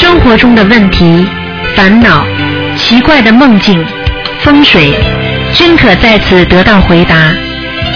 [0.00, 1.28] 生活中的问题、
[1.76, 2.26] 烦恼、
[2.74, 3.86] 奇怪的梦境、
[4.40, 4.94] 风水，
[5.52, 7.30] 均可在此得到回答。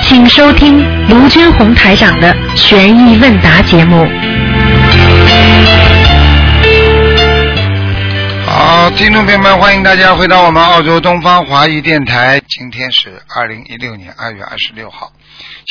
[0.03, 4.07] 请收听卢军红台长的《悬疑问答》节目。
[8.45, 12.39] 好，听众朋友们，欢迎大家回到我们澳洲东方华语电台。
[12.47, 15.11] 今天是二零一六年二月二十六号，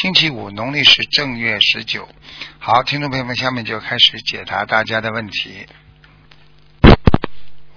[0.01, 2.09] 星期五，农历是正月十九。
[2.57, 5.67] 好，听众朋友们，下面就开始解答大家的问题。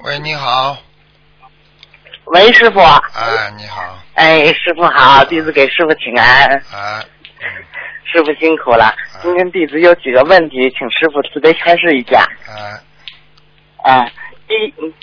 [0.05, 0.77] 喂，你好。
[2.27, 2.79] 喂，师傅。
[2.81, 3.99] 哎，你好。
[4.15, 6.55] 哎，师傅好，弟子给师傅请安。
[6.73, 7.03] 啊。
[8.05, 12.21] 师傅辛苦了，今天弟子有几个问题，请师傅慈悲开示一下。
[12.47, 13.91] 啊。
[13.91, 14.11] 啊。
[14.47, 14.55] 第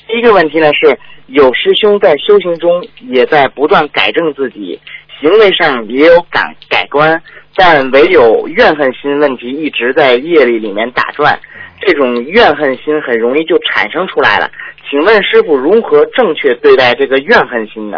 [0.07, 4.79] 第一个问题呢是，有师兄在修行中也在不断改正自己，
[5.19, 7.21] 行为上也有改改观，
[7.55, 11.37] 但唯有怨恨心问题一直在业力里面打转，
[11.81, 14.49] 这种怨恨心很容易就产生出来了。
[14.89, 17.97] 请问师傅如何正确对待这个怨恨心呢？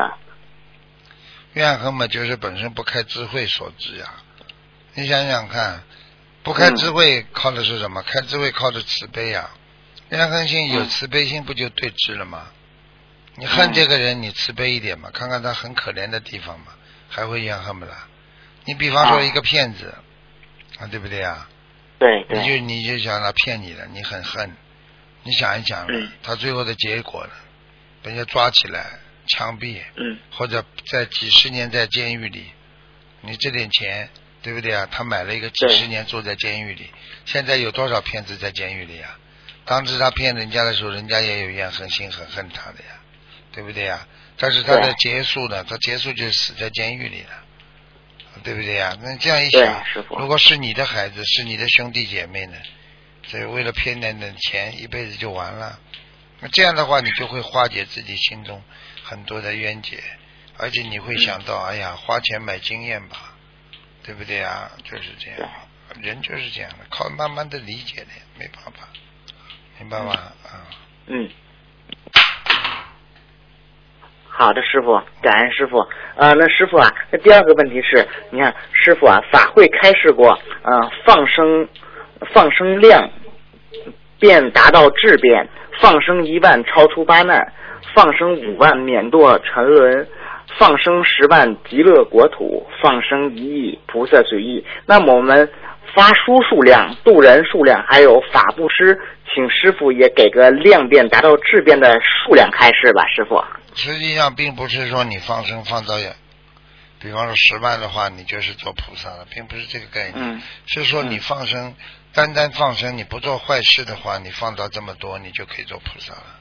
[1.54, 4.06] 怨恨嘛，就是本身不开智慧所致呀。
[4.94, 5.84] 你想想看，
[6.44, 8.02] 不开智慧靠的是什么？
[8.02, 9.50] 开智慧靠的慈悲呀。
[10.10, 12.48] 怨恨心有慈悲心不就对峙了吗？
[13.36, 16.68] 你恨这个人，你慈悲一点嘛，看看他很可怜的地方嘛，
[17.10, 18.08] 还会怨恨不啦？
[18.66, 19.94] 你比方说一个骗子
[20.80, 21.48] 啊，对不对啊？
[22.00, 22.26] 对。
[22.30, 24.56] 你就你就想他骗你了，你很恨。
[25.26, 25.88] 你想一想，
[26.22, 27.34] 他最后的结果呢？
[28.04, 28.86] 被人家抓起来
[29.28, 29.82] 枪毙，
[30.30, 32.46] 或者在几十年在监狱里，
[33.22, 34.08] 你这点钱
[34.44, 34.88] 对不对啊？
[34.92, 36.92] 他买了一个几十年坐在监狱里，
[37.26, 39.18] 现在有多少骗子在监狱里啊？
[39.66, 43.02] 当时他骗人家的时候，人家也有怨恨心，很恨他的呀，
[43.52, 44.08] 对不对呀？
[44.38, 45.64] 但是他的结束呢？
[45.64, 47.44] 他结束就死在监狱里了，
[48.44, 48.96] 对不对呀？
[49.02, 49.84] 那这样一想，
[50.20, 52.56] 如果是你的孩子，是你的兄弟姐妹呢？
[53.28, 55.80] 所以为了骗点点钱，一辈子就完了。
[56.40, 58.62] 那这样的话，你就会化解自己心中
[59.04, 59.98] 很多的冤结，
[60.58, 63.36] 而且你会想到，哎呀，花钱买经验吧，
[64.04, 64.70] 对不对啊？
[64.84, 65.50] 就是这样，
[66.02, 68.08] 人就是这样的，靠慢慢的理解的，
[68.38, 68.88] 没办法。
[69.80, 70.12] 明白吗？
[70.14, 70.68] 啊。
[71.08, 71.30] 嗯。
[74.28, 75.80] 好的，师傅，感恩师傅。
[76.18, 81.68] 啊，那师傅啊，那第二个问题是，你看，师傅啊，法会开示过，啊，放生，
[82.34, 83.10] 放生量
[84.20, 85.48] 便达到质变，
[85.82, 87.54] 放生一万超出八难，
[87.94, 90.08] 放生五万免堕沉沦，
[90.58, 94.66] 放生十万极乐国土，放生一亿菩萨随意。
[94.86, 95.52] 那么我们
[95.94, 99.00] 发书数量、渡人数量，还有法布施。
[99.34, 103.44] 请师傅也给个量变达到质变的数量开示吧，师傅。
[103.74, 105.96] 实际上并不是说你放生放到，
[107.02, 110.14] 比方说十万的话，你就是做菩萨了，并不是这个概念。
[110.16, 110.42] 嗯。
[110.68, 111.74] 是说你放生，
[112.16, 116.40] 单单放生，你不做坏事的话，你放到这么多，你就可以做菩萨了。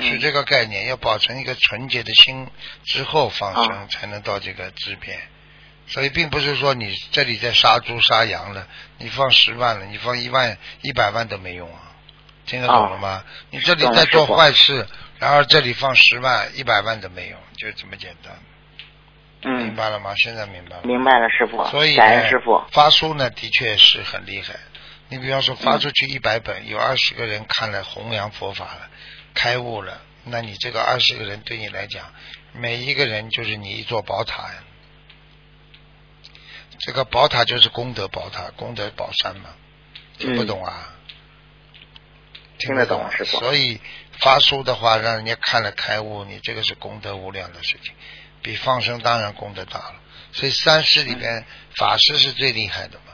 [0.00, 2.48] 是这个概念，要保存一个纯洁的心
[2.84, 5.20] 之后放生，才能到这个质变。
[5.86, 8.66] 所以并不是说你这里在杀猪杀羊了，
[8.96, 11.92] 你放十万了，你放一万一百万都没用啊，
[12.46, 13.22] 听得懂了吗？
[13.50, 14.88] 你这里在做坏事，
[15.18, 18.34] 然后这里放十万一百万都没用，就这么简单。
[19.42, 19.56] 嗯。
[19.58, 20.14] 明白了吗？
[20.16, 20.82] 现在明白了。
[20.84, 21.64] 明白了，师傅。
[21.66, 24.54] 所以呢，师傅发书呢，的确是很厉害。
[25.08, 28.88] 你比方说发出去一百本，有二十个人看了弘扬佛法了，
[29.34, 32.12] 开悟了，那你这个二十个人对你来讲，
[32.52, 34.64] 每一个人就是你一座宝塔呀。
[36.80, 39.50] 这个宝塔就是功德宝塔，功德宝山嘛，
[40.18, 40.88] 听不懂啊？
[42.58, 43.38] 听得懂，师傅。
[43.38, 43.80] 所以
[44.18, 47.92] 发书的话，让人家看了开悟，你这个是功德无量的事情，
[48.42, 49.94] 比放生当然功德大了。
[50.32, 51.44] 所以三师里边，
[51.76, 53.12] 法师是最厉害的嘛，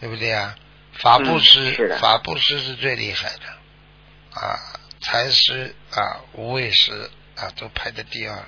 [0.00, 0.56] 对不对啊？
[0.94, 4.58] 法布施，法布施是最厉害的啊，
[5.00, 8.42] 财师啊，无畏师啊，都排在第二，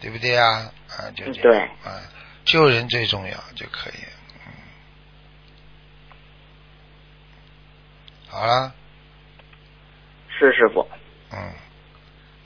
[0.00, 0.72] 对不对啊？
[0.88, 1.58] 啊，就这样，对，
[1.90, 2.00] 啊。
[2.46, 3.98] 救人最重要就可以，
[4.46, 4.52] 嗯，
[8.28, 8.72] 好了，
[10.28, 10.88] 是师傅，
[11.32, 11.54] 嗯，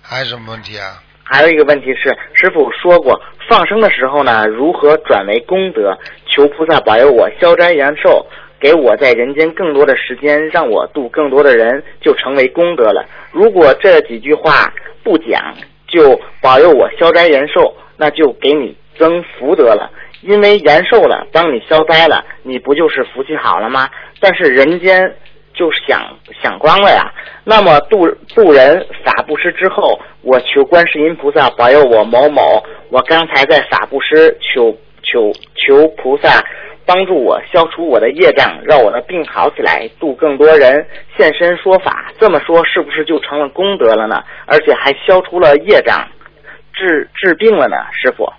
[0.03, 1.05] 还有什么问题啊？
[1.33, 5.97] 还有一个问题是，师傅说过，放生的时候呢，如何转为功德？
[6.27, 8.27] 求菩萨保佑我消灾延寿，
[8.59, 13.05] 给我在人间更多的时间，让我度更多的人，就成为功德了。
[13.31, 14.75] 如果这几句话
[15.05, 15.55] 不讲，
[15.87, 18.77] 就保佑我消灾延寿，那就给你。
[18.99, 19.91] 增福德了，
[20.21, 23.89] 因为延寿了，当你消灾了，你不就是福气好了吗？
[24.21, 25.17] 但是人间
[25.55, 27.11] 就想想光了呀。
[27.45, 32.63] 那么渡渡人法布施之后，我求观世音菩萨保佑我某某。
[32.91, 36.45] 我刚才在法布施求求求菩萨
[36.85, 40.87] 帮助我消除我的业障，让我的病好起来，度更多人，
[41.17, 42.13] 现身说法。
[42.19, 44.23] 这么说是不是就成了功德了呢？
[44.47, 46.09] 而且还消除了业障，
[46.73, 48.31] 治治病了呢，师傅。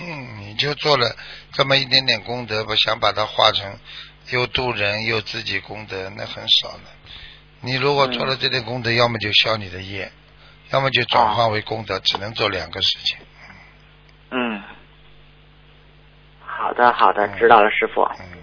[0.00, 1.06] 嗯，你就做了
[1.52, 3.78] 这么一点点功德，不想把它化成
[4.32, 6.84] 又渡人又自己功德，那很少的。
[7.60, 10.10] 你如果做了这点功德，要么就消你的业，
[10.70, 13.18] 要么就转化为功德，只能做两个事情。
[14.30, 14.62] 嗯。
[16.44, 18.02] 好的，好的，知道了，师傅。
[18.02, 18.38] 嗯。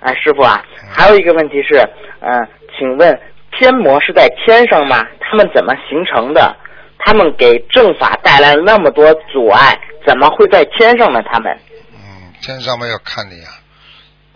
[0.00, 1.78] 哎，师傅啊，还有一个问题是，
[2.20, 2.48] 嗯，
[2.78, 3.20] 请问
[3.52, 5.04] 天魔是在天上吗？
[5.20, 6.56] 他们怎么形成的？
[6.98, 11.22] 他们给正法带来了那么多阻碍，怎么会在天上呢？
[11.22, 11.58] 他们？
[11.92, 13.48] 嗯，天上没有看的呀，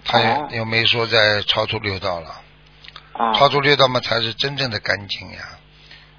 [0.05, 2.29] 他也又没说在超出六道了。
[3.13, 3.33] 啊。
[3.33, 5.39] 超出六道嘛，才是真正的干净呀。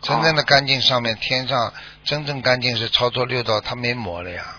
[0.02, 4.56] 真正的干净，上面天上真正干净是超出六道，它没魔了呀。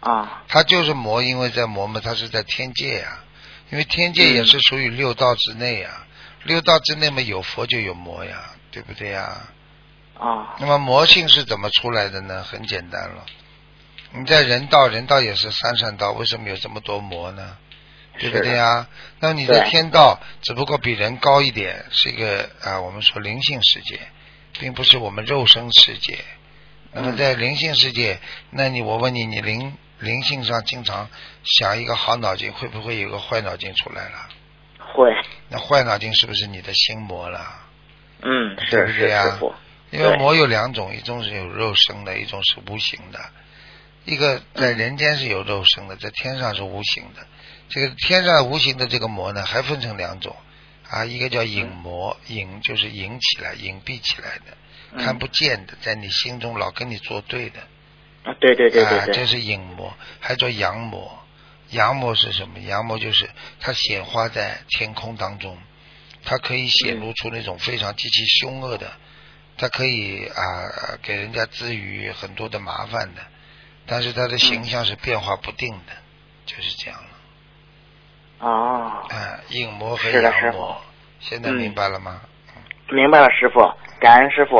[0.00, 3.20] 啊，它就是魔，因为在魔嘛，它是在天界呀，
[3.70, 6.06] 因为天界也是属于六道之内呀，
[6.44, 9.48] 六道之内嘛有佛就有魔呀，对不对呀？
[10.18, 10.56] 啊。
[10.60, 12.44] 那么魔性是怎么出来的呢？
[12.44, 13.26] 很简单了，
[14.12, 17.56] 你在人道，人道也是三善道，为什么有这么多魔呢？
[18.20, 18.88] 对不对呀？
[19.20, 24.00] 那你的天道只不过比人高一点，是一个啊，我们说灵性世界，
[24.58, 26.18] 并不是我们肉身世界。
[26.92, 28.18] 那么在灵性世界，
[28.50, 29.76] 那你我问你，你灵？
[30.00, 31.10] 灵性上经常
[31.42, 34.28] 想一个好脑筋，会不会有个坏脑筋出来了？
[34.94, 35.12] 会。
[35.48, 37.44] 那坏脑筋是不是你的心魔了？
[38.22, 39.40] 嗯，是不是呀？
[39.90, 43.18] 因为魔有两种，一种是有肉身的，一种是无形的。
[44.04, 47.26] 一个在人间是有肉身的，在天上是无形的。
[47.68, 50.36] 这个天上无形的这个魔呢，还分成两种
[50.88, 57.60] 啊，一个叫隐魔，隐就是隐起来、隐蔽起来的，看不见的，在你心中老跟你作对的。
[58.24, 61.18] 啊，对对对对对，这是隐魔，还叫阳魔。
[61.70, 62.58] 阳魔是什么？
[62.60, 63.28] 阳魔就是
[63.60, 65.58] 它显化在天空当中，
[66.24, 68.90] 它可以显露出那种非常极其凶恶的，
[69.58, 73.20] 它可以啊给人家滋予很多的麻烦的，
[73.84, 75.92] 但是它的形象是变化不定的，
[76.46, 77.07] 就是这样了。
[78.40, 78.92] 哦。
[79.10, 79.16] 嗯，
[79.48, 80.76] 硬膜和阳膜，
[81.20, 82.20] 现在明白了吗？
[82.90, 83.60] 明白了，师傅，
[84.00, 84.56] 感恩师傅。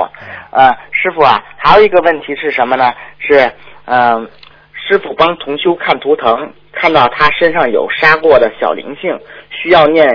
[0.50, 2.92] 呃，师傅啊，还有一个问题是什么呢？
[3.18, 3.52] 是，
[3.86, 4.28] 嗯，
[4.74, 9.18] 师傅帮同修看图腾，看到他身上有杀过的小灵性，
[9.50, 10.06] 需要念。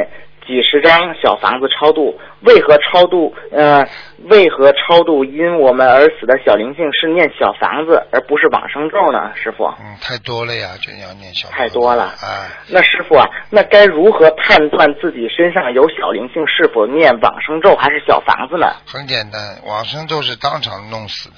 [0.45, 3.33] 几十张小房子超度，为何超度？
[3.51, 3.87] 呃，
[4.29, 9.31] 为何超度因我们而死的小灵性是念小房子，而不是往生咒呢？
[9.35, 11.49] 师傅，嗯，太多了呀，就要念小。
[11.49, 12.47] 太多了啊！
[12.69, 18.67] 那师傅啊，那该如何判断自己身上有小灵性是否念往生咒还是小房子呢？
[18.85, 21.37] 很简单，往生咒是当场弄死的。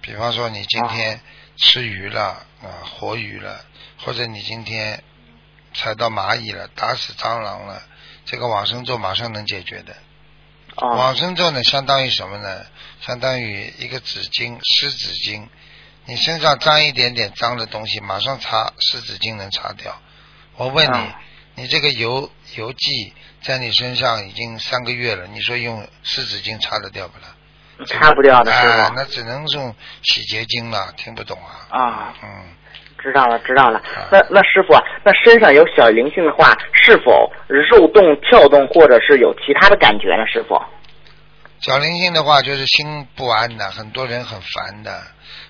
[0.00, 1.20] 比方说，你今天
[1.56, 2.22] 吃鱼了
[2.62, 3.60] 啊，活鱼了，
[3.98, 5.02] 或者你今天
[5.74, 7.74] 踩到蚂蚁了，打死蟑螂了。
[8.24, 9.96] 这个往生咒马上能解决的。
[10.76, 12.64] 往生咒呢，相当于什么呢？
[13.00, 15.48] 相当于一个纸巾，湿纸巾。
[16.06, 20.00] 你身上脏一点点脏的东西，马上擦湿纸巾能擦掉。
[20.56, 23.12] 我问你，你这个油油剂
[23.42, 27.36] 在你身上已经三个月了，你说用湿纸巾擦得掉不啦？
[27.86, 28.92] 擦不掉的是吧？
[28.96, 31.66] 那只能用洗洁精了，听不懂啊？
[31.70, 32.56] 啊，嗯。
[33.02, 33.82] 知道了，知道了。
[34.12, 40.26] 那那师傅啊，那身上有小灵性的话，是否肉动、跳动，或者是有其他的感觉呢？
[40.26, 40.60] 师傅，
[41.60, 45.02] 小灵性的话就是心不安的，很多人很烦的。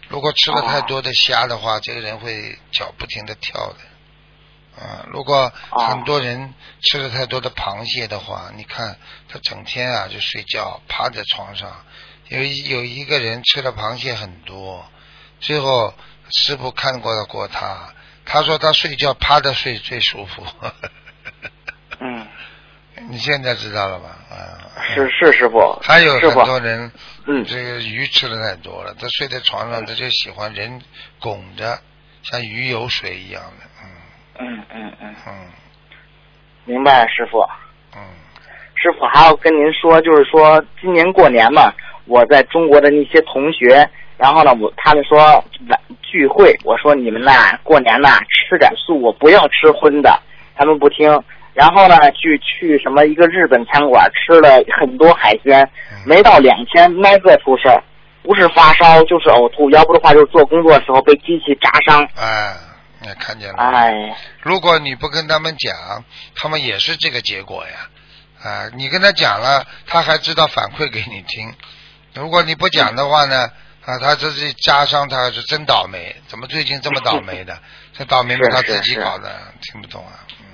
[0.09, 4.83] 如果吃了太多的虾的话，这个人会脚不停的跳的。
[4.83, 8.97] 啊，如果很多人吃了太多的螃蟹的话，你看
[9.29, 11.69] 他整天啊就睡觉，趴在床上。
[12.29, 14.85] 有有一个人吃了螃蟹很多，
[15.41, 15.93] 最后。
[16.31, 17.93] 师傅看过过他，
[18.25, 20.45] 他说他睡觉趴着睡最舒服。
[21.99, 22.27] 嗯，
[23.11, 24.09] 你现在知道了吧？
[24.31, 24.37] 啊，
[24.95, 25.79] 是是师傅。
[25.83, 26.91] 还有很多人，
[27.27, 30.81] 嗯，这个鱼吃的太多了，他睡在床上，他就喜欢人
[31.19, 31.79] 拱着，
[32.23, 33.67] 像鱼游水一样的。
[33.83, 33.89] 嗯
[34.39, 35.33] 嗯嗯嗯嗯，
[36.65, 37.41] 明白，师傅。
[37.97, 38.01] 嗯，
[38.77, 41.73] 师傅还要跟您说，就是说今年过年嘛，
[42.07, 43.91] 我在中国的那些同学。
[44.21, 45.17] 然后呢，我他们说
[45.71, 50.21] 晚聚会，我说你们呐过年呐吃点素，我不要吃荤的，
[50.55, 51.09] 他们不听。
[51.55, 55.67] 然后呢，去去什么一个日本餐馆吃了很多海鲜，
[56.05, 57.83] 没到两天，那个出事儿，
[58.23, 62.07] 不是发烧就是呕吐，要不的话就是做工作的时候被机器扎伤。
[62.15, 62.55] 哎，
[63.01, 63.57] 你看见了。
[63.57, 66.05] 哎，如果你不跟他们讲，
[66.37, 67.89] 他们也是这个结果呀。
[68.45, 71.55] 啊，你跟他讲了，他还知道反馈给你听。
[72.15, 73.49] 如果你不讲的话呢？
[73.85, 76.15] 啊，他这是加上，他是真倒霉。
[76.27, 77.57] 怎么最近这么倒霉的？
[77.93, 79.31] 这倒霉是他自己搞的，
[79.63, 80.13] 听不懂啊。
[80.41, 80.47] 嗯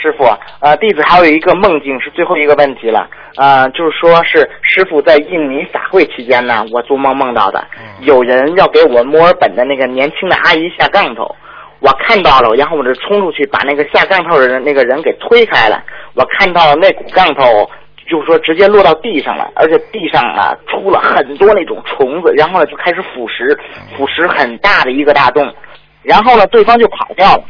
[0.00, 0.24] 师傅，
[0.60, 11.34] 呃，弟子还有一个梦境是最后一个问题了，呃，就是说是师傅在印尼法会期间呢，我做梦梦到的，嗯有人要给我墨尔本的那个年轻的阿姨下杠头，
[11.80, 15.82] 我看到了，然后我就冲出去把那个下杠头的人那个人给推开了，
[16.14, 17.68] 我看到那股杠头，
[18.08, 23.56] 就是说直接落到地上了，而且地上啊出了很多那种虫子，然后呢就开始腐蚀，
[23.96, 25.54] 腐蚀很大的一个大洞，
[26.02, 27.44] 然后呢对方就跑掉了。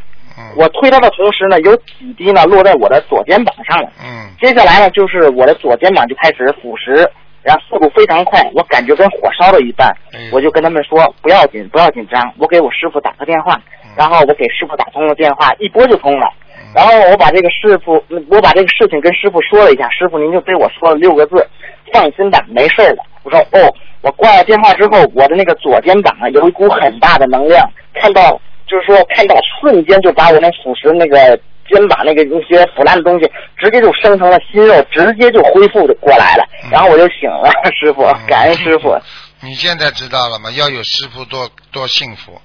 [0.57, 3.91] 我推他的同时呢，有几滴呢落在我的左肩膀上了。
[4.01, 4.31] 嗯。
[4.41, 7.09] 接下来呢，就是我的左肩膀就开始腐蚀，
[7.43, 9.93] 然后速度非常快，我感觉跟火烧了一般。
[10.31, 13.61] 我就跟他们说不要紧，不要紧张，我给我师傅打个电话。
[13.97, 16.33] 然后我给师傅打通了电话，一拨就通了。
[16.75, 21.47] 然后我把这个师傅，我把这个事情跟师傅说了一下，师傅您就对我说了六个字：
[21.93, 22.99] 放心吧，没事的。
[23.23, 28.41] 我说哦，我挂了电话之后，我的那个左肩膀啊有一股很大的能量，看到。
[28.71, 36.45] 就是说，看到瞬间就把我那腐蚀那个肩膀那个一些腐烂的东西，直接就生成了新肉，直接就恢复的过来了。
[36.71, 38.95] 然后我就醒了，师傅，感恩师傅。
[39.41, 40.51] 你现在知道了吗？
[40.51, 42.39] 要有师傅多多幸福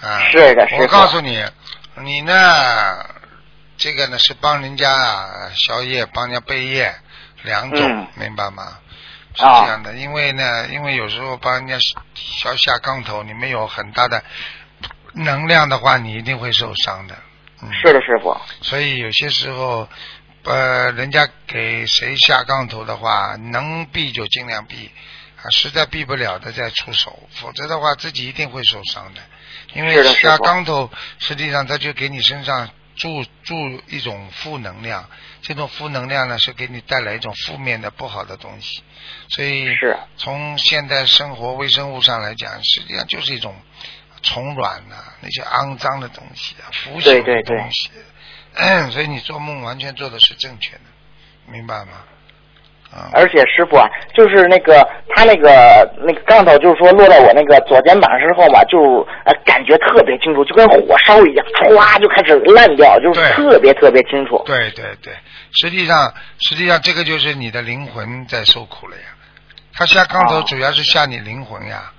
[0.00, 0.20] 啊！
[0.30, 0.82] 是的，是的。
[0.82, 1.42] 我告诉你，
[2.04, 2.32] 你呢，
[3.80, 6.94] 这个呢是帮人家啊消业、帮人家背业
[7.42, 8.78] 两种，明白吗？
[9.34, 11.78] 是这样的，因为呢，因为有时候帮人家
[12.14, 14.22] 消下杠头，你没有很大的。
[15.12, 17.16] 能量的话，你一定会受伤的。
[17.82, 18.36] 是的，师傅。
[18.60, 19.88] 所以有些时候，
[20.44, 24.90] 呃，人家给谁下杠头的话，能避就尽量避，
[25.42, 29.20] 啊，实在避不了的再出手，否则的话自己一定会受伤的。
[29.72, 32.68] 因为下杠头，实际上他就给你身上
[33.00, 33.54] 注注
[33.88, 35.08] 一种负能量，
[35.42, 38.82] 这种负能量呢是给你带来一种负面的不好的东西。
[39.30, 39.66] 所以，
[40.16, 43.54] 从现代生活微生物上来讲，实际上就是一种。
[44.22, 47.90] 虫卵呐，那些肮脏的东西啊，腐朽的东西，
[48.92, 50.82] 所以你做梦完全做的是正确的，
[51.46, 52.04] 明白吗？
[52.92, 53.10] 啊！
[53.12, 55.48] 而且师傅啊，就是那个他那个
[56.06, 64.42] 那个杠头，就是说落在我那个左肩膀之后吧，就呃感觉特别清楚，就跟火烧一样，歘就开始烂掉，就是特别特别清楚。
[64.44, 65.14] 对对对，
[65.52, 69.02] 实际上实际上这个就是你的灵魂在受苦了呀，
[69.72, 71.92] 他下杠头主要是下你灵魂呀。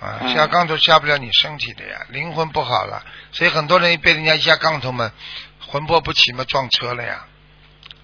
[0.00, 5.12] 啊，下杠头下不了你身体的呀，灵魂不好了，所以很多人被人家一下杠头嘛，
[5.68, 7.26] 魂魄不齐嘛，撞车了呀。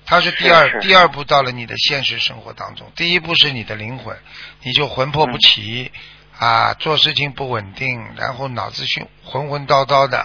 [0.06, 4.16] 他是第二第二步到了你的现实生活当中，第一步是你的灵魂，
[4.62, 5.92] 你就魂魄不齐
[6.38, 10.24] 啊，做事情不稳定，然后脑子虚浑浑叨叨的，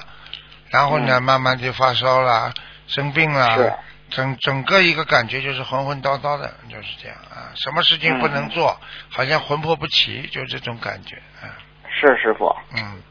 [0.70, 2.54] 然后呢慢慢就发烧了，
[2.88, 3.80] 生病了。
[4.12, 8.78] 整整个一个感觉就是混混叨叨的，就是这样啊，什么事情不能做，
[9.10, 11.48] 好像魂魄不齐，就这种感觉啊。
[11.90, 12.54] 是师傅。
[12.76, 13.02] 嗯。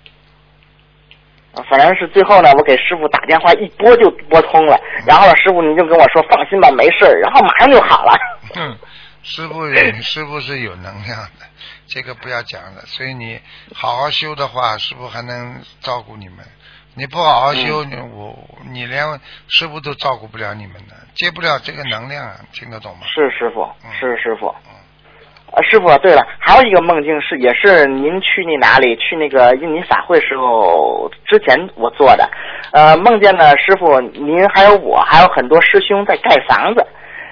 [1.68, 8.12] 反正是最后呢，我给师傅打电话，一拨就拨通了，然后师傅您就跟我说放心吧，没事然后马上就好了。
[8.56, 8.78] 嗯，
[9.22, 9.66] 师傅
[10.00, 11.46] 师傅是有能量的，
[11.86, 12.82] 这个不要讲了。
[12.86, 13.40] 所以你
[13.74, 16.38] 好好修的话，师傅还能照顾你们。
[16.94, 18.36] 你不好好修，你我
[18.72, 19.04] 你连
[19.48, 23.06] 师傅都照顾不了你们的，接不了这个能量，听得懂吗？
[23.06, 24.54] 是师傅，是师傅。
[25.52, 32.30] 啊，师傅，对了，还有一个梦境是，也是您去那哪里去那个印尼法会时候之前我做的，
[32.72, 36.86] 呃，梦见呢，师傅您还有我还有很多师兄在盖房子，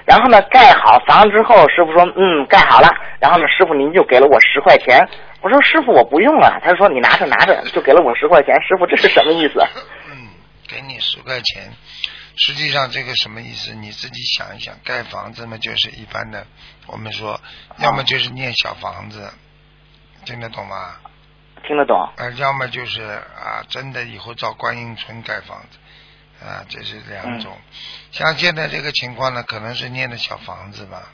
[0.05, 2.89] 然后呢盖好房之后，师傅说嗯盖好了，
[3.21, 5.07] 然后呢师傅您就给了我十块钱。
[5.41, 8.53] 我说师傅我不用了，他说你拿着拿着，就给了我十块钱。
[8.61, 9.61] 师傅这是什么意思？
[10.11, 10.27] 嗯，
[10.67, 11.71] 给你十块钱，
[12.35, 13.73] 实际上这个什么意思？
[13.73, 16.45] 你自己想一想，盖房子嘛就是一般的，
[16.91, 17.39] 我们说
[17.77, 19.31] 要么就是念小房子，
[20.25, 20.95] 听得懂吗？
[21.67, 22.09] 听得懂。
[22.17, 27.55] 呃，要么就是啊，真的以后造观音村盖房子，啊，这是两种。
[28.11, 31.09] 像现在这个情况呢，可能是念的小房子吧。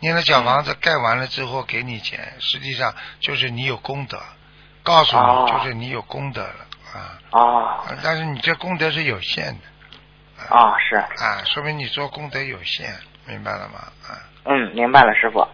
[0.00, 4.20] 念的小房子盖完了之后给你钱，实际上就是你有功德，
[4.82, 7.18] 告诉你就是你有功德了啊。
[7.30, 7.96] 啊。
[8.02, 10.44] 但是你这功德是有限的。
[10.54, 10.96] 啊，是。
[10.96, 12.92] 啊，说明你做功德有限，
[13.26, 13.78] 明白了吗？
[14.08, 14.18] 啊。
[14.44, 15.46] 嗯，明白了，师傅。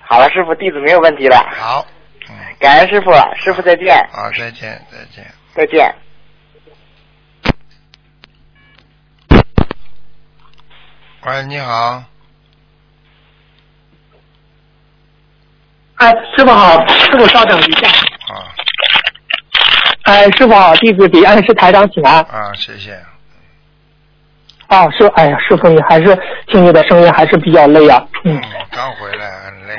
[0.00, 1.36] 好了，师傅，弟子没有问题了。
[1.56, 1.86] 好。
[2.28, 3.94] 嗯感恩师傅，师傅再见。
[4.10, 5.32] 好，再见，再见。
[5.54, 5.94] 再见。
[11.24, 12.02] 喂，你好。
[15.96, 17.88] 哎，师傅好，师傅稍等一下。
[17.88, 18.52] 啊。
[20.02, 22.20] 哎，师傅好，弟子给恩师台长请安。
[22.24, 23.00] 啊，谢谢。
[24.68, 28.02] 啊，师，哎呀，师傅你还是听你的声音还是比较累啊。
[28.24, 28.40] 嗯。
[28.70, 29.74] 刚回来，很累。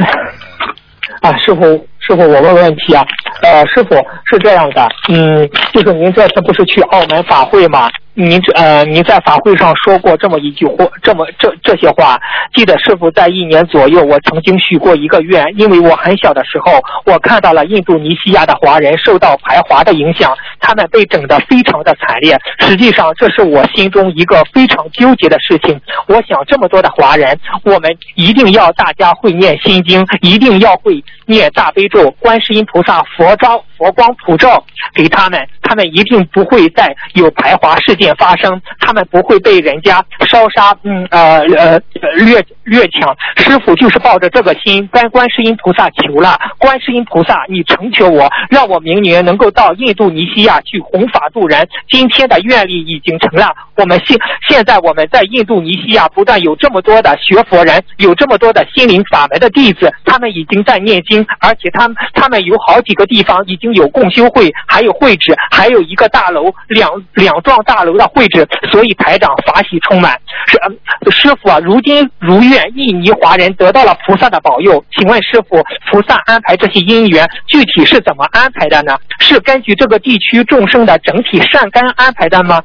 [1.22, 1.64] 啊，师傅，
[2.00, 3.06] 师师傅，我问问题啊，
[3.44, 7.88] 呃，师傅是这样的，嗯，就是您这次不是去澳门法会吗？
[8.22, 12.20] 您这呃，您在法会上说过这么一句话，这么这这些话。
[12.54, 22.38] 记得师傅在一年左右，我曾经许过一个愿，因为我很小的时候，我看到了印度尼西亚的华人受到排华的影响，他们被整得非常的惨烈。
[22.60, 25.80] 实际上，这是我心中一个非常纠结的事情。
[26.08, 38.14] 我想，这么多的华人，我们一定要大家会念心经，一定要会念大悲咒，观世音菩萨佛招佛光普照给他们，他们一定不会再有排华事件。
[38.18, 41.80] 发生，他们不会被人家烧杀，嗯呃呃
[42.18, 43.16] 掠掠抢。
[43.38, 51.66] 师傅就是抱着这个心跟观世音菩萨求了，观世音菩萨，你成全我，让我明年能够到印度尼西亚去弘法度人。
[51.88, 54.18] 今天的愿力已经成了，我们现
[54.50, 67.90] 现在我们在印度尼西亚不但有这么多的学佛人，有这么多的心灵法门的弟子，他们已经在念经，而且他们他们有好几个地方已经有共修会，还有会址，还有一个大楼，两两幢大楼。
[68.00, 70.22] 的会址，所以台长法喜充满。
[70.48, 78.98] 是师傅啊，如今如愿印尼华人得到了菩萨的保佑，请问师傅，菩萨安排这些因缘，具体是怎么安排的呢？
[79.20, 82.64] 是根据这个地区众生的整体善根安排的吗？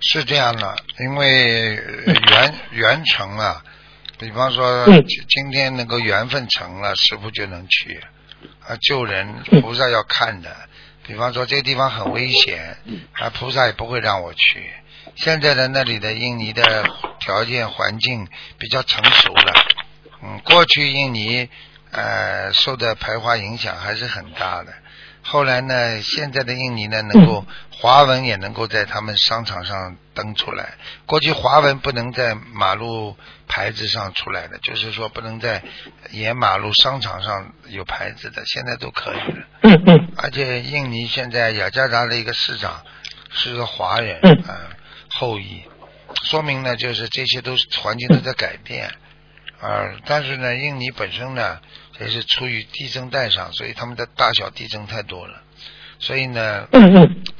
[0.00, 1.74] 是这样的，因为
[2.06, 3.62] 缘缘成了，
[4.18, 8.00] 比方说今天能够缘分成了，师傅就能去
[8.70, 10.54] 啊救人，菩萨要看的。
[11.02, 12.76] 比方说这个地方很危险，
[13.12, 14.70] 啊，菩萨也不会让我去。
[15.16, 16.84] 现在的那里的印尼的
[17.18, 19.66] 条件环境比较成熟了，
[20.22, 21.48] 嗯，过去印尼
[21.90, 24.72] 呃受的排华影响还是很大的。
[25.22, 30.74] 后来呢，现在的印尼呢，能够华文也能够在他们商场上登出来。
[31.06, 35.62] 过去华文不能在马路牌子上出来的，就是说不能在
[36.10, 39.46] 沿马路商场上有牌子的，现在都可以了。
[39.62, 40.12] 嗯嗯。
[40.16, 42.82] 而且印尼现在雅加达的一个市长
[43.30, 44.72] 是个华人啊
[45.10, 45.62] 后裔，
[46.24, 48.90] 说明呢，就是这些都是环境都在改变
[49.60, 49.92] 啊。
[50.06, 51.60] 但是呢，印尼本身呢。
[52.00, 55.42] 也是出于地震带上，所以他们的大小地震太多了，
[55.98, 56.66] 所以呢，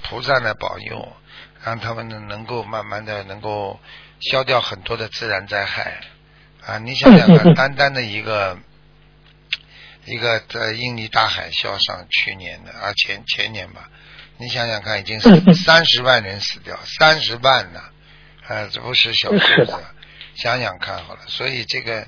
[0.02, 1.16] 菩萨呢保佑，
[1.64, 3.80] 让他们呢能够慢慢的能够
[4.20, 6.00] 消掉很多的自然灾害。
[6.66, 6.76] 啊！
[6.76, 8.58] 你想想看，单单的一个
[10.04, 13.88] 一个在印尼大海啸上，去年的啊前前年吧，
[14.36, 17.80] 你想想看，已经是三十万人死掉，三十万呢，
[18.46, 19.72] 啊，这不是小数字，
[20.34, 22.06] 想想看好了，所以这个。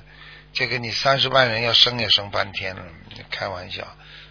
[0.53, 2.83] 这个你三十万人要生也生半天了，
[3.31, 3.83] 开玩笑。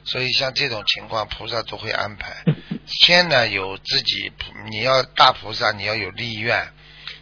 [0.04, 2.32] 所以像这种情况，菩萨都会安排。
[2.86, 4.32] 先呢有自己，
[4.70, 6.66] 你要大菩萨，你要有立愿，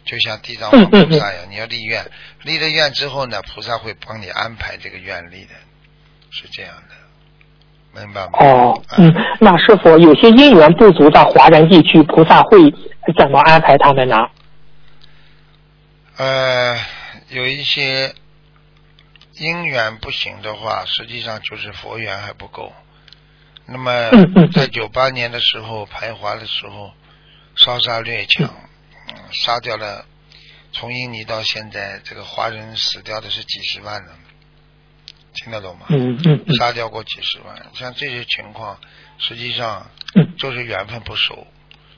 [0.05, 2.03] 就像地藏王菩萨一样，你要立愿。
[2.43, 5.53] 立了愿之后呢，菩萨会帮你安排这个愿力的，
[6.31, 8.31] 是这样的，明白吗？
[8.39, 12.57] 哦，嗯，那是否有些因缘不足的华人地区，菩萨会
[13.17, 14.27] 怎么安排他们呢？
[16.17, 16.77] 呃，
[17.29, 18.13] 有一些。
[19.35, 22.73] 因缘不行的话，实际上就是佛缘还不够。
[23.65, 24.09] 那么
[24.53, 26.93] 在九八年的时候排华的时候，
[27.55, 28.53] 烧杀掠抢，
[29.31, 30.05] 杀掉了
[30.73, 34.11] 从印尼到现在这个华人死掉的是几十万人，
[35.33, 35.85] 听得懂吗？
[36.57, 38.79] 杀掉过几十万，像这些情况，
[39.17, 39.89] 实际上
[40.37, 41.47] 就是缘分不熟。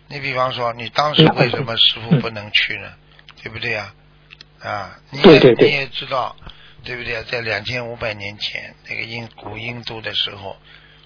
[0.08, 2.94] 你比方说，你当时为什么师傅不能去呢？
[3.42, 3.94] 对不对呀？
[4.62, 6.36] 啊，你也你也知道。
[6.84, 7.24] 对不对？
[7.24, 10.58] 在两千五百年前，那个印古印度的时候，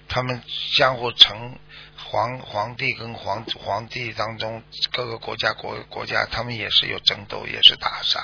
[0.08, 1.56] 他们相互成
[1.96, 8.20] 皇皇帝跟皇皇帝当中各个国家国国家，他们也是有争斗，也是打杀。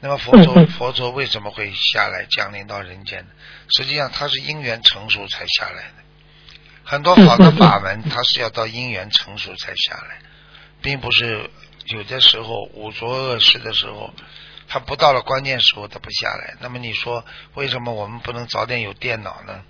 [0.00, 3.30] 那么佛陀佛陀为什么会下来降临到人间呢？
[3.74, 6.04] 实际上他是因缘成熟才下来的。
[6.84, 10.18] 很多好的法门，他是要到因缘成熟才下来，
[10.82, 11.48] 并不是
[11.86, 14.12] 有的时候五浊恶世的时候。
[14.68, 16.54] 他不到了关键时候，他不下来。
[16.60, 17.24] 那么你说，
[17.54, 19.62] 为什么我们不能早点有电脑呢？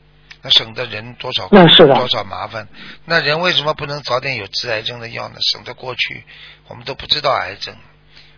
[0.42, 2.68] 那省得人多少多少麻烦。
[3.07, 5.37] 那人为什么不能早点有治癌症的药呢？
[5.40, 6.24] 省得过去
[6.68, 7.74] 我们都不知道癌症。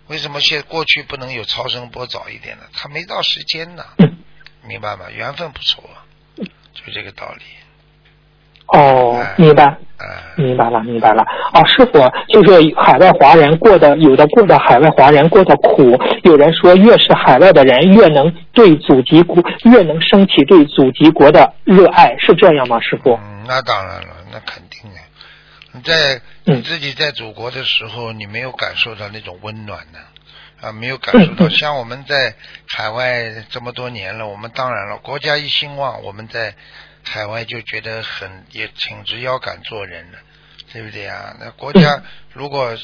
[0.07, 2.65] 为什么现过去不能有超声波早一点呢？
[2.73, 3.85] 他没到时间呢，
[4.63, 5.11] 明白吗？
[5.11, 5.83] 缘分不错，
[6.37, 7.43] 就这个道理。
[8.69, 9.77] 哦，明白，
[10.37, 11.23] 明白了，明白了。
[11.53, 15.99] 啊，师傅，就是海外华人过的，有的过的海外华人过的苦。
[16.23, 23.15] 有人说，越是海外的人，越能对祖籍国，越能升起对祖籍国的热爱，是这样吗，师傅？
[23.15, 24.99] 嗯，那当然了，那肯定的。
[25.73, 29.99] 你在你自己在祖国的时候，你没有感受到那种温暖呢？
[30.61, 31.49] 啊，没有感受到。
[31.51, 32.35] 像我们在
[32.67, 36.55] 海外这么多年了，我们当然了，国家一兴旺，我们在
[37.07, 40.19] 海外就觉得很也挺直腰杆做人的，
[40.73, 41.37] 对不对啊？
[41.41, 42.03] 那国家
[42.35, 42.77] 如果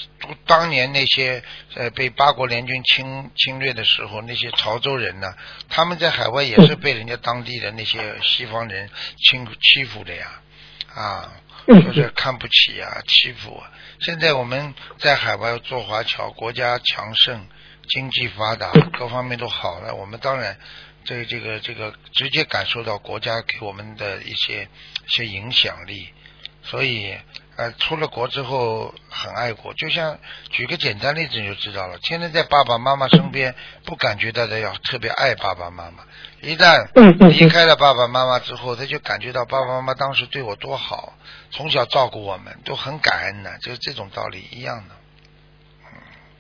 [0.46, 1.42] 当年那些
[1.74, 5.34] 呃被八国联军侵侵略的时候，那些潮州人呢，
[5.68, 10.40] 他们在海外也是被人家当地的那些西方人 欺欺负的呀，
[10.94, 11.32] 啊。
[11.64, 13.70] 就是看不起啊，欺负啊！
[14.00, 17.46] 现在我们在海外做华侨，国家强盛，
[17.88, 19.94] 经济发达，各方面都好了。
[19.94, 20.58] 我们当然
[21.04, 26.08] 这这个这个直接感受到国家给我们的一些一些影响力，
[26.62, 27.16] 所以
[27.56, 29.74] 呃，出了国之后很爱国。
[29.74, 30.18] 就像
[30.50, 36.04] 举个简单例子你就知道了，天天在爸爸妈妈身边，不感觉到的要特别爱爸爸妈妈。
[36.40, 36.88] 一旦
[37.28, 41.12] 离开了爸爸妈妈之后，他就感觉到爸爸妈妈当时对我多好。
[41.50, 44.94] 从小照顾我们都很感恩的，就是这种道理一样的。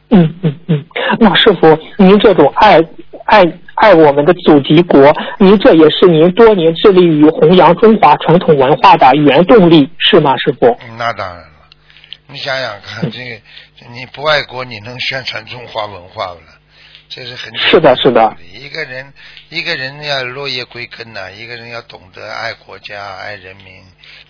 [0.08, 0.81] 嗯嗯嗯，
[1.18, 2.80] 那师傅，您这种爱
[3.24, 3.42] 爱
[3.74, 10.76] 爱我们的祖籍国，您这也是您多年致力于弘扬中华传统文化的原动力，是吗，师傅？
[10.98, 11.48] 那当然了，
[12.28, 13.40] 你想想看，这个
[13.92, 16.46] 你不爱国，你能宣传中华文化不了？
[17.14, 18.34] 这是很是的，是的。
[18.54, 19.12] 一个人，
[19.50, 23.66] 一个人要落叶归根呐，一个人要懂得爱国家、爱人民，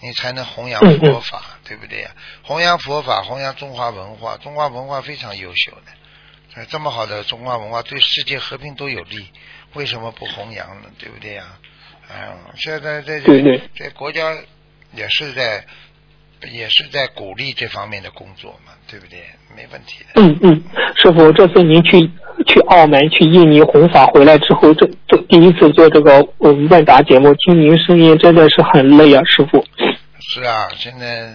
[0.01, 2.11] 你才能弘扬佛法，对不对呀？
[2.42, 5.92] 弘扬佛法，弘扬中华文化，中华文化非常优秀的，
[6.69, 9.27] 这么好的中华文化对世界和平都有利，
[9.75, 10.88] 为什么不弘扬呢？
[10.99, 11.45] 对不对呀？
[12.11, 13.21] 嗯，现在这
[13.75, 14.37] 这国家
[14.95, 15.65] 也是在。
[16.51, 19.21] 也是在鼓励这方面的工作嘛，对不对？
[19.55, 20.21] 没问题的。
[20.21, 20.61] 嗯嗯，
[20.97, 22.01] 师傅，这次您去
[22.49, 29.65] 去澳门、去印尼弘法回来之后，这这第一次做这个问答节目，听您声音真的是很累啊，师傅。
[30.19, 31.33] 是啊，现在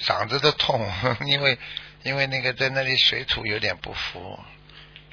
[0.00, 0.84] 嗓子都痛，
[1.30, 1.56] 因为
[2.04, 4.38] 因为那个在那里水土有点不服，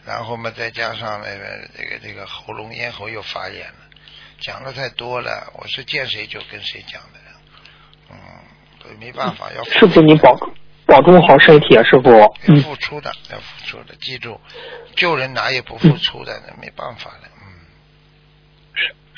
[0.05, 3.79] 然后嘛再加上那个这个这个喉咙咽喉又发炎了，
[4.39, 7.19] 讲的太多了，我是见谁就跟谁讲的，
[8.11, 8.17] 嗯。
[8.99, 10.35] 没办法，要师傅，你保
[10.87, 12.09] 保重好身体啊，师傅。
[12.09, 12.27] 要
[12.63, 14.41] 付出的，要付出的，记住，
[14.95, 16.41] 救人哪有不付出的？
[16.47, 17.28] 那没办法的，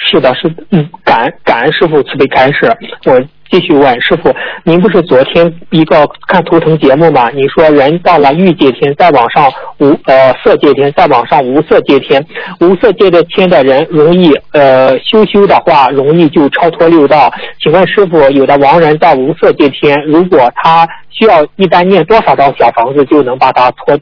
[0.05, 2.71] 是的，是嗯，感感恩师傅慈悲开示，
[3.05, 3.21] 我。
[3.51, 4.33] 继续问师傅，
[4.63, 7.29] 您不是昨天一个看图腾节目吗？
[7.31, 12.25] 你说人到了欲界天，再往上无呃色界天，再往上无色界天，
[12.61, 17.29] 无色界的天的人容易呃修修的话，容易就超脱六道。
[17.61, 23.99] 请问师傅，有的亡人到无色界天，如果他需要一般念多少道小房子，就能把他脱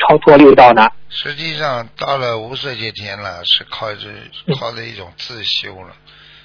[0.00, 0.88] 超脱六道呢？
[1.08, 4.08] 实际上到了无色界天了，是靠着
[4.58, 5.94] 靠着一种自修了，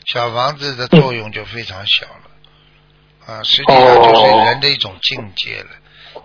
[0.08, 3.34] 小房子的作用就非常小了。
[3.34, 5.70] 啊，实际上就是人的一种境界了。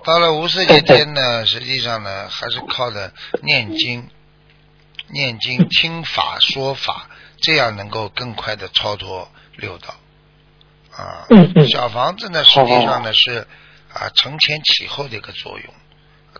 [0.04, 3.12] 到了无色界天呢，实际上呢，还是靠着
[3.42, 4.08] 念经、
[5.08, 7.08] 念经、听法、说法，
[7.40, 9.94] 这样能够更快的超脱六道。
[10.92, 11.26] 啊，
[11.68, 13.46] 小房子呢，实际上呢是
[13.92, 15.74] 啊承前启后的一个作用，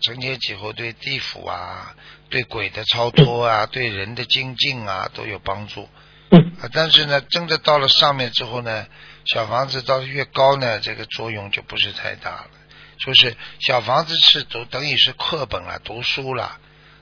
[0.00, 1.94] 承前启后对地府啊、
[2.28, 5.88] 对鬼的超脱啊、对人的精进啊都有帮助。
[6.30, 8.86] 啊，但是呢，真的到了上面之后呢。
[9.26, 12.50] 小房子到越高呢，这个作用就不是太大了。
[12.98, 16.58] 就是小房子是读等于是课本了，读书了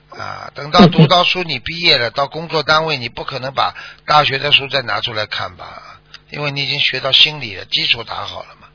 [0.09, 0.51] 啊。
[0.53, 3.73] 等到读到书，你毕业了，到工作单位，你不可能把
[4.05, 6.01] 大学的书再拿出来看吧？
[6.29, 8.67] 因为你已经学到心理了，基础打好了嘛。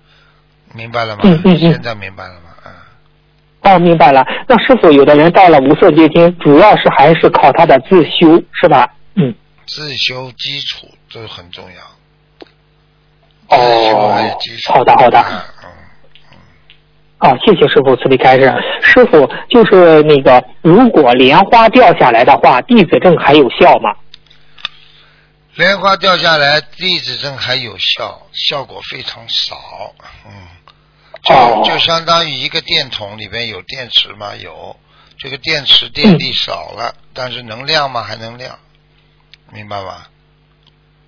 [0.72, 1.22] 明白了吗？
[1.58, 2.54] 现在明白了吗？
[3.64, 3.74] 嗯。
[3.74, 4.24] 哦，明白了。
[4.48, 8.88] 那师傅，有的人到了无色界天，主要是还是靠他的自修，是吧？
[9.16, 9.35] 嗯。
[9.66, 13.57] 自修基础这很重要。
[13.57, 15.40] 哦，好的好的，嗯
[16.33, 16.38] 嗯，
[17.18, 18.53] 啊，谢谢师傅慈悲开示。
[18.83, 23.94] 师傅就是那个，如果莲花掉下来的话，弟子证还有效吗？
[25.57, 29.57] 莲花掉下来，弟子证还有效，效果非常少。
[30.27, 30.33] 嗯，
[31.24, 34.37] 就就相当于一个电筒里边有电池吗？
[34.37, 34.78] 有，
[35.18, 38.02] 这个电池电力少了，但是能亮吗？
[38.02, 38.58] 还能亮，
[39.50, 40.06] 明白吗？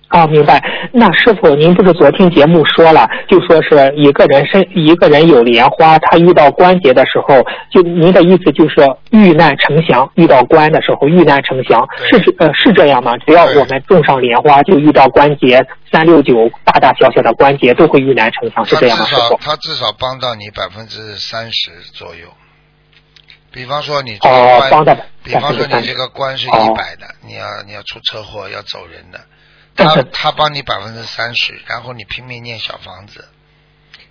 [0.07, 0.63] 啊，明白。
[0.93, 8.75] 那师傅，您不是昨天节目说了，就说是一个人身一个人有莲花，他遇到关节的时候，就您的意思就是
[9.11, 13.17] 遇难成祥，遇到关的时候遇难成祥，是呃是这样吗？
[13.25, 19.05] 只要我们种上莲花，就遇到关节三六九大大小小的关节都会遇难成祥，是这样吗？
[19.05, 22.27] 师傅，他至少帮到你百分之三十左右。
[23.51, 24.85] 比方说你这个关，
[25.23, 29.19] 比方说你这个关是一百的，你要你要出车祸要走人的。
[29.77, 33.27] 他他帮你百分之三十，然后你拼命念小房子，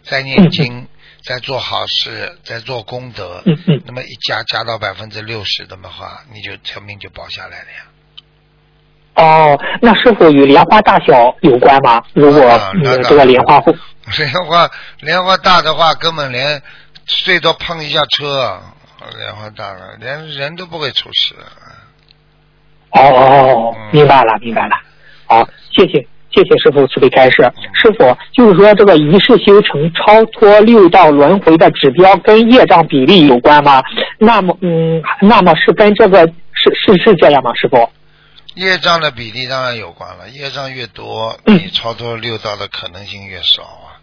[0.05, 0.89] 再念经，
[1.23, 7.87] 在做好事，在做功德，嗯嗯，那么一加加到百分之六十的话，你就成命就保下来了呀。
[9.17, 12.03] 哦，那是否与莲花大小有关吗？
[12.13, 12.43] 如果
[13.03, 13.75] 这个莲花会，
[14.19, 16.63] 莲花莲花大的话，根本连
[17.07, 18.61] 最多碰一下车，
[19.19, 21.35] 莲花大了，连人都不会出事。
[22.91, 24.77] 哦哦，明白了明白了。
[25.27, 27.43] 好，谢谢谢谢师傅慈悲开示。
[27.75, 33.83] 师傅就是说，这个一世修成超脱六道轮回的指标跟业障比例有关吗？
[34.19, 37.55] 那么嗯，那么是跟这个是是是这样吗？
[37.55, 37.89] 师傅？
[38.55, 44.01] 业障的比例当然有关了，业障越多，你超脱六道的可能性越少啊。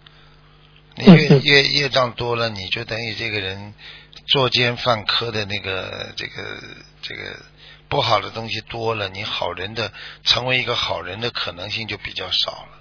[0.96, 3.74] 你越越业障多了，你就等于这个人
[4.28, 6.34] 作奸犯科的那个这个
[7.02, 7.22] 这个
[7.94, 9.92] 不好的东西多了，你好人的
[10.24, 12.80] 成为一个好人的可能性就比较少了。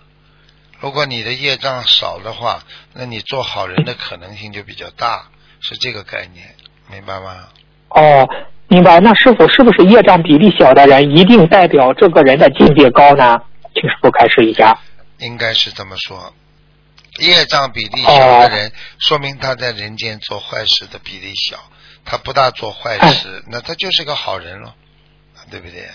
[0.81, 5.29] 如果你的业障少的话，那你做好人的可能性就比较大，
[5.61, 6.55] 是这个概念，
[6.91, 7.49] 明白吗？
[7.91, 8.27] 哦。
[8.69, 13.39] 明白，那师傅是不是业障比例小的人一定代表这个人的境界高呢？
[13.75, 14.79] 请师傅开示一下。
[15.19, 16.33] 应该是这么说，
[17.19, 21.59] 业障比例小的人，说明他在人间做坏事的比例小，
[22.07, 24.75] 他不大做坏事，那他就是个好人了，
[25.51, 25.89] 对不对？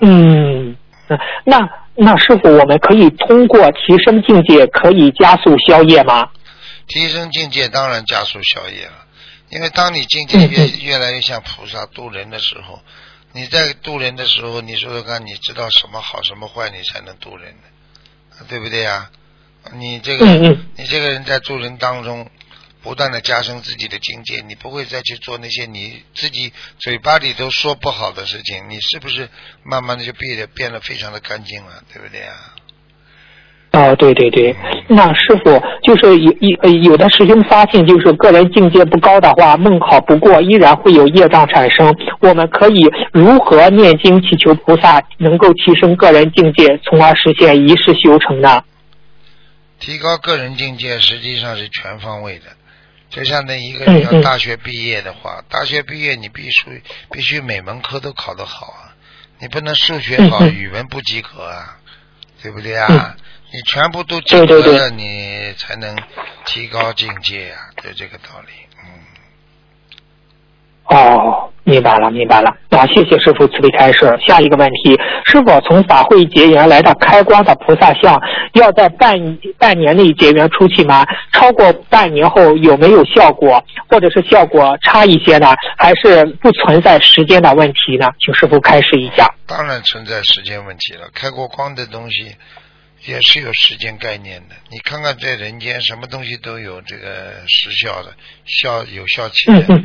[0.00, 0.76] 嗯，
[1.44, 1.58] 那
[1.94, 6.28] 那师傅，我们可以通过提升境界，可以加速消业吗？
[6.86, 9.06] 提升境界当然加速消业了。
[9.48, 12.80] 因为当你境界越越来越像菩萨度人的时候，
[13.32, 18.44] 你在度人的时候，你说说看，你知道什么好什么坏，你才能度人呢？
[18.48, 19.10] 对不对呀？
[19.74, 20.26] 你这个
[20.76, 22.28] 你这个人在度人当中，
[22.86, 29.28] 不断的加深自己的境界，你不会再去做那些你自己嘴巴里都说不好的事情，你是不是
[29.64, 31.82] 慢慢的就变得变得非常的干净了？
[31.92, 32.54] 对不对啊？
[33.72, 34.54] 哦，对对对，
[34.86, 41.92] 那师傅就是有有有的师兄发现，就是个人境界不高的话，梦考不过，依然会有业障产生。
[42.20, 42.78] 我们可以
[43.12, 48.62] 如何念经祈求菩萨能够提升个人境界，从而实现一世修成呢？
[49.80, 52.44] 提高个人境界实际上是全方位的，
[53.08, 58.94] 就像那一个人要大学毕业的话，大学毕业你必须必须每门科都考得好啊，
[59.38, 61.78] 你不能数学好，语文不及格啊，
[62.42, 63.16] 对不对啊？
[63.52, 65.96] 你全部都及格了，你才能
[66.44, 68.65] 提高境界啊，就这个道理。
[70.88, 70.96] 嗯。
[70.96, 72.50] 哦，明白了，明白了。
[72.70, 74.16] 啊，谢谢师傅慈悲开示。
[74.26, 78.20] 下一个问题，是否从法会结缘来到开光的菩萨像，
[78.52, 81.04] 要在半半年内结缘出去吗？
[81.32, 85.54] 超过半年后有没有效果，或者是效果差一些呢？
[85.76, 88.08] 还是不存在时间的问题呢？
[88.24, 89.26] 请师傅开示一下。
[89.46, 92.36] 当然存在时间问题了，开过光的东西。
[93.04, 98.10] 也是有时间概念的，你看看在人间，什么东西都有这个时效的，
[98.44, 99.80] 效有效期的。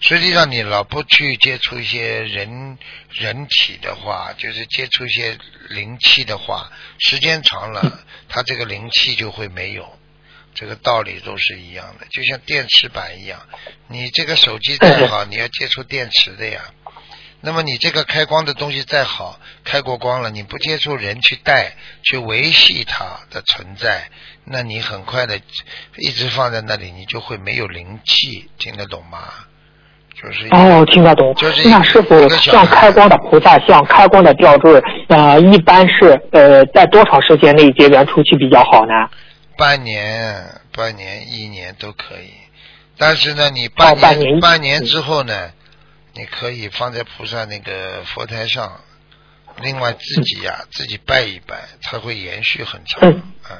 [0.00, 2.78] 实际上，你老不去接触一些人
[3.10, 5.38] 人体的话，就是接触一些
[5.70, 9.98] 灵气的话，时间长了，它这个灵气就会没有。
[10.54, 13.40] 这个道理都是一样的，就像电池板一样，
[13.88, 16.62] 你这个手机再好， 你要接触电池的呀。
[17.40, 24.10] 那么你这个开光的东西再好，开过光了，你不接触人去带去维系它的存在，
[24.44, 25.40] 那你很快的
[25.96, 29.46] 一直放在那里，你就会没有灵气，听得懂吗？
[30.14, 31.34] 就是哦，听得懂。
[31.34, 38.92] 就是那师傅像开光的菩萨像、开光的吊坠，呃，一般是呃在多长时间内结缘出去比较好呢？
[39.56, 42.30] 半年、半年、一年都可以，
[42.96, 45.50] 但是呢，你半年、半年之后呢？
[46.16, 48.70] 你可以放在菩萨那个佛台上，
[49.60, 53.00] 另外自己呀自己拜一拜，它会延续很长。
[53.10, 53.56] 嗯，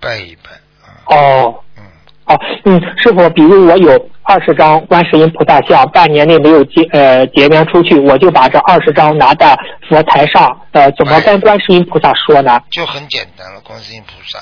[0.00, 1.14] 拜一拜。
[1.14, 1.62] 哦。
[1.76, 1.82] 嗯。
[2.30, 9.56] 哦，嗯，师傅，比如我有二十张观世音菩萨像，半年内没有结呃结缘出去，我就把这二十张拿到
[9.88, 12.60] 佛台上，呃，怎么跟观世音菩萨说呢？
[12.70, 14.38] 就很简单了，观世音菩萨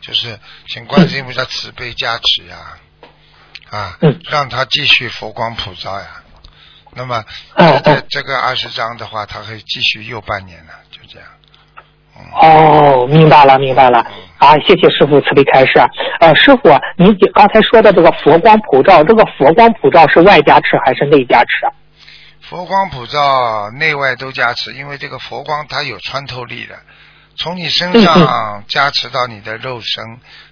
[0.00, 2.56] 就是请观世音菩萨慈悲加持呀，
[3.70, 3.98] 啊，
[4.30, 6.06] 让他继续佛光普照呀。
[6.94, 7.24] 那么，
[7.56, 11.28] 这这个二十张的话，他可以继续又半年呢，就这样。
[12.40, 14.06] 哦，明白了，明白了。
[14.42, 15.74] 啊，谢谢师傅慈悲开示。
[16.18, 21.48] 呃，师傅，你刚才说的这个佛光普照，这个佛光普照是外加持还是内加持？
[22.40, 26.74] 佛光普照，内外都加持，因为这个佛光它有穿透力的。
[27.36, 30.04] 从你身上加持到你的肉身，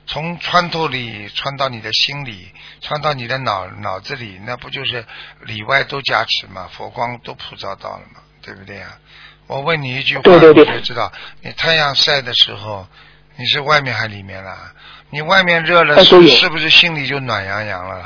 [0.07, 2.47] 从穿透力穿到你的心里，
[2.81, 5.05] 穿到你的脑脑子里，那不就是
[5.41, 6.69] 里外都加持嘛？
[6.71, 8.87] 佛光都普照到了嘛，对不对呀？
[9.49, 11.11] 我问你一句话，你就知道，
[11.43, 12.87] 你太阳晒的时候，
[13.41, 14.55] 你是外面还里面啦？
[15.09, 18.05] 你外面热了，是是不是心里就暖洋洋了？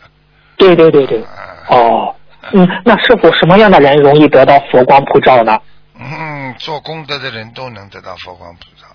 [0.58, 1.24] 对对对对。
[1.68, 2.14] 哦，
[2.52, 5.58] 嗯，那师傅什么样的人容易得到佛光普照呢？
[5.98, 8.86] 嗯，做功德的人都能得到佛光普照。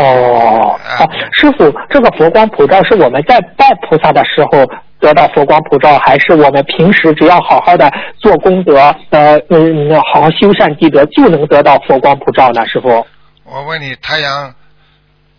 [0.00, 4.66] 哦，啊，师傅，这个佛光普照是我们在拜菩萨的时候
[4.98, 8.76] 得到佛光普照，还是我们平时只要好好的做功德，
[9.10, 12.66] 呃，嗯，好好修善积德就能得到佛光普照呢？
[12.66, 13.06] 师傅，
[13.50, 14.54] 我问你，太阳，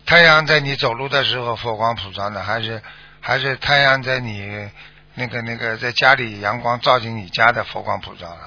[0.04, 2.82] 太阳在你走路的时候佛光普照呢，还是
[3.20, 4.68] 还是太阳在你
[5.14, 8.40] 那个那个在家里阳光照进你家的佛光普照了？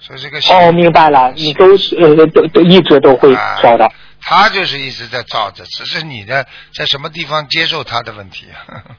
[0.00, 1.66] 所以这个哦，明白了，你都
[2.00, 3.90] 呃都都一直都会照的。
[4.22, 8.46] 他就是一直在照着，只是你的在什么地方接受他的问题。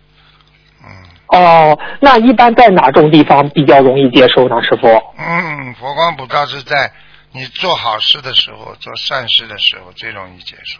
[0.85, 1.03] 嗯。
[1.29, 4.87] 哦，那一般在哪种地方比较容易接受呢，师傅？
[5.17, 6.91] 嗯，佛光普照是在
[7.33, 10.79] 你做好事的时候、做善事的时候最容易接受。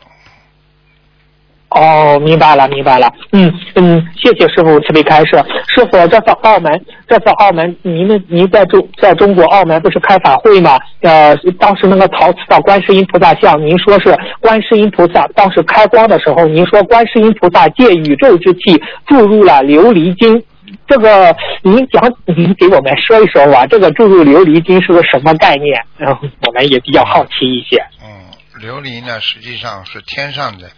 [1.69, 3.11] 哦，明白了，明白了。
[3.33, 5.35] 嗯嗯，谢谢师傅慈悲开示。
[5.67, 10.79] 师傅，这次澳门，这次澳门，您的您在中在中国澳门不是开法会吗？
[11.01, 20.41] 呃，当时那个陶瓷的观世音菩萨像，您说是观世音菩萨当时开光的时候，您说观世音菩萨借宇宙之气注入了琉璃金。
[20.87, 23.65] 这个您讲，您给我们说一说吧。
[23.67, 25.85] 这个注入琉璃金是个什么概念？
[25.97, 27.83] 然后我们也比较好奇一些。
[28.03, 28.25] 嗯，
[28.61, 30.69] 琉璃呢，实际上是天上的。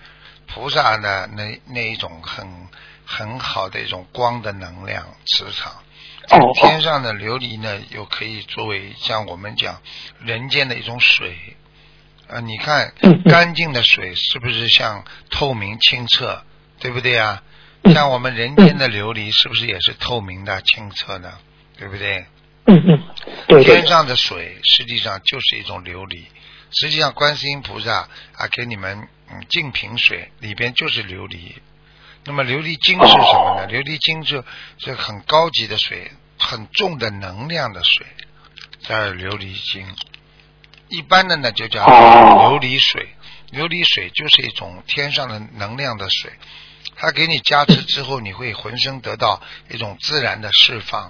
[0.52, 2.48] 菩萨的那那一种很
[3.06, 5.72] 很好的一种光的能量磁场，
[6.32, 9.80] 哦天上的琉璃呢，又可以作为像我们讲
[10.20, 11.36] 人间的一种水
[12.28, 12.40] 啊。
[12.40, 12.92] 你看
[13.26, 16.42] 干净的水是不是像透明清澈，
[16.80, 17.44] 对不对啊？
[17.86, 21.40] 像我们人间的琉璃是不是也是透明的清澈的，
[21.78, 22.26] 对不对
[22.66, 22.84] 嗯
[23.48, 23.64] 嗯？
[23.64, 26.26] 天上的水实际上就是一种琉璃。
[26.72, 31.56] 实际上，观世音菩萨啊，给你们嗯净瓶水里边就是琉璃。
[32.26, 33.68] 那么琉璃晶是什么呢？
[33.68, 34.44] 琉璃晶是
[34.78, 38.06] 是很高级的水，很重的能量的水，
[38.82, 39.88] 叫琉璃晶。
[40.90, 43.16] 一般的呢就叫琉璃水。
[43.52, 46.32] 琉璃水就是一种天上的能量的水，
[47.02, 51.10] 它给你加持之后，你会浑身得到一种自然的释放，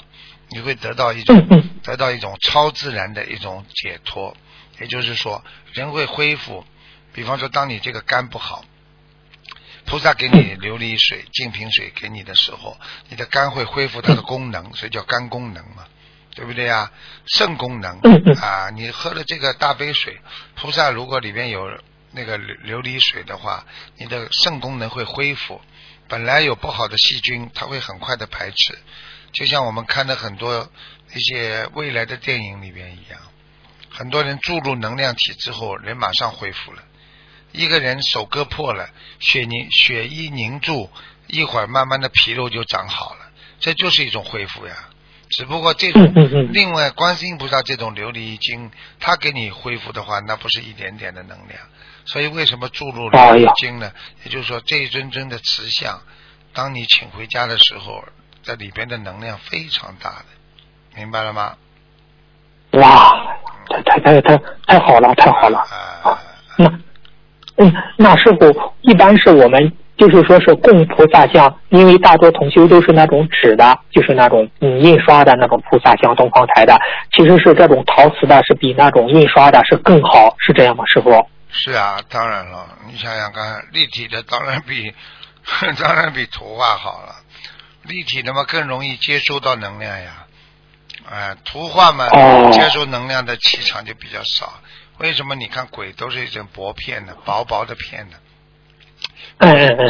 [0.50, 4.38] 你会得到一种得到一种超自然的一种解脱。
[4.80, 6.64] 也就是说，人会恢复。
[7.12, 8.64] 比方说，当你这个肝不好，
[9.86, 12.78] 菩萨给你琉璃水、净瓶水给你的时候，
[13.10, 15.88] 你的肝会恢复它的功能，所以叫肝功能嘛，
[16.36, 16.92] 对不对呀？
[17.26, 18.00] 肾功能
[18.40, 20.22] 啊，你喝了这个大杯水，
[20.56, 21.68] 菩萨如果里面有
[22.12, 23.66] 那个琉璃水的话，
[23.98, 25.60] 你的肾功能会恢复。
[26.10, 28.78] 本来有不好的细菌，它会很快的排斥，
[29.32, 30.70] 就像我们看的很多
[31.16, 33.22] 一些未来的电影里边一样。
[33.92, 36.84] 很多人注入能量体之后，人马上恢复了。
[37.52, 40.90] 一个人手割破了，血凝血一凝住，
[41.28, 44.90] 一会儿慢慢的皮肉就长好了，这就是一种恢复呀。
[45.30, 46.02] 只不过这种
[46.52, 51.60] 另外观世音菩萨这种琉璃晶，它给你恢复的话，那不是一点点的能量。
[52.12, 53.92] 所以为什么注入琉璃晶呢？
[54.24, 56.00] 也就是说，这一尊尊的瓷像，
[56.56, 58.04] 当你请回家的时候，
[58.42, 60.26] 在里边的能量非常大的，
[60.96, 61.54] 明白了吗？
[62.72, 63.38] 哇！
[63.86, 65.60] 太太太太太好了，太好了
[66.04, 66.18] 啊！
[66.58, 66.66] 那
[67.58, 76.76] 嗯，那师傅一般是我们就是说是供菩萨像，因为大多同修都是那种纸的，就是那种嗯印刷的那种菩萨像，东方台的，
[77.12, 80.84] 其实是这种陶瓷的，是比那种印刷的是更好，是这样吗？
[80.88, 81.12] 师傅？
[81.52, 84.94] 是啊，当然了，你想想看，立体的当然比
[85.80, 87.16] 当然比图画好了，
[87.84, 90.26] 立体的嘛更容易接收到能量呀。
[91.10, 92.08] 哎，图画嘛，
[92.52, 94.62] 接收能量的气场就比较少。
[95.00, 95.34] 为什么？
[95.34, 98.20] 你看鬼都是一种薄片的，薄薄的片的。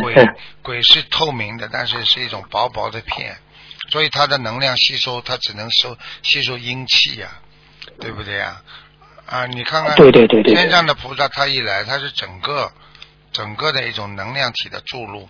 [0.01, 0.15] 鬼
[0.61, 3.37] 鬼是透明的，但是是一种薄薄的片，
[3.89, 7.29] 所以它的能量吸收，它只能收吸收阴气呀，
[7.99, 8.47] 对不对呀？
[8.47, 8.63] 啊，
[9.45, 9.95] 你看看
[10.43, 12.71] 天上的菩萨，他一来，他是整个
[13.31, 15.29] 整个的一种能量体的注入，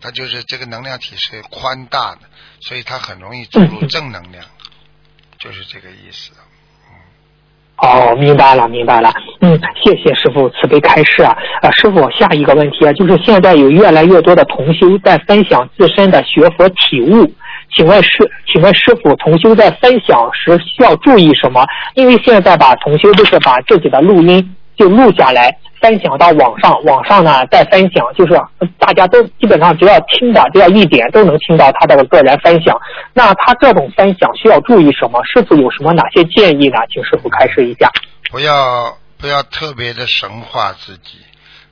[0.00, 2.20] 他就是这个能量体是宽大的，
[2.60, 4.44] 所以他很容易注入正能量。
[5.38, 6.51] 就是这个意思，嗯。
[7.82, 9.12] 哦，明白了，明白了。
[9.40, 11.36] 嗯，谢谢师傅慈悲开示啊。
[11.62, 17.28] 呃，师傅，下一个问题啊，就是现在有越来越多的同修在分享自身的学佛体悟，
[17.74, 21.66] 请问师，请问师傅，同修在分享时需要注意什么？
[21.94, 25.56] 因为现在吧，同修都是把自己的录音就录下来。
[25.80, 28.40] 分享到网上，网上呢再分享，就是
[28.78, 32.80] 大家都基本上只要听的，只要一点都能听到他的个人分享。
[33.12, 35.20] 那他这种分享需要注意什么？
[35.24, 36.76] 师傅有什么哪些建议呢？
[36.88, 37.90] 请师傅开示一下。
[38.30, 41.18] 不要不要特别的神化自己，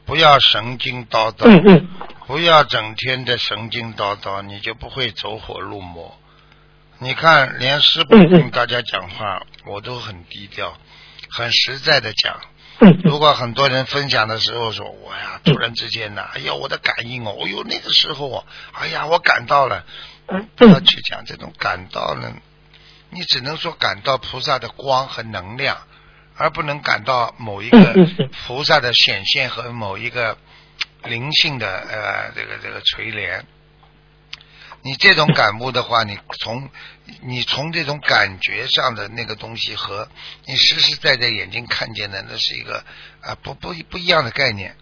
[0.05, 1.89] 不要神经叨叨，嗯嗯，
[2.27, 6.17] 不要整天的神经叨叨，你就不会走火入魔。
[6.99, 10.75] 你看，连师傅跟大家讲话，我都很低调，
[11.31, 12.35] 很实在的讲。
[13.05, 19.85] 如果很多人分享的时候说，我呀，突然之间呢，哎呀，我的感应哦，哎呦，那个时候啊，哎呀，我感到了，
[20.57, 22.33] 不要去讲这种感到了，
[23.11, 25.77] 你只能说感到菩萨的光和能量，
[26.37, 27.95] 而不能感到某一个
[28.47, 30.39] 菩萨的显现和某一个
[31.05, 33.43] 灵性的呃这个这个垂怜。
[34.83, 36.69] 你这种感悟的话，你从
[37.23, 40.09] 你从这种感觉上的那个东西和
[40.47, 42.83] 你实实在在眼睛看见的，那是一个
[43.21, 44.75] 啊不不不一样的概念，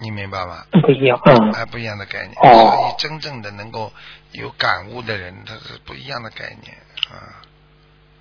[0.00, 0.64] 你明白吗？
[0.82, 2.34] 不一样，嗯，啊不一样的概念。
[2.34, 3.92] 所以真正的能够
[4.32, 6.76] 有感悟的人，他是不一样的概念
[7.10, 7.38] 啊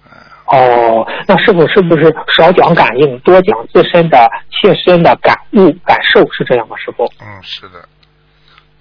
[0.05, 0.13] 啊。
[0.45, 6.77] 哦，那师傅是不是少讲感应，多讲自身的切身的感悟感受，是这样吗？
[6.77, 7.11] 师傅？
[7.19, 7.89] 嗯，是的。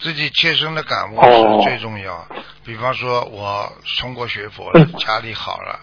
[0.03, 2.27] 自己切身的感悟是最重要。
[2.65, 5.79] 比方说，我通过学佛了，家里好了；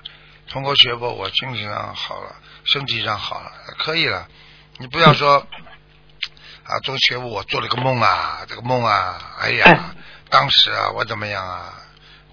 [0.50, 4.28] 通过学佛，我精神上好了，身体上好了，可以了。
[4.78, 5.46] 你不要说
[6.64, 9.96] 啊，做学佛我做了个梦啊，这个梦啊，哎呀，
[10.30, 11.74] 当时啊，我怎么样啊？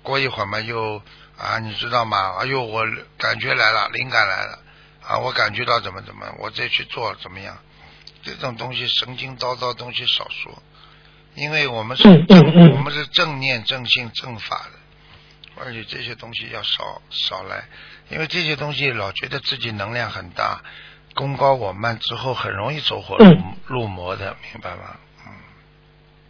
[0.03, 1.01] 过一会儿嘛，又
[1.39, 2.34] 啊，你知道吗？
[2.41, 2.84] 哎呦，我
[3.16, 4.59] 感觉来了，灵感来了
[5.07, 7.57] 啊，我感觉到怎么怎么，我再去做怎么样？
[8.22, 10.62] 这种东西神经叨叨东西少说。
[11.37, 17.64] 因为我们是正，我们是正念、正信、正法的，而且这些东西要少少来，
[18.09, 20.62] 因为这些东西老觉得自己能量很大，
[21.14, 24.97] 功高我慢之后很容易走火入入魔的，明白吗？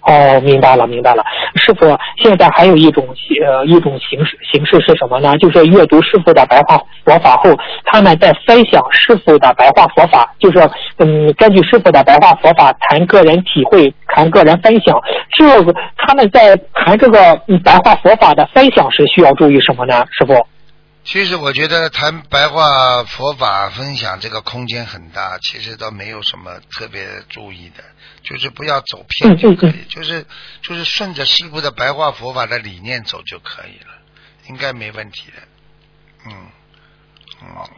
[0.07, 1.25] 哦，明白了，明白了。
[1.57, 3.05] 师傅，现在还有一种
[3.45, 5.37] 呃一种形式形式是什么呢？
[5.39, 7.51] 就是阅读师傅的白话佛法后，
[7.85, 10.59] 他们在分享师傅的白话佛法，就是
[10.99, 14.97] 嗯根据师傅的白话佛法谈个人体会，谈个人分享。
[15.37, 17.35] 这个他们在谈这个
[17.65, 20.05] 白话佛法的分享时，需要注意什么呢？
[20.13, 20.47] 师傅？
[21.03, 27.85] 其实我觉得谈白话佛法分享这个空间很大，其实倒没有什么特别注意的，
[28.29, 30.27] 就是不要走偏就可以，就是
[30.61, 33.93] 就是顺着师傅的白话佛法的理念走就可以了，
[34.49, 35.43] 应该没问题的。
[36.29, 36.33] 嗯，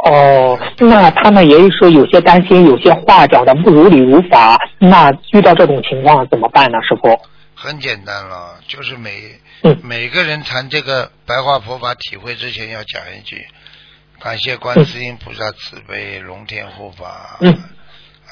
[0.05, 6.79] 哦，那他们也是说有些担心，有些话讲的不如理如法，那遇到这种情况怎么办呢？
[6.83, 7.21] 师傅？
[7.55, 9.39] 很简单了，就是每。
[9.83, 13.45] 每个人谈这个白话佛法体会之前，要讲一句：
[14.21, 17.41] 感谢观世音菩萨慈悲，龙天护法。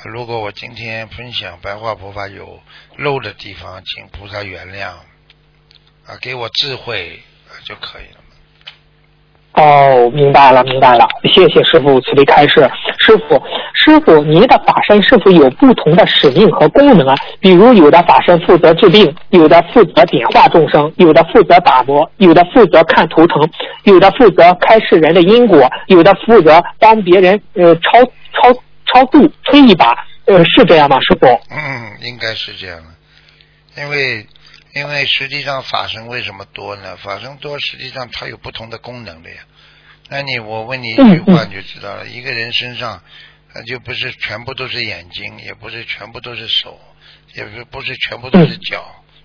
[0.07, 2.61] 如果我今天分享白话佛法有
[2.97, 4.89] 漏的地方，请菩萨原谅，
[6.07, 7.21] 啊，给我智慧
[7.65, 8.21] 就可以了。
[9.55, 12.71] 哦，明白了，明白了，谢谢师傅慈悲开示。
[12.99, 13.43] 师傅，
[13.75, 17.15] 师傅，您的法身是否有不同的使命和功能啊？
[17.41, 23.51] 比如有的法身负责治病，有的负责点化众生，有的负责打磨，有的负责看图腾，
[23.85, 28.05] 有的负责开示人的因果，有的负责帮别人呃超
[28.35, 28.53] 超
[28.97, 30.97] 超度推一把，呃是这样吗？
[31.01, 31.27] 师傅？
[31.51, 34.27] 嗯，应该是这样的，因为。
[34.75, 36.99] 因为实际上法身为什么多呢？
[36.99, 39.37] 法身多，实际上它有不同的功能的呀。
[40.11, 43.03] 那你我问你一句话你就知道了：一个人身上，
[43.55, 46.79] 那就不是全部都是眼睛，也不是全部都是手，
[47.33, 48.85] 也不是不是全部都是脚，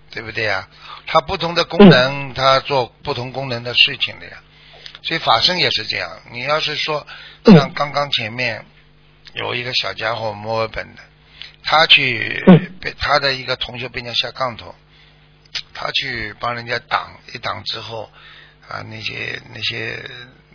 [0.09, 0.69] 对不对呀？
[1.05, 4.37] 它不同的功能，它做不同功能的事情的呀。
[5.01, 6.09] 所以法身也是这样。
[6.31, 7.05] 你要是说
[7.43, 8.65] 像刚刚前面
[9.33, 11.01] 有一个小家伙墨尔本的，
[11.63, 12.43] 他去
[12.79, 14.75] 被他的一个同学被人家下杠头。
[15.73, 18.09] 他去帮人家挡一挡之后，
[18.69, 19.99] 啊，那些那些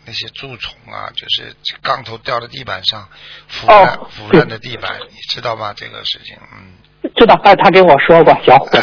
[0.06, 3.06] 那些蛀虫啊，就是杠头掉到地板上，
[3.46, 5.74] 腐烂腐烂的地板，你知道吗？
[5.76, 6.72] 这个事情，嗯。
[7.14, 8.82] 知道，哎，他跟我说过，小伙子。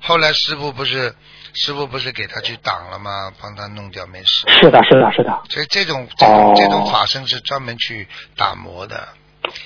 [0.00, 1.14] 后来师傅不是
[1.54, 3.30] 师傅不是给他去挡了吗？
[3.38, 4.48] 帮他弄掉，没事。
[4.48, 5.42] 是的，是的，是的。
[5.50, 9.06] 所以这种这种这种法身是专门去打磨的，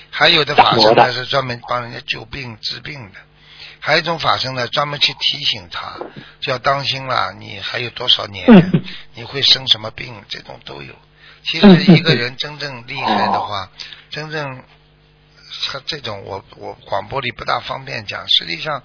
[0.09, 3.19] 还有的法身呢是专门帮人家救病治病的。
[3.79, 5.97] 还有一种法身呢，专门去提醒他，
[6.41, 7.31] 就要当心了。
[7.33, 8.45] 你还有多少年？
[9.13, 10.25] 你会生什么病？
[10.27, 10.93] 这种都有。
[11.43, 13.71] 其实一个人真正厉害的话，
[14.09, 14.63] 真正
[15.67, 18.25] 他这种，我我广播里不大方便讲。
[18.27, 18.83] 实际上，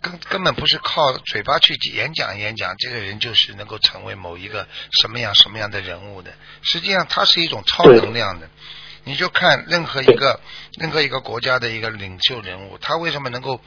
[0.00, 4.68] 根根本不是靠嘴巴去演讲演讲，这个人就是能够成为某一个
[5.00, 6.32] 什么样什么样的人物的。
[6.60, 8.48] 实际上，他是一种超能量的。
[9.04, 10.38] 你就看任何一个
[10.78, 13.60] 任何一个国家的一个领袖人物，他为什么能够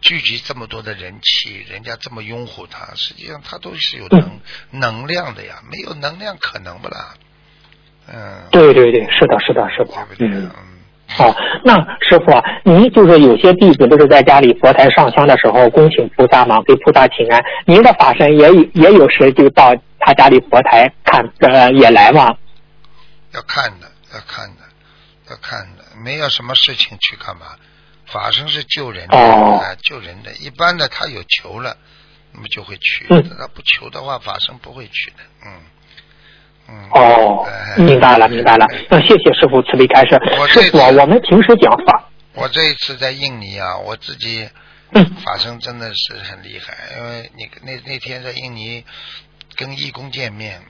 [0.00, 2.94] 聚集这么多的人气，人家这么拥护他？
[2.94, 7.14] 实际上他都是有能能量的呀，没有能量可能不啦？
[8.12, 8.42] 嗯。
[8.50, 10.06] 对对对，是的，是的，是的。
[10.18, 10.50] 嗯。
[11.18, 11.34] 哦，
[11.64, 11.74] 那
[12.08, 17.42] 师傅，您就是有些弟子不是在家里佛台上香的时候恭请菩萨嘛，给菩萨请安。
[17.66, 22.36] 您的法身也有也有时就到他家里佛台看，呃，也来吗？
[23.34, 24.59] 要看的，要看的，
[25.30, 27.56] 要看的，没有什么事情去干嘛？
[28.06, 30.32] 法身是救人的，啊，救人的。
[30.34, 31.76] 一般的他有求了，
[32.32, 33.06] 那么就会去；
[33.38, 35.16] 他不求的话，法身不会去的。
[35.46, 35.62] 嗯。
[36.92, 38.66] 哦，明白了，明白了。
[38.88, 40.10] 那谢谢师傅慈悲开示。
[40.48, 42.08] 师傅，我们平时讲法。
[42.32, 44.48] 我这一次在印尼啊，我自己
[45.24, 48.84] 法身真的是很厉害，因为你那那天在印尼
[49.56, 50.62] 跟义工见面，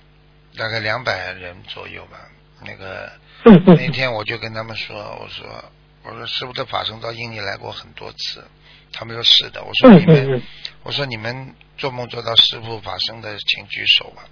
[0.56, 2.18] 大概两百人左右吧。
[2.62, 3.10] 那个
[3.44, 5.64] 那天我就跟他们说，我说
[6.02, 8.44] 我说师傅的法身到印尼来过很多次，
[8.92, 9.62] 他们说是的。
[9.62, 10.42] 我说你们
[10.82, 14.24] 我说你们做梦做到师傅法身的，请举手吧。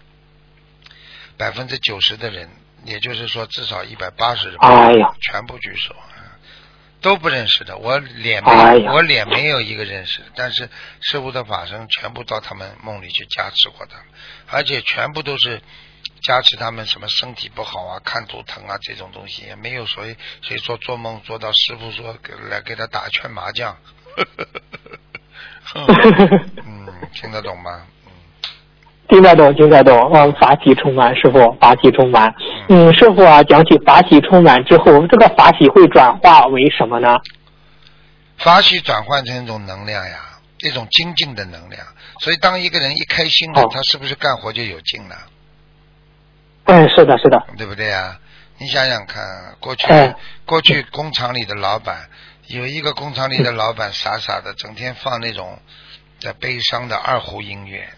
[1.36, 2.50] 百分之九十的人，
[2.84, 4.58] 也就是说至少一百八十人，
[5.20, 5.94] 全部举手，
[7.00, 7.78] 都不认识的。
[7.78, 10.26] 我脸没，我脸没有一个认识的。
[10.34, 10.68] 但是
[11.00, 14.06] 师傅的法身全部到他们梦里去加持过他们，
[14.48, 15.62] 而且全部都是
[16.22, 22.16] 加持他们什么身体不好啊、看图疼啊这种东西，也没有谁谁说做梦做到师傅说
[22.50, 23.76] 来给他打一圈麻将。
[25.76, 27.86] 嗯，听得懂吗？
[29.08, 30.10] 听得懂，听得懂。
[30.12, 32.34] 嗯，法喜充满，师傅，法喜充满。
[32.68, 37.16] 嗯，师傅啊，讲起法喜充满之后，这个法喜会转化为什么呢？
[38.36, 40.18] 法喜转换成一种能量呀，
[40.60, 41.86] 一种精进的能量。
[42.20, 45.16] 所以，当一个人一开心了，他是不是干活就有劲了？
[46.68, 47.42] 嗯，是的，是的。
[47.56, 48.18] 对不对啊？
[48.58, 49.24] 你想想看，
[49.58, 49.86] 过去
[50.44, 52.08] 过去工厂里的老板，
[52.46, 55.58] 有一个工厂里的老板傻傻的，整天放那种
[56.20, 57.88] 在悲伤的二胡音乐。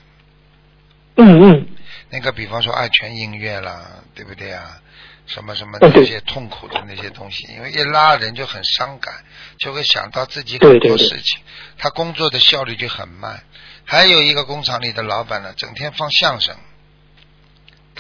[1.17, 1.67] 嗯嗯，
[2.11, 4.79] 那个比方说爱泉音乐啦，对不对啊？
[5.27, 9.15] 什么什么那些痛苦的那些东西，因为一拉人就很伤感，
[9.59, 11.41] 就会想到自己很多事情，
[11.79, 13.41] 他工作的效率就很慢。
[13.85, 16.57] 还有一个工厂里的老板呢，整天放相声，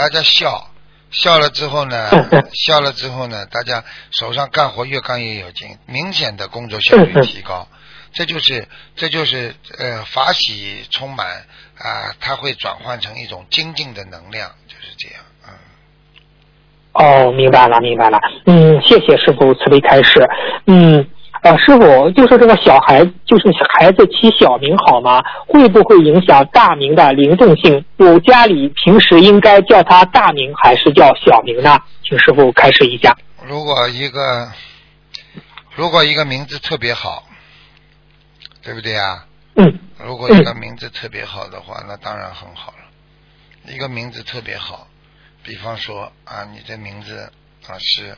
[0.01, 0.70] 大家笑
[1.11, 2.09] 笑了之后呢，
[2.55, 7.68] 笑了之后呢，大家手上干活越干越有劲，明显的工作效率提高。
[8.14, 11.44] 这就是这就是呃法喜充满
[11.76, 15.53] 啊，它会转换成一种精进的能量，就是这样，嗯。
[16.94, 18.18] 哦，明白了，明白了。
[18.46, 20.26] 嗯，谢谢师傅慈悲开示。
[20.66, 21.07] 嗯，
[21.43, 25.20] 呃，师傅就是这个小孩，就是孩子起小名好吗？
[25.47, 27.84] 会不会影响大名的灵动性？
[27.97, 31.78] 我家里平时应该叫他大名还是叫小名呢？
[32.03, 33.16] 请师傅开示一下。
[33.47, 34.49] 如果一个
[35.74, 37.24] 如果一个名字特别好。
[38.62, 39.24] 对不对啊？
[39.55, 39.78] 嗯。
[40.05, 43.72] 如果一个名字特别好的话，那当然很好了。
[43.72, 44.86] 一个名字特别好，
[45.43, 47.32] 比方说啊，你的名字
[47.66, 48.11] 啊是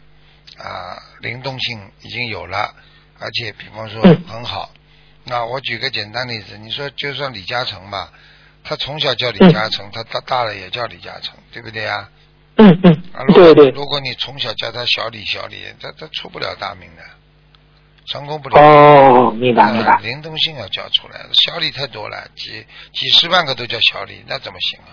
[0.59, 2.75] 啊灵动性已经有了，
[3.23, 4.71] 而且比方说很好。
[5.25, 8.11] 那我举个简单例子，你说就算李嘉诚吧，
[8.65, 12.09] 他从小叫李嘉诚，他他大了也叫李嘉诚，对不对啊？
[12.57, 12.93] 嗯嗯。
[13.13, 13.69] 啊，对对。
[13.71, 17.03] 如果你从小叫他小李小李，他他出不了大名的。
[18.05, 19.97] 成功不了哦，明白明白。
[20.03, 24.91] 灵动性要叫出来，小李太多了，几几十万个都叫小李，那怎么行啊？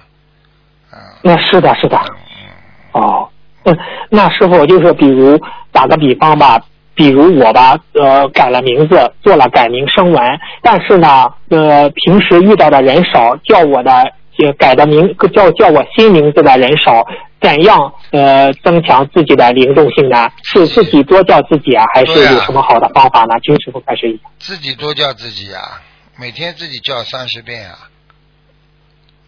[0.92, 1.98] 啊，那是的，是的。
[1.98, 2.52] 嗯。
[2.92, 3.28] 哦，
[3.64, 3.76] 嗯，
[4.12, 6.64] 那师傅就是比如打个比方吧，
[7.00, 10.22] 比如我吧，呃，改了名字，做了改名声纹，
[10.62, 14.12] 但是呢，呃，平时遇到的人少，叫我的
[14.58, 17.08] 改的名叫叫我新名字的人少。
[17.40, 20.30] 怎样呃增强自己的灵动性呢？
[20.44, 23.40] 是自己多叫自己啊，还是有什么好的方法呢？
[23.40, 24.24] 君师傅开始一下。
[24.40, 25.80] 自己多叫自己啊，
[26.20, 27.78] 每天自己叫三十遍啊。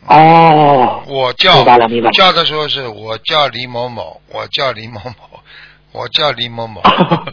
[0.07, 1.03] 哦。
[1.07, 1.55] 我叫。
[1.55, 2.11] 明白了，明白了。
[2.11, 5.30] 叫的时候是我叫李某某，我叫李某某，
[5.91, 6.81] 我叫李某某。
[6.81, 7.23] 啊。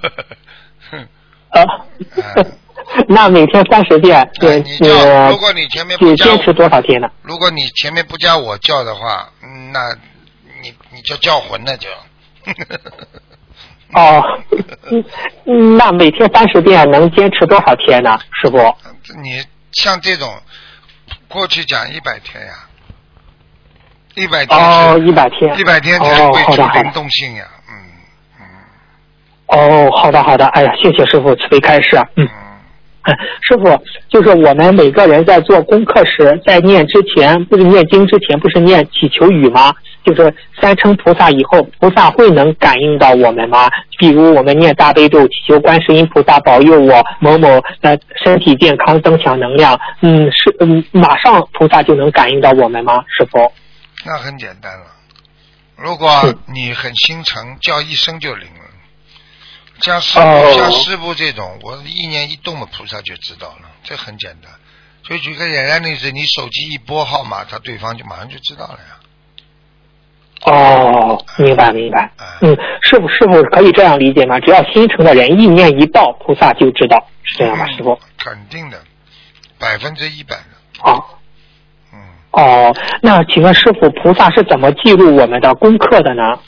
[3.09, 7.09] 那每天三十遍，对，你叫，如果你前面不加，坚持多少天呢？
[7.23, 9.31] 如果你前面不加我叫的话，
[9.73, 9.97] 那。
[10.61, 11.89] 你你就叫魂了就。
[13.95, 14.21] 哦，
[15.79, 18.59] 那每天三十遍能坚持多少天呢，师傅？
[19.23, 19.41] 你
[19.71, 20.29] 像这种，
[21.29, 22.55] 过去讲一百天呀，
[24.17, 27.47] 一百天哦，一百天，一百天才会出灵动性呀。
[29.49, 32.29] 哦，好的好的，哎呀，谢谢师傅慈悲开示，嗯。
[33.41, 39.73] 师傅，就是我们每个人在做功课时，在念之前，不是念经之前，不是念祈求语吗？
[40.05, 43.71] 就是三称菩萨以后，菩萨会能感应到我们吗？
[43.99, 47.49] 比如我们念大悲咒，祈求观世音菩萨保佑我某某
[47.81, 49.79] 的身体健康，增强能量。
[50.03, 53.03] 嗯，是嗯，马上菩萨就能感应到我们吗？
[53.17, 53.51] 师傅？
[54.05, 54.85] 那很简单了，
[55.77, 56.11] 如果
[56.53, 58.68] 你很心诚，叫一声就灵了。
[59.81, 64.51] 像师傅像师傅这种，我意念一动嘛，菩萨就知道了，这很简单。
[65.03, 68.99] 就举个简单例子，你手机一拨号码，他对方就马上就知道了呀。
[70.45, 72.11] 哦，明白明白。
[72.41, 74.39] 嗯，师傅师傅可以这样理解吗？
[74.41, 77.67] 只要心诚的人意念一到，菩萨就知道，是这样吗？
[77.73, 77.99] 师傅？
[78.19, 78.79] 肯定的，
[79.59, 80.83] 百分之一百的。
[80.83, 81.05] 哦。
[81.93, 81.99] 嗯。
[82.33, 86.39] 哦，那请问师傅，菩萨是怎么记录我们的功课的呢？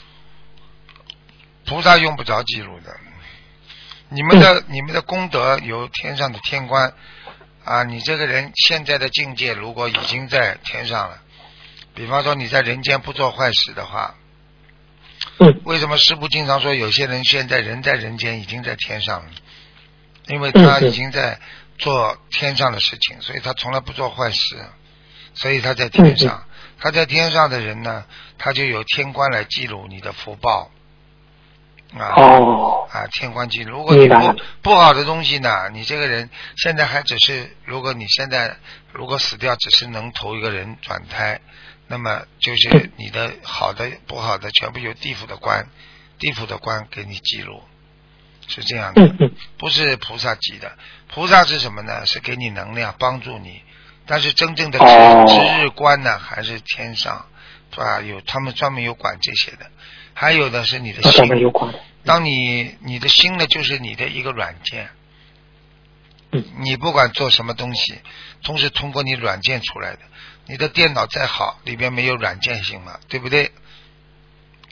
[1.65, 2.91] 菩萨用不着记录的，
[4.13, 6.93] 你们的你们的功德由天上的天官
[7.63, 11.21] 啊，你这个人现在的境界如果已经在天上了，
[11.95, 14.15] 比方说你在人间不做坏事的话，
[15.63, 19.31] 为什么师父经常说有些人现在人在人间已经在天上了？
[20.27, 21.39] 因为他已经在
[21.77, 24.57] 做天上的事情，所以他从来不做坏事，
[25.35, 26.43] 所以他在天上。
[26.77, 28.03] 他在天上的人呢，
[28.37, 30.69] 他就有天官来记录你的福报。
[31.97, 33.05] 啊哦啊！
[33.11, 35.69] 天官记，如果你不不好的东西呢？
[35.73, 38.55] 你这个人现在还只是，如果你现在
[38.93, 41.41] 如果死掉，只是能投一个人转胎，
[41.87, 45.67] 那么就是你的好的不好的全部由地府的官，
[46.17, 47.61] 地府的官给你记录，
[48.47, 50.71] 是这样的，不是菩萨记的。
[51.09, 52.05] 菩萨是什么呢？
[52.05, 53.61] 是给你能量帮助你，
[54.05, 57.25] 但是真正的值值日官呢，还是天上，
[57.73, 57.99] 是吧？
[57.99, 59.69] 有他们专门有管这些的。
[60.13, 61.27] 还有的是你的心，
[62.05, 64.89] 当你你的心呢，就是你的一个软件。
[66.59, 67.99] 你不管做什么东西，
[68.43, 69.99] 都是通过你软件出来的。
[70.45, 72.97] 你的电脑再好，里边没有软件行吗？
[73.09, 73.51] 对不对？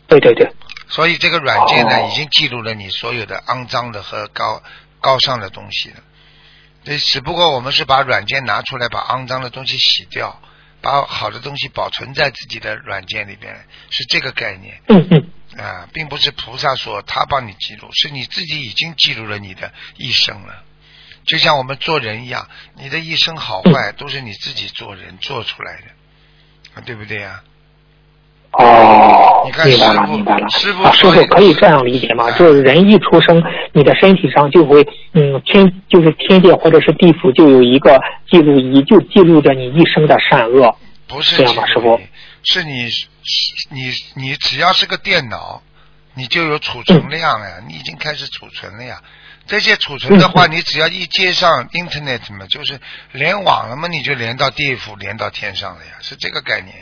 [0.07, 0.49] 对对对。
[0.87, 4.63] 所以这个软件呢，已经记录了你所有的肮脏的和高
[5.01, 5.97] 高尚的东西了。
[6.85, 10.41] 这只不过我们是把软件拿出来，把肮脏的东西洗掉。
[10.81, 14.81] 把好的东西保存在自己的软件里边，是这个概念。
[14.87, 15.31] 嗯嗯。
[15.57, 20.63] 啊，并不是菩萨说他帮你记录，是你自己已经记录了你的一生了。
[21.25, 25.87] 就像我们做人一样，你的一生好坏都是你自己做人做出来的，
[26.75, 27.43] 啊，对不对呀？
[28.51, 30.49] 哦，明白了，明白了。
[30.49, 32.31] 师傅，师傅可以这样理解吗？
[32.31, 33.43] 就是人一出生，
[33.73, 40.75] 你的身体上就会，嗯，天就是天界或者是地府就有一个记录仪，就记录着你一生的善恶。
[41.07, 41.99] 不是这样吗，师傅？
[42.43, 42.89] 是你，
[43.69, 45.61] 你你只要是个电脑，
[46.15, 49.01] 你就有储存量呀，你已经开始储存了呀。
[49.45, 52.79] 这些储存的话，你只要一接上 Internet 嘛，就是
[53.11, 56.75] 联网了嘛，你就连到地府，连到天上了呀，是这个概念。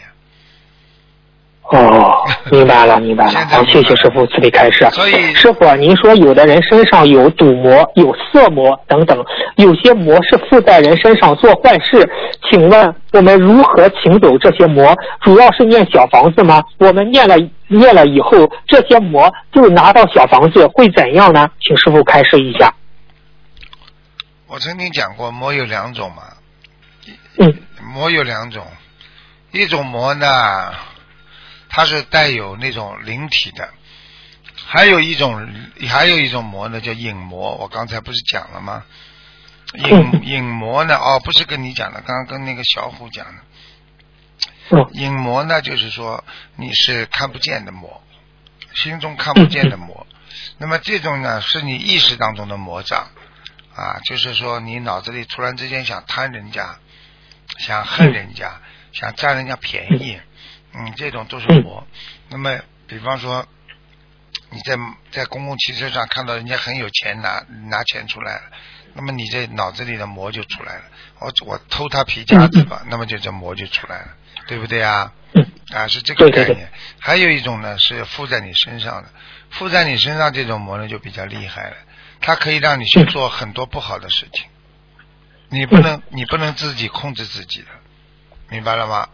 [1.69, 3.45] 哦，明白了，明白了。
[3.47, 4.87] 好，谢谢师傅慈悲开示。
[4.91, 9.21] 所以，师傅，您说有的人身上有赌魔、有色魔等等，
[9.57, 12.09] 有些魔是附在人身上做坏事，
[12.49, 14.95] 请问我们如何请走这些魔？
[15.21, 16.63] 主要是念小房子吗？
[16.77, 17.35] 我们念了
[17.67, 21.49] 念了以后，这些魔就拿到小房子会怎样呢？
[21.59, 22.73] 请师傅开示一下。
[24.47, 26.23] 我曾经讲过，魔有两种嘛。
[27.39, 27.53] 嗯。
[27.93, 28.63] 魔有两种，
[29.51, 30.25] 一种魔呢。
[31.77, 33.69] 它是带有那种灵体的，
[34.65, 35.47] 还有一种，
[35.87, 37.53] 还有一种魔呢，叫影魔。
[37.53, 38.83] 我刚才不是讲了吗？
[39.75, 40.95] 影影魔呢？
[40.97, 44.87] 哦，不是跟你讲的，刚刚跟那个小虎讲的。
[44.93, 46.23] 影魔呢，就是说
[46.55, 48.01] 你是看不见的魔，
[48.73, 50.07] 心中看不见的魔。
[50.57, 53.07] 那么这种呢，是你意识当中的魔障
[53.75, 56.79] 啊，就是说你脑子里突然之间想贪人家，
[57.59, 58.59] 想恨人家，
[58.93, 60.19] 想占人家便宜。
[60.77, 61.85] 嗯，这种都是魔。
[62.29, 63.47] 那么，比方说，
[64.51, 64.77] 你在
[65.11, 68.41] 在公共汽车上看到人家很有钱，拿拿钱出来了，
[68.93, 70.83] 那么你这脑子里的魔就出来了。
[71.19, 74.09] 我我偷他皮夹子吧，那么就这魔就出来了，
[74.47, 75.11] 对不对啊？
[75.73, 76.71] 啊，是这个概念。
[76.99, 79.09] 还有一种呢，是附在你身上的，
[79.49, 81.75] 附在你身上这种魔呢就比较厉害了，
[82.21, 84.45] 它可以让你去做很多不好的事情。
[85.49, 87.67] 你不能，你不能自己控制自己的，
[88.49, 89.09] 明白了吗？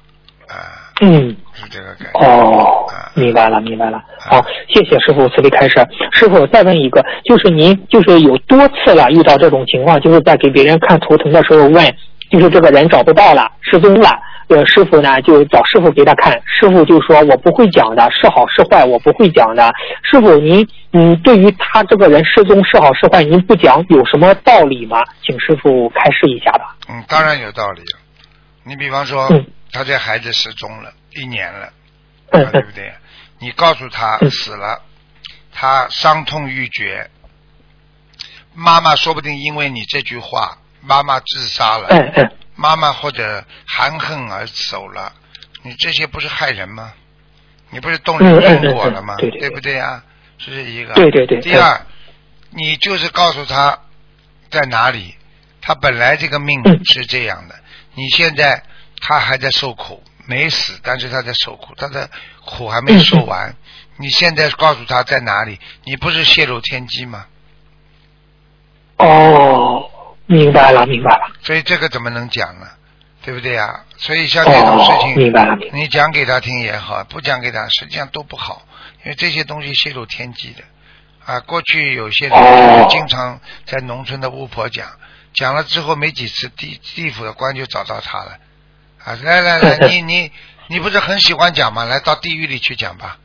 [1.01, 2.19] 嗯，是这个感觉。
[2.19, 2.85] 哦，
[3.15, 4.01] 明白了，明白了。
[4.19, 4.39] 好，
[4.69, 5.85] 谢谢师傅慈悲开示。
[6.11, 11.95] 师傅再问一个，就是您就是有多次了遇到这种情况，就是在给别人看图腾的时候问，
[12.29, 14.09] 就是这个人找不到了，失踪了。
[14.49, 19.71] 呃，师傅呢就找师傅给他看，师傅就说我不会讲的，是好是坏我不会讲的。
[20.03, 25.01] 师傅您嗯，对于他这个人失踪是好是坏，您不讲有什么道理吗？
[25.25, 26.75] 请师傅开示一下吧。
[26.87, 27.81] 嗯，当然有道理。
[28.63, 29.27] 你比方说。
[29.73, 31.73] 他这孩子失踪了一年了，
[32.31, 32.93] 对不对？
[33.39, 34.81] 你告诉他死了，
[35.51, 37.09] 他伤痛欲绝，
[38.53, 41.89] 妈妈说不定因为你这句话，妈妈自杀了，
[42.55, 45.11] 妈妈或者含恨而走了，
[45.63, 46.93] 你这些不是害人吗？
[47.71, 49.15] 你不是动人因果了吗？
[49.17, 50.03] 对不对啊？
[50.37, 50.93] 这是一个。
[50.93, 51.41] 对对对。
[51.41, 51.85] 第二，
[52.51, 53.79] 你就是告诉他
[54.51, 55.15] 在哪里，
[55.59, 57.55] 他本来这个命是这样的，
[57.95, 58.63] 你现在
[59.05, 62.09] 他还在受苦，没死，但是他在受苦，他的
[62.45, 63.53] 苦还没受完。
[63.97, 67.25] 你现在告诉他在哪里，你不是泄露天机吗？
[68.95, 69.89] 哦，
[70.25, 71.33] 明白了，明白了。
[71.41, 72.67] 所以这个怎么能讲呢？
[73.23, 73.83] 对不对呀？
[73.97, 75.57] 所以像这种事情，明白了。
[75.73, 78.61] 你讲给他听也好，不讲给他，实际上都不好，
[79.03, 80.63] 因为这些东西泄露天机的。
[81.25, 84.87] 啊，过去有些人经常在农村的巫婆讲，
[85.33, 88.37] 讲了之后没几次，地地府的官就找到他了。
[89.03, 90.31] 啊，来来来， 你你
[90.67, 91.85] 你不是很喜欢讲吗？
[91.85, 93.17] 来到地狱里去讲吧，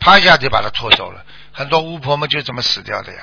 [0.00, 1.22] 啪一下就把他拖走了。
[1.52, 3.20] 很多巫婆们就这么死掉的呀。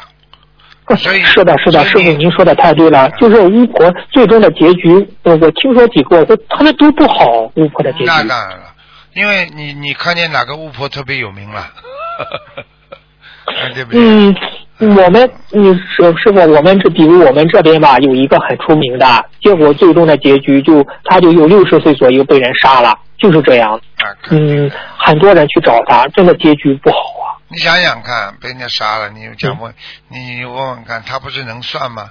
[0.97, 3.10] 所以是的，是的，师傅您说的太对了。
[3.20, 4.89] 就是巫婆最终的结局，
[5.24, 7.51] 我听说几个，他们都不好。
[7.56, 8.06] 巫婆的结局。
[8.06, 8.76] 那当然了，
[9.14, 11.72] 因为你你看见哪个巫婆特别有名了？
[13.74, 14.36] 对不对嗯，
[14.78, 23.80] 我们你师师傅，我们这比如我们这边吧，有一个很出名的，结果最终的结局就他就有六十岁左右被人杀了，就是这样。
[24.30, 27.40] 嗯，很多人去找他，真的结局不好啊。
[27.48, 29.74] 你想想看，被人家杀了，你讲问
[30.10, 32.10] 你问问看，他不是能算吗？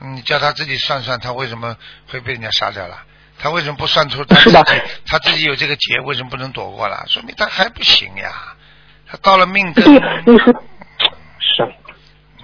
[0.00, 1.76] 你叫他自己算算，他为什么
[2.08, 2.96] 会被人家杀掉了？
[3.38, 4.56] 他为什么不算出他自己
[5.06, 7.04] 他自己有这个劫，为什么不能躲过了？
[7.06, 8.32] 说明他还不行呀。
[9.08, 9.84] 他到了命根。
[10.26, 10.56] 你说是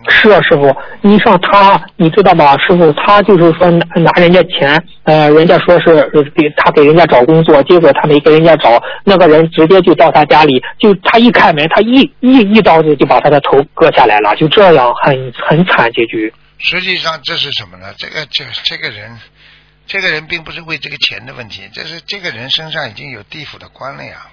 [0.08, 2.56] 是啊，师傅，你像他，你知道吗？
[2.58, 16.32] 师傅，他就是说拿拿人家钱，呃，人家说是给他给人家找工作，结果他没给人家找，那个人直接就到他家里，就他一开门，他一一一刀子就把他的头割下来了，就这样很很惨结局。
[16.58, 17.92] 实际上这是什么呢？
[17.96, 19.18] 这个这这个人，
[19.86, 24.26] 这个人并不是为这个钱的问题，这是这个人身上已经有地府的官了呀。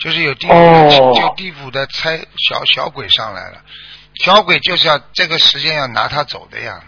[0.00, 3.58] 就是有地府，就地府的差小小鬼上来了，
[4.18, 6.82] 小鬼就是要这个时间要拿他走的呀，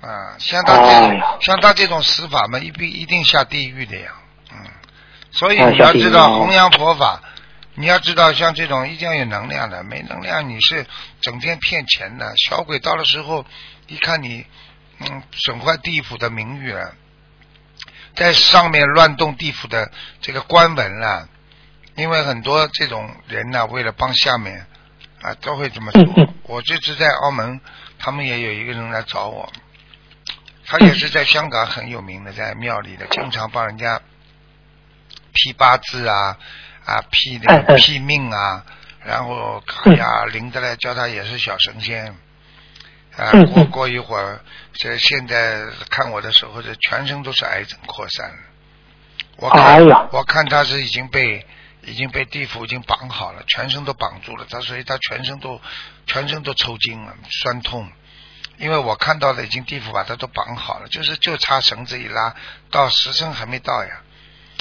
[0.00, 4.12] 啊，像他这像他这种死法嘛，一必一定下地狱的呀，
[4.50, 4.58] 嗯，
[5.30, 7.22] 所以你要知道弘扬佛法，
[7.74, 10.86] 你要知道像这种一定要有能量的，没能量你是
[11.20, 13.44] 整天骗钱的，小鬼到了时候
[13.86, 14.46] 一看你，
[15.00, 16.94] 嗯，损坏地府的名誉了，
[18.16, 19.92] 在上面乱动地府的
[20.22, 21.28] 这个官文了。
[21.96, 24.66] 因为很多这种人呢，为了帮下面
[25.22, 26.34] 啊，都会这么做。
[26.44, 27.60] 我这次在澳门，
[27.98, 29.52] 他们也有一个人来找我，
[30.64, 34.00] 他也是在香港很有名的，在庙里的，经常帮人家
[35.32, 36.38] 批八字啊
[36.86, 38.64] 啊批那个批命啊，
[39.04, 42.06] 然后哎呀灵的来叫他也是小神仙
[43.16, 43.30] 啊。
[43.52, 44.40] 过过一会儿，
[44.72, 48.36] 这现在看我的时候，这全身都是癌症扩散了。
[49.36, 51.46] 我看我看他是已经被。
[51.86, 54.46] 已经被地府已经绑好了，全身都绑住了。
[54.48, 55.60] 他所以他全身都
[56.06, 57.90] 全身都抽筋了，酸痛。
[58.58, 62.34] 因为我看到的已经地府把他都绑好了，就是就差绳子一拉，
[62.70, 64.02] 到时辰还没到呀。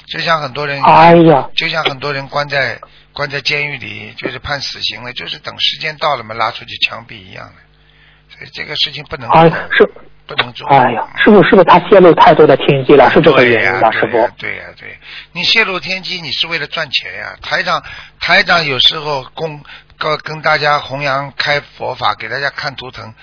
[0.07, 2.79] 就像很多人，哎呀，就像很多人关在
[3.11, 8.35] 关在监狱里，就是判死刑了，就是等时间到了嘛，拉出去枪毙一样的。
[8.37, 9.29] 所以这个事情不能
[9.71, 9.91] 是。
[10.35, 10.67] 不能做。
[10.69, 13.09] 哎呀，师傅，是不是他泄露太多的天机了？
[13.09, 14.29] 是这个原因吧，师傅？
[14.37, 14.97] 对呀，对，
[15.31, 17.35] 你泄露天机，你是为了赚钱呀。
[17.41, 17.83] 台长，
[18.19, 19.63] 台长有时候供
[19.97, 23.13] 跟跟大家弘扬开佛法，给大家看图腾。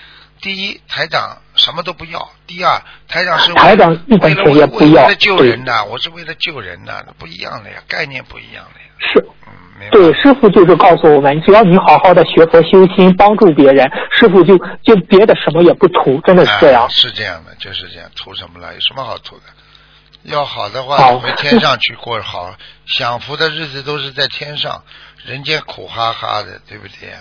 [0.41, 1.37] 第一，台长
[1.67, 5.03] 什么都不要；第二，台长是台长一分钱也不要。
[5.03, 8.87] 为了救人的，我是为了救人的，不一样的呀，概念不一样的呀。
[8.99, 9.19] 是。
[9.45, 9.53] 嗯
[9.91, 13.85] 对，师傅就是告诉我们，只要你好好的学佛修心，帮助别人，
[14.17, 16.89] 师傅就就别的什么也不图，真的是这样。
[16.89, 18.73] 是这样的，就是这样，图什么了？
[18.73, 19.43] 有什么好图的？
[20.23, 22.55] 要好的话，回天上去过好
[22.87, 24.83] 享福的日子，都是在天上，
[25.25, 27.19] 人间苦哈哈的，对不对啊？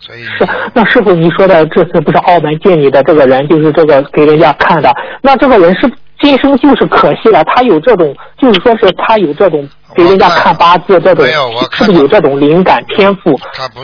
[0.00, 4.90] 所以是那师傅，你说的这次不是澳门见你的这个人，就是这个给人家看的，
[5.22, 9.68] 那这个人是今生就是可惜了，他有这种，就是说是他有这种。
[9.92, 11.26] 给人家看八字这种，
[11.72, 13.36] 是不是有这种灵感天赋？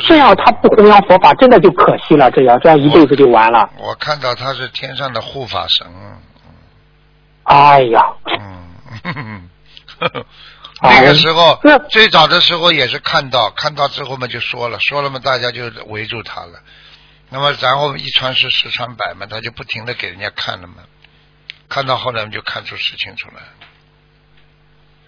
[0.07, 2.31] 这样他不弘扬佛法，真的就可惜了。
[2.31, 3.69] 这样这样一辈子就完了。
[3.77, 5.85] 我看到他是天上的护法神。
[7.43, 8.05] 哎呀。
[9.05, 9.49] 嗯。
[10.83, 11.59] 那个时候，
[11.89, 16.59] 最早的时候也是看到，看到之后嘛就说了，说了嘛大家就围住他了。
[17.31, 20.75] 那么然后一传十，十传百嘛，他就不停的给人家看了嘛。
[21.69, 23.43] 看到后来我们就看出事情出来。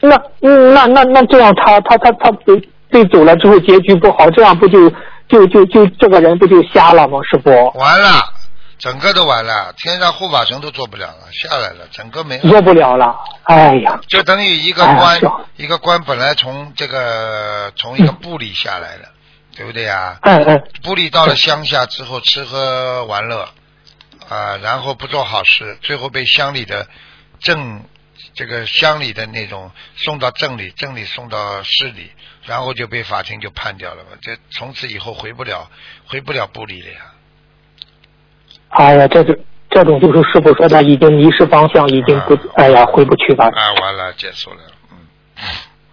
[0.00, 4.90] 那嗯，那那那这样，他他他他被被走了之后，结局不好，这样不就
[5.28, 7.18] 就就就这个人不就瞎了吗？
[7.30, 8.08] 师傅，完了，
[8.78, 15.20] 整个都完了，天上护法神都做不了了，下来了，整个没做不了了，哎呀，就等于一个官，
[15.56, 19.08] 一个官本来从这个从一个部里下来的，
[19.56, 20.18] 对不对呀？
[20.22, 20.62] 嗯嗯。
[20.82, 23.48] 部里到了乡下之后，吃喝玩乐
[24.28, 26.86] 啊，然后不做好事，最后被乡里的
[27.40, 27.84] 镇
[28.34, 32.12] 这个乡里的那种送到镇里，镇里送到市里，
[32.44, 35.68] 然后就被法庭就判掉了嘛，这从此以后回不了
[36.06, 37.00] 回不了部里了呀。
[38.70, 39.36] 哎呀，这种
[39.70, 43.44] 这种就是师傅说的，已经迷失方向，已经不，哎呀，回不去了。
[43.46, 44.56] 哎，完了，结束了，
[44.90, 44.96] 嗯。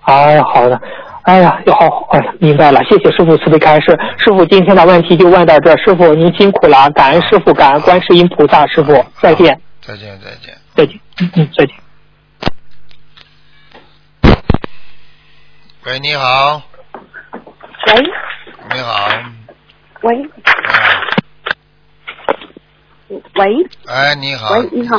[0.01, 0.80] 哎，好的，
[1.23, 3.97] 哎呀，要好，哎，明白了，谢谢师傅慈悲开示。
[4.17, 9.59] 师傅今天的问题就问到这，师傅您辛苦了，感恩师傅，感恩观世音菩萨，师傅再见。
[9.82, 10.57] 再见，再见。
[10.76, 11.76] 再见，嗯嗯，再见。
[15.86, 16.61] 喂，你好。
[17.88, 18.03] 喂。
[18.73, 19.07] 你好。
[20.01, 20.30] 喂。
[23.10, 23.68] 喂。
[23.88, 24.56] 哎，你好。
[24.56, 24.97] 喂，你好。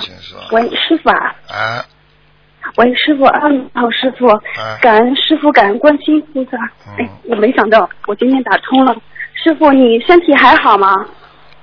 [0.53, 1.35] 喂，师傅啊。
[1.49, 1.85] 啊。
[2.77, 4.27] 喂，师傅啊，你好，师傅。
[4.83, 6.59] 感恩师傅，感恩观世音菩萨。
[6.99, 8.95] 哎，我没想到我今天打通了。
[9.35, 11.07] 师傅，你身体还好吗？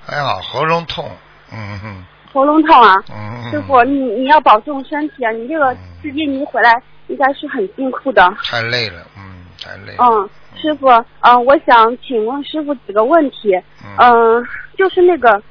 [0.06, 1.10] 还好，喉咙痛。
[1.52, 2.06] 嗯嗯。
[2.32, 2.96] 喉咙痛啊。
[3.10, 3.52] 嗯嗯。
[3.52, 5.32] 师傅，你你要保重身体啊！
[5.32, 8.34] 你这个自印尼回来应该是很辛苦的。
[8.44, 9.96] 太累了，嗯，太累。
[10.00, 10.88] 嗯，师傅，
[11.20, 13.54] 嗯，我想请问师傅几个问题。
[14.00, 14.46] 嗯。
[14.78, 15.42] 就是那个。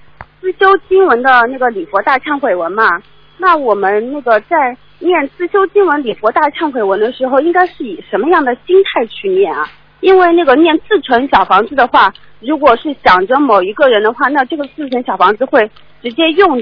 [0.43, 3.01] 自修经文的那个礼佛大忏悔文嘛，
[3.38, 9.64] 那我们那个在念自修经文礼佛大忏悔文的时候，应该是以什么样的心态去念啊？
[10.01, 15.70] 因为那个念自存小房子的话，如果是想着某一个人的话，那这个自存小房子会
[16.03, 16.61] 直接用。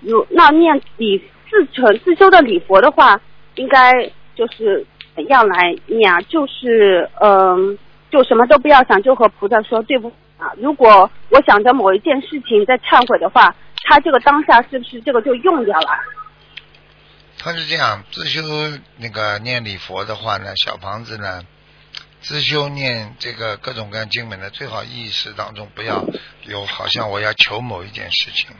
[0.00, 1.18] 如那念礼
[1.50, 3.20] 自存自修的礼佛的话，
[3.56, 6.20] 应该就是怎样来念啊？
[6.28, 7.76] 就是嗯，
[8.12, 10.12] 就什么都不要想，就和菩萨说对不。
[10.38, 15.88] 啊，如果我想着某一件事情在忏悔的话，他这个当下是不是这个就用掉了？
[17.38, 18.42] 他是这样，自修
[18.96, 21.42] 那个念礼佛的话呢，小房子呢，
[22.20, 26.04] 自修念这个各种各样经文的，最好意识当中不要
[26.44, 28.50] 有好像我要求某一件事情，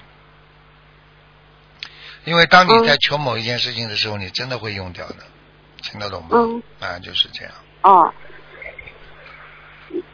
[2.24, 5.16] 因为当你在求某一件事情的时候，你真的会用掉的，
[5.82, 6.28] 听得懂吗？
[6.32, 6.62] 嗯。
[6.80, 7.52] 啊，就是这样。
[7.82, 8.12] 哦。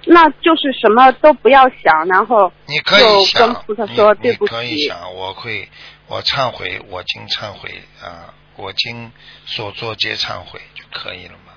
[0.06, 3.02] 那就是什么都不要想，然后你可以
[3.36, 4.54] 跟菩萨说对不起。
[4.54, 5.68] 可以想，我会，
[6.08, 7.70] 我忏悔，我今忏悔
[8.02, 9.10] 啊，我今
[9.46, 11.52] 所做皆忏悔就可以了嘛。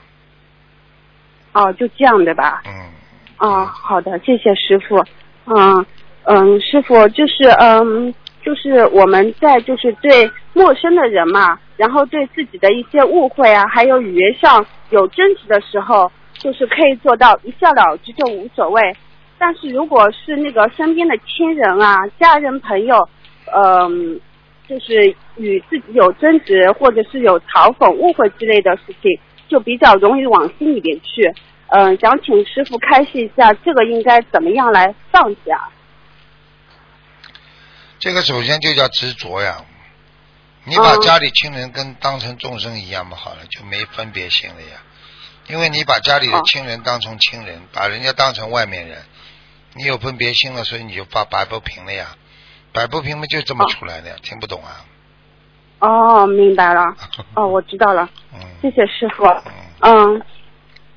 [1.54, 2.64] 哦，就这样对吧？
[2.66, 2.92] 嗯。
[3.40, 5.04] 哦，好的，谢谢师傅。
[5.46, 5.86] 嗯
[6.24, 8.14] 嗯，师傅就是嗯，
[8.44, 16.12] 就是我们在就是对陌生的人嘛，然后对自己的一些误会啊，还有语言上有争执的时候。
[16.40, 18.96] 就是可以做到一笑了之就无所谓，
[19.38, 23.10] 但是如果是那个身边的亲人啊、家人、朋友，
[23.56, 24.20] 嗯，
[24.68, 31.34] 就是与自己有争执或者是有嘲讽、误会之类的事情，就比较容易往心里边去。
[31.70, 35.70] 嗯，想请师傅开示一下，这个应该怎么样来放下？
[38.00, 39.58] 这个首先就叫执着呀，
[40.66, 44.78] 你把家里亲人跟当成众生一样嘛，好了，就没分别心了呀。
[45.48, 48.98] 因为你把家里的亲人当成亲人，把人家当成外面人，
[49.76, 52.08] 你有分别心了，所以你就把摆不平了呀，
[52.74, 54.84] 摆不平嘛就这么出来的呀，听不懂啊？
[55.80, 56.82] 哦，明白了，
[57.36, 58.10] 哦，我知道了，
[58.62, 59.24] 谢谢师傅，
[59.80, 60.22] 嗯，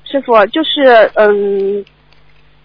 [0.03, 1.85] 师傅就是嗯，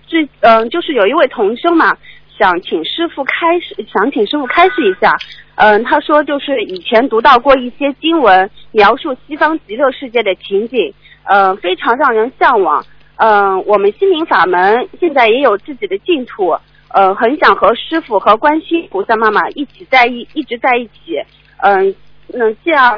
[0.07, 1.97] 最嗯就是有一位同修嘛，
[2.37, 5.17] 想请师傅开示，想请师傅开示一下，
[5.55, 10.93] 嗯，他说就是以前读到过一些经文，描述西方极乐世界的情景。
[11.29, 12.85] 嗯，非常让人向往。
[13.17, 16.57] 嗯，我们心灵法门现在也有自己的净土。
[16.89, 21.21] 呃，很想和师傅和观音菩萨妈妈一起在一一直在一起。
[21.59, 21.95] 嗯，
[22.29, 22.97] 那这样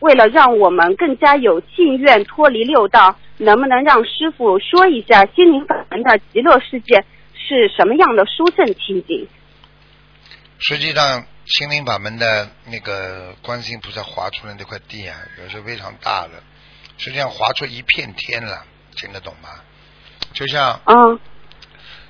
[0.00, 7.04] 为了让我们更加有信愿脱离六道，能不能让师傅说一下心灵法门的极乐世界
[7.34, 9.28] 是什么样的殊胜情景？
[10.58, 16.42] 实际上，心灵法门的那个观世音菩萨划出来那块地啊，也是非常大的。
[16.98, 18.64] 实际上划出一片天了，
[18.96, 19.50] 听得懂吗？
[20.32, 21.18] 就像，嗯，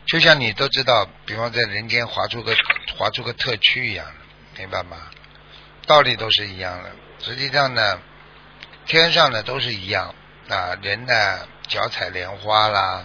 [0.07, 2.57] 就像你都知道，比方在人间划出个
[2.97, 4.07] 划出个特区一样，
[4.57, 4.97] 明白吗？
[5.87, 6.91] 道理都是一样的。
[7.21, 8.01] 实际上呢，
[8.87, 10.15] 天上呢都是一样
[10.49, 13.05] 啊，人呢脚踩莲花啦，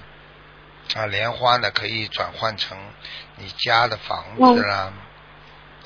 [0.96, 2.78] 啊，莲花呢可以转换成
[3.38, 4.94] 你家的房子啦，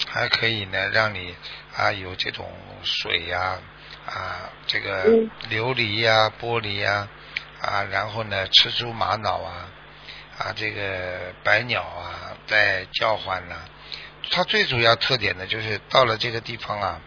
[0.07, 1.35] 还可以呢让你
[1.75, 2.51] 啊有这种
[2.83, 3.39] 水呀。
[3.39, 3.61] 啊，
[4.67, 5.05] 这个
[5.49, 7.07] 琉璃呀、玻璃呀，
[7.61, 9.69] 啊，然后呢，蜘蛛、玛瑙啊，
[10.37, 13.55] 啊，这个百鸟啊，在叫唤呢。
[14.31, 17.01] 它最主要特点呢，就是到了这个地方啊，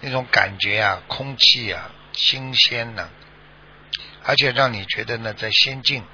[0.00, 3.10] 那种感觉啊，空气啊，新鲜呢，
[4.24, 6.04] 而且让你觉得呢，在仙境，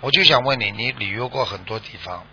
[0.00, 2.26] 我就想问你，你旅游过很多地方，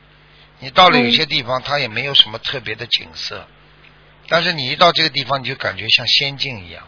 [0.59, 3.45] 你到了有些地方，它也没有什么特别的景色，
[4.29, 6.87] 但是你一到这个地方，你就感觉像仙境一样，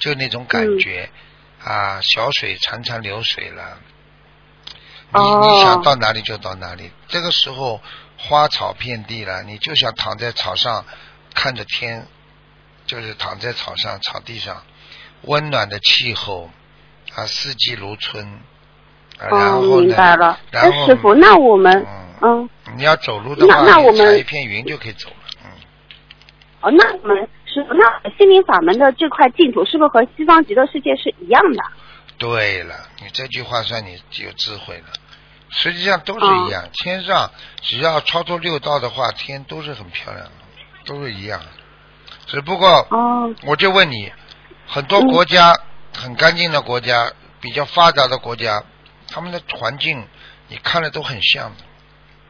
[0.00, 1.08] 就那种感觉
[1.62, 3.78] 啊，小水潺潺流水了，
[5.12, 7.80] 你你想到哪里就到哪里，这个时候
[8.16, 10.84] 花草遍地了，你就想躺在草上
[11.34, 12.06] 看着天，
[12.86, 14.62] 就是躺在草上草地上，
[15.22, 16.50] 温暖的气候
[17.14, 18.40] 啊，四季如春。
[19.30, 20.40] 哦，明白了。
[20.50, 21.86] 那师傅，那我们
[22.22, 25.16] 嗯，你要走路的话，那我们一片云就可以走了。
[25.44, 25.50] 嗯。
[26.62, 31.62] 哦，那我们师傅，那心灵法门的这块净土是不是和西方极乐世界是一样的？
[32.18, 34.84] 对了，你这句话算你有智慧了。
[35.50, 37.28] 实际上都是一样，天上
[37.60, 40.32] 只要超脱六道的话，天都是很漂亮的，
[40.84, 41.40] 都是一样。
[42.26, 44.12] 只不过，嗯，我就问你，
[44.66, 45.58] 很多国家
[45.92, 48.62] 很干净的国家，比较发达的国家。
[49.08, 50.06] 他们的环境，
[50.46, 51.64] 你看了都很像的，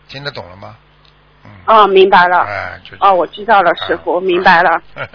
[0.09, 0.79] 听得懂了吗？
[1.45, 1.51] 嗯。
[1.67, 2.39] 哦，明白了。
[2.41, 4.71] 哎，就哦，我知道了，师傅，明白了。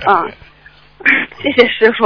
[0.08, 0.32] 嗯
[1.38, 2.06] 谢谢师傅。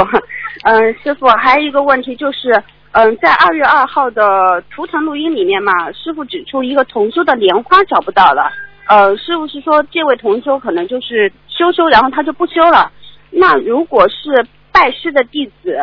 [0.64, 2.52] 嗯，师傅，还有一个问题就是，
[2.92, 8.52] 嗯，在二月二号的图腾录音里面嘛，师傅指出一个同修的莲花找不到了。
[8.88, 12.92] 呃，师傅是说这位同修可能就是修修，然后他就不修了。
[13.30, 15.78] 那如果是拜师的弟子？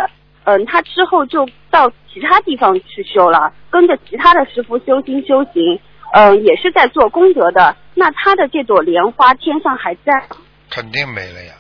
[0.45, 5.81] 嗯，他之后就到其他地方去修了，跟着其他的师傅修心修行，
[6.19, 7.77] 嗯，也是在做功德的。
[7.93, 10.27] 那他的这朵莲花天上还在？
[10.71, 11.53] 肯定没了呀，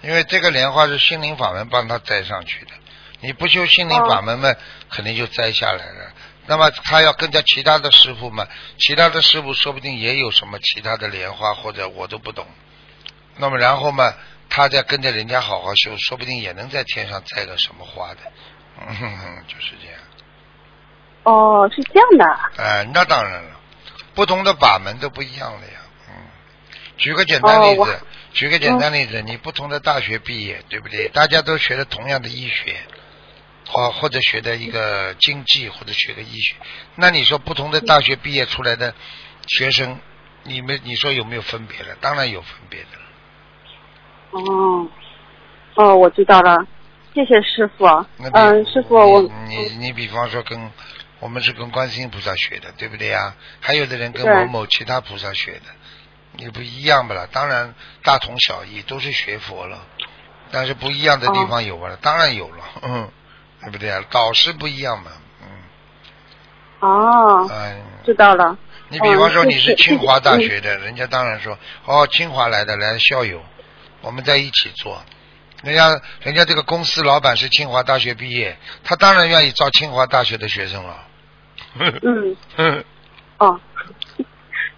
[0.00, 2.70] 因为这个莲花是心灵法门帮他摘上去的。
[3.20, 4.54] 你不修心灵法门嘛，
[4.90, 6.12] 肯定就摘下来了。
[6.46, 8.46] 那么他要跟着其他的师傅嘛，
[8.78, 12.46] 其他的师傅说不定也有什么其他的莲花，或者我都不懂。
[13.38, 14.12] 那么然后嘛。
[14.48, 18.20] 他再跟着人家好好修，说不定也能在天上摘个什么花的，
[18.80, 20.00] 嗯哼哼，就是这样。
[21.24, 22.62] 哦，是这样的。
[22.62, 23.55] 哎，那当然了，
[24.16, 25.80] 不同的法门都不一样的呀。
[26.08, 26.14] 嗯，
[26.96, 28.00] 举个简单例子，
[28.32, 31.08] 举个简单例子，你不同的大学毕业，对不对？
[31.10, 32.74] 大家都学的同样的医学，
[33.68, 36.54] 或或者学的一个经济，或者学个医学，
[36.96, 38.94] 那你说不同的大学毕业出来的
[39.46, 40.00] 学生，
[40.44, 41.94] 你们你说有没有分别了？
[42.00, 42.88] 当然有分别的。
[44.32, 44.88] 哦，
[45.74, 46.66] 哦，我知道了，
[47.14, 47.86] 谢谢师傅。
[48.32, 50.58] 嗯，师傅，我你你比方说跟
[51.18, 53.34] 我们是跟观世音菩萨学的，对不对呀？
[53.60, 57.26] 还有的人跟某某其他菩萨学的，也不一样不啦？
[57.32, 59.86] 当然大同小异，都是学佛了，
[60.50, 63.10] 但是不一样的地方有了，当然有了，嗯，
[63.62, 64.04] 对不对啊？
[64.10, 65.10] 导师不一样嘛，
[65.42, 65.48] 嗯。
[66.80, 67.48] 哦。
[67.50, 68.56] 嗯，知道了。
[68.88, 73.42] 你比方说你是清华大学的，人家当然说哦，清华来的来校友。
[74.02, 75.02] 我们在一起做，
[75.66, 80.96] 人家人家这个公司老板是清华大学毕业，他当然愿意招清华大学的学生了。
[81.80, 82.84] 嗯嗯
[83.38, 83.58] 哦，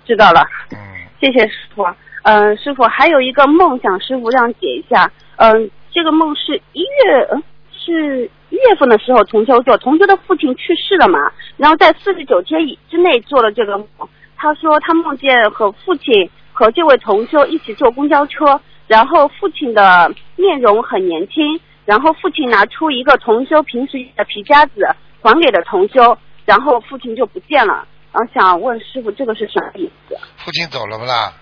[0.06, 0.42] 知道了。
[0.72, 0.78] 嗯，
[1.20, 1.86] 谢谢师傅。
[2.22, 5.12] 嗯，师傅还有一个梦想，师傅让解一下。
[5.36, 11.18] 嗯，这个梦是一月，嗯，是一月份的时候同修做，同修的父亲去世了嘛，
[11.58, 14.08] 然后在四十九天以之内做了这个梦。
[14.38, 18.58] 他说他梦见和父亲和这位同修一起坐公交车。
[18.86, 24.72] 然后父亲的面容很年轻，然后父亲拿出一个同修平时的皮夹子
[25.20, 26.16] 还给了同修，
[26.46, 27.86] 然后父亲就不见了。
[28.12, 30.16] 然后想问师傅，这个是什么意思？
[30.38, 31.34] 父亲走了不啦？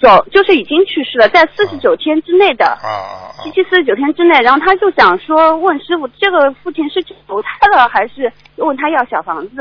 [0.00, 2.64] 走，就是已经去世了，在四十九天之内的。
[2.64, 3.44] 啊啊啊！
[3.44, 9.56] 七七四十九天之内，然后他就想说，问师傅，这个父亲是去投胎了，还是问他要小房子？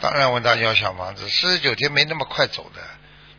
[0.00, 2.80] 当然问他要小房子，四十九天没那么快走的。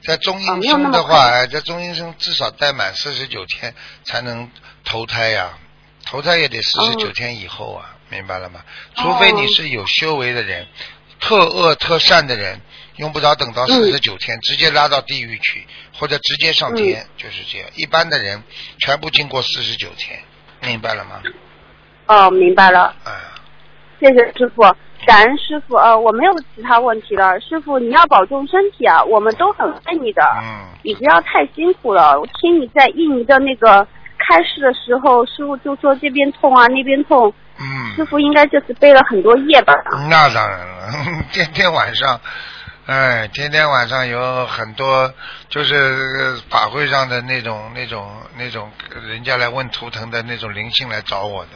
[0.03, 3.73] 在中阴身的话，哎，在中阴身至少待满四十九天
[4.03, 4.49] 才能
[4.83, 5.57] 投胎呀，
[6.05, 8.61] 投胎也得四十九天以后啊，明白了吗？
[8.95, 10.67] 除非你是有修为的人，
[11.19, 12.59] 特恶特善的人，
[12.95, 17.69] 用不着等到四十九天，直接拉到地狱去，或者直接上天，就是这样。
[17.75, 18.43] 一般的人
[18.79, 20.19] 全部经过四十九天，
[20.61, 21.21] 明白了吗？
[22.07, 22.95] 哦，明白了。
[23.05, 23.11] 哎，
[23.99, 24.63] 谢谢师傅。
[25.05, 27.39] 感恩师傅，呃，我没有其他问题了。
[27.39, 30.21] 师傅，你要保重身体啊，我们都很爱你的。
[30.43, 30.67] 嗯。
[30.83, 32.19] 你不要太辛苦了。
[32.19, 33.85] 我听你在印尼的那个
[34.17, 37.33] 开示的时候，师傅就说这边痛啊，那边痛。
[37.59, 37.95] 嗯。
[37.95, 39.73] 师傅应该就是背了很多夜吧？
[40.09, 42.19] 那当然了， 天天晚上，
[42.85, 45.11] 哎，天天晚上有很多
[45.49, 48.69] 就是法会上的那种、那种、那种
[49.07, 51.51] 人家来问图腾的那种灵性来找我的。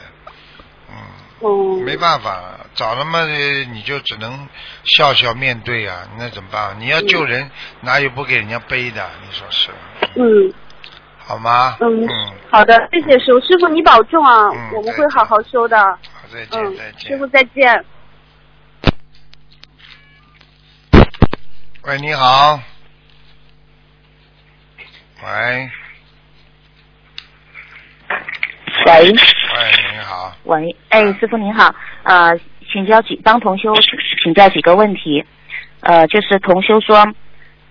[1.40, 4.48] 哦，没办法，找了嘛，你就只能
[4.84, 6.74] 笑笑面对啊，那怎么办？
[6.80, 7.50] 你要救人，
[7.82, 9.06] 哪有不给人家背的？
[9.22, 9.70] 你说是？
[10.14, 10.52] 嗯，
[11.18, 11.76] 好吗？
[11.80, 12.08] 嗯，
[12.50, 15.78] 好的，谢谢师傅，师傅你保重啊，我们会好好修的。
[15.78, 15.98] 好，
[16.32, 17.10] 再见，再见。
[17.10, 17.84] 师傅再见。
[21.82, 22.58] 喂，你好。
[25.22, 25.70] 喂。
[28.86, 29.10] 喂。
[29.10, 29.12] 喂，
[29.92, 30.32] 你好。
[30.44, 31.74] 喂，哎，师傅您好，
[32.04, 32.38] 呃，
[32.72, 33.74] 请教几帮同修
[34.22, 35.24] 请教几个问题，
[35.80, 37.06] 呃，就是同修说，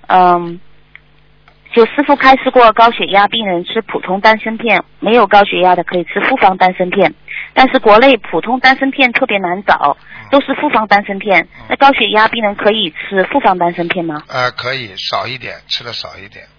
[0.07, 0.59] 嗯。
[1.73, 7.13] 就师傅开示过，高血压病人吃普通丹参片，没有高血压的可以吃复方丹参片。
[7.53, 9.97] 但是国内普通丹参片特别难找，
[10.31, 11.45] 都是复方丹参片。
[11.67, 14.23] 那高血压病人可以吃复方丹参片吗？
[14.29, 16.54] 呃，可以少一点，吃的少一点，嗯。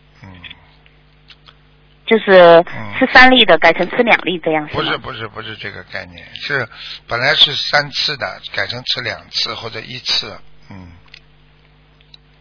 [2.06, 2.64] 就是
[2.98, 6.66] 吃三粒的，改成吃两粒这样不是不是不是这个概念，是
[7.08, 10.38] 本来是三次的，改成吃两次或者一次，
[10.70, 10.92] 嗯。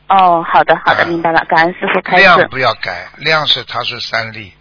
[0.08, 1.44] 哦，好的，好的，明白了。
[1.50, 2.24] 感恩师傅开始。
[2.24, 4.54] 量不要改，量是它是三粒，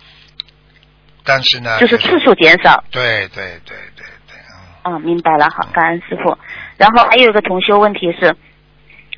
[1.22, 2.82] 但是呢，就是次数减少。
[2.90, 4.36] 对对对对对。
[4.84, 6.38] 嗯，明白了，好，感恩师傅。
[6.78, 8.34] 然后还有一个同修问题是，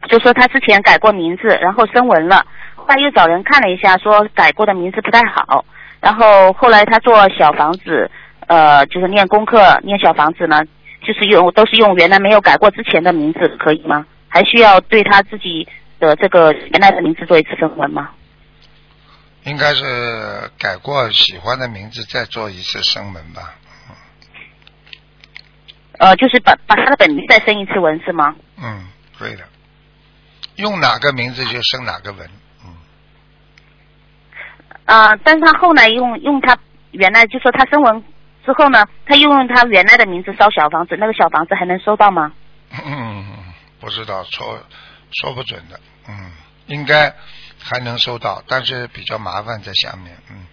[0.09, 5.65] 就说他之前改过名字，然后升文了，后来又找人看了一下，说改过的名字不太好。
[6.07, 8.09] 然后后来他做小房子，
[8.47, 10.63] 呃，就是念功课念小房子呢，
[11.05, 14.07] 就是用都是用原来没有改过之前的名字，可以吗？
[14.29, 15.67] 还需要对他自己。
[15.99, 18.11] 的这个原来的名字做一次升文吗？
[19.45, 23.55] 应该是改过喜欢的名字再做一次升文吧。
[25.99, 28.37] 呃，就是把把他的本名再升一次文是吗？
[28.63, 28.85] 嗯，
[29.19, 29.45] 对的。
[30.57, 32.29] 用哪个名字就升哪个文。
[34.87, 34.97] 嗯。
[34.99, 36.59] 啊，但是他后来用用他
[36.93, 38.03] 原来就说他升文
[38.45, 42.33] 之后呢，他又用他原来的名字烧小房子，那个小房子还能收到吗？
[42.85, 43.25] 嗯，
[43.79, 44.59] 不知道说。
[45.23, 46.33] 说不准的，嗯，
[46.67, 47.15] 应该
[47.63, 50.45] 还能收到，但是比较麻烦在下面，嗯，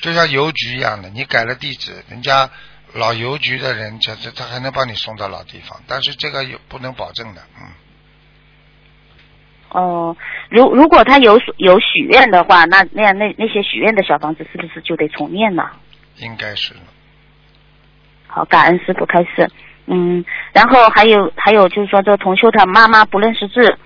[0.00, 2.48] 就像邮局一样的，你改了地址，人家
[2.94, 7.66] 老邮局的人，他他他还能帮你送到老地方，但是这个有不能保证的，嗯。
[9.70, 10.16] 哦，
[10.48, 15.70] 如如果他有有许愿的话，那那样那那些许愿的小房子是不是就得重念呢？
[16.18, 16.74] 应该是。
[18.26, 19.48] 好，感恩师傅开始。
[19.86, 23.76] 嗯，然后还有还有就是说，这个同修他妈妈不认识字，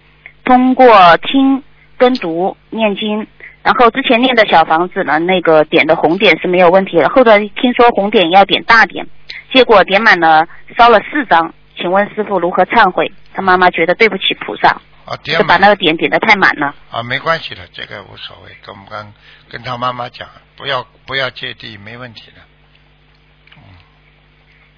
[0.45, 1.63] 通过听
[1.97, 3.27] 跟读念经，
[3.63, 9.07] 然后之前念的小房子呢，那个点的红点是没有问题的，后来听说红点要点大点，
[9.53, 13.11] 结果点满了烧了四张，请问师傅如何忏悔？
[13.33, 14.81] 他妈妈觉得对不起菩萨，
[15.23, 16.75] 就把那个点点的太满了。
[16.91, 19.15] 啊，没关系的，这个无所谓，跟我们跟
[19.51, 22.41] 跟他妈妈讲，不要不要芥蒂，没问题的。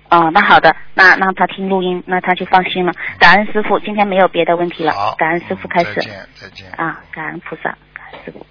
[0.08, 2.92] 哦，那好的，那让他听录音，那他就放心了。
[3.18, 4.92] 感恩师傅，今天没有别的问题了。
[4.92, 5.94] 好，感恩师傅开始。
[5.94, 6.70] 再见，再见。
[6.72, 8.46] 啊，感恩菩萨，感恩师傅。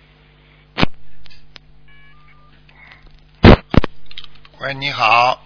[4.59, 5.41] 喂，你好。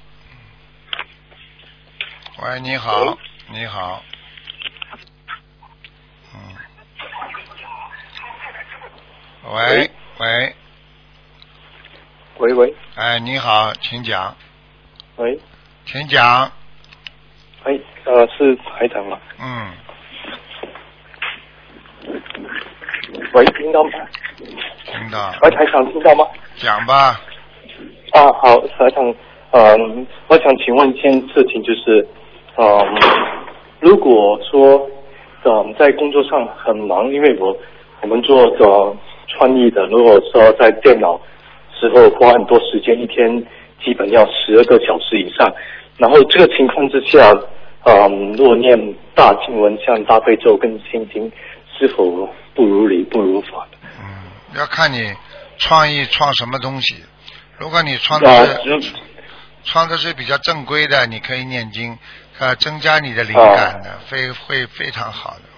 [2.41, 3.17] 喂，你好，
[3.49, 4.01] 你好。
[6.33, 6.39] 嗯。
[9.43, 10.55] 喂喂。
[12.39, 12.73] 喂喂。
[12.95, 14.35] 哎，你好，请讲。
[15.15, 15.39] 喂。
[15.85, 16.51] 请讲。
[17.63, 19.17] 哎，呃，是台长吗？
[19.39, 19.71] 嗯。
[23.33, 23.91] 喂，听到吗？
[24.37, 25.33] 听到。
[25.41, 26.25] 喂，台长，听到吗？
[26.57, 27.19] 讲吧。
[28.11, 29.15] 啊，好，台长，
[29.51, 32.07] 嗯，我想请问一件事情，就是，
[32.57, 32.65] 嗯，
[33.79, 34.89] 如果说，
[35.43, 37.55] 嗯，在工作上很忙，因为我
[38.01, 38.97] 我们做的
[39.29, 41.19] 创意的，如果说在电脑
[41.79, 43.45] 之后花很多时间，一天
[43.83, 45.53] 基本要十二个小时以上。
[45.97, 47.31] 然后这个情况之下，
[47.83, 51.31] 嗯，若念大经文像大悲咒跟心经，
[51.77, 53.67] 是否不如理不如法
[53.99, 55.13] 嗯，要看你
[55.57, 56.95] 创意创什么东西。
[57.57, 58.93] 如果你创的是
[59.65, 61.97] 创的是比较正规的，你可以念经，
[62.39, 65.48] 呃，增加你的灵感的，非会非常好的。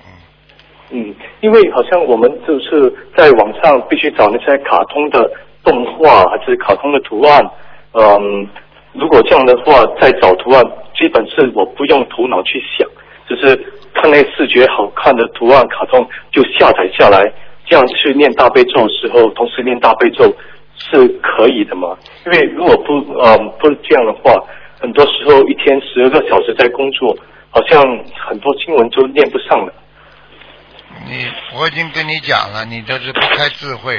[0.91, 1.13] 嗯。
[1.41, 5.31] 因为好像我们就是在网上必须找那些卡通的
[5.63, 7.49] 动画还是卡通的图案，
[7.93, 8.47] 嗯。
[8.93, 10.61] 如果这样的话，再找图案，
[10.93, 12.85] 基本是我不用头脑去想，
[13.25, 13.55] 只是
[13.93, 17.23] 看那视觉好看的图案卡通就下载下来，
[17.65, 20.25] 这样去念大悲咒的时候，同时念大悲咒
[20.75, 21.95] 是可以的吗？
[22.25, 24.33] 因为如果不呃不这样的话，
[24.81, 27.15] 很多时候一天十二个小时在工作，
[27.49, 27.81] 好像
[28.27, 29.71] 很多经文就念不上了。
[31.07, 33.97] 你我已经跟你讲了，你这是不开智慧。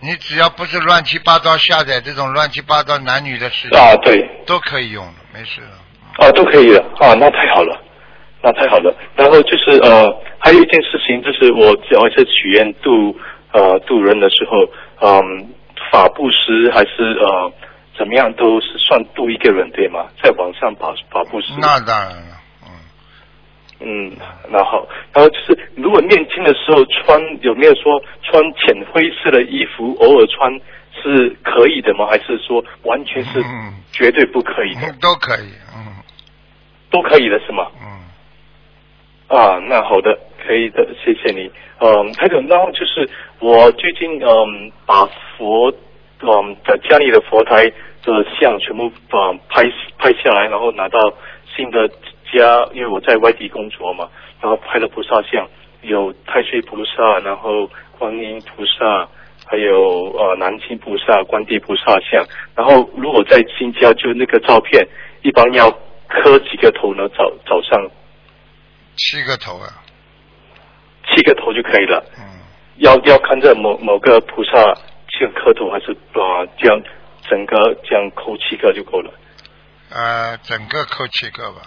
[0.00, 6.24] 你只要不是乱七八糟下载这种乱七八糟男女的事情啊，对，都可以用的，没事的。
[6.24, 7.80] 啊，都可以的啊，那太好了，
[8.42, 8.94] 那太好了。
[9.16, 10.06] 然后就是呃，
[10.38, 13.16] 还有一件事情，就是我只要是许愿度
[13.52, 14.70] 呃渡人的时候，
[15.00, 15.50] 嗯，
[15.90, 17.52] 法布施还是呃
[17.98, 20.06] 怎么样，都是算渡一个人对吗？
[20.22, 21.48] 在网上法法布施。
[21.60, 22.37] 那当然了，
[23.80, 24.08] 嗯。
[24.08, 24.12] 嗯，
[24.50, 30.52] 那好，然后就是如果念经的时候穿有没有说穿浅灰色的衣服，偶尔穿
[31.02, 32.06] 是可以的吗？
[32.06, 33.40] 还是说完全是
[33.92, 34.92] 绝对不可以的？
[35.00, 35.94] 都可以，嗯，
[36.90, 37.66] 都可以的是吗？
[37.80, 37.98] 嗯。
[39.28, 41.50] 啊，那好的，可以的，谢谢你。
[41.80, 43.08] 嗯，还有，然后就是
[43.40, 45.06] 我最近嗯把
[45.36, 45.70] 佛
[46.22, 47.64] 嗯在家里的佛台
[48.02, 49.62] 的像全部嗯拍
[49.98, 50.98] 拍下来，然后拿到
[51.54, 51.88] 新的
[52.32, 54.08] 家，因为我在外地工作嘛，
[54.40, 55.48] 然后拍了菩萨像，
[55.82, 57.68] 有太岁菩萨，然后
[57.98, 59.08] 观音菩萨，
[59.46, 62.24] 还有呃南京菩萨、观地菩萨像。
[62.54, 64.86] 然后如果在新家，就那个照片，
[65.22, 65.70] 一般要
[66.08, 67.08] 磕几个头呢？
[67.10, 67.90] 早早上。
[68.96, 69.68] 七个头啊，
[71.06, 72.04] 七个头就可以了。
[72.18, 72.42] 嗯，
[72.78, 74.50] 要要看着某某个菩萨
[75.08, 76.82] 像磕头，还是啊这样
[77.22, 79.12] 整个这样扣七个就够了。
[79.90, 81.62] 呃，整个扣七个吧。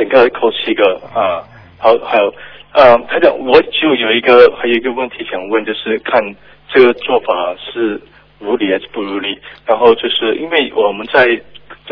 [0.00, 1.44] 整个扣七个啊。
[1.78, 2.34] 好，还有
[2.72, 6.20] 呃，他讲我就有一个还有一个问题想问，就是看
[6.72, 8.00] 这个做法是
[8.38, 9.38] 如理还是不如理。
[9.66, 11.24] 然后就是因为我们在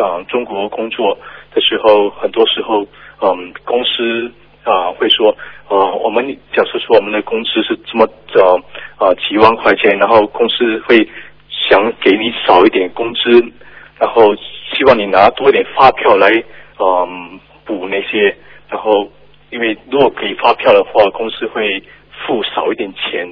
[0.02, 1.18] 啊中国工作
[1.54, 2.86] 的时候，很多时候。
[3.20, 4.30] 嗯，公司
[4.62, 5.36] 啊会说，
[5.66, 6.24] 呃，我们
[6.54, 8.54] 假设说我们的工资是这么呃
[8.96, 10.98] 啊几万块钱，然后公司会
[11.50, 13.44] 想给你少一点工资，
[13.98, 14.32] 然后
[14.72, 16.30] 希望你拿多一点发票来
[16.78, 18.34] 嗯补那些，
[18.68, 19.12] 然后
[19.50, 21.84] 因为如果给发票的话，公司会
[22.26, 23.28] 付少一点钱，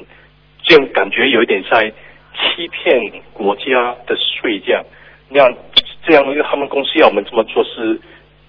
[0.62, 1.90] 这样感觉有一点在
[2.36, 4.84] 欺骗国家的税这样，
[5.30, 5.54] 那样
[6.04, 7.98] 这样，因为他们公司要我们这么做是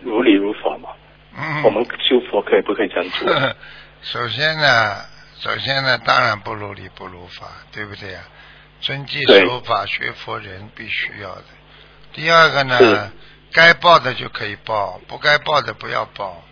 [0.02, 0.90] 如理如法嘛。
[1.40, 3.30] 嗯，我们修佛可以不可以这样做？
[4.04, 5.02] 首先呢，
[5.40, 8.20] 首先呢，当然不如理不如法，对不对呀？
[8.80, 11.44] 遵纪守法学佛人必须要的。
[12.14, 13.12] 第二个呢，
[13.54, 16.44] 该报的就可以报，不该报的不要报，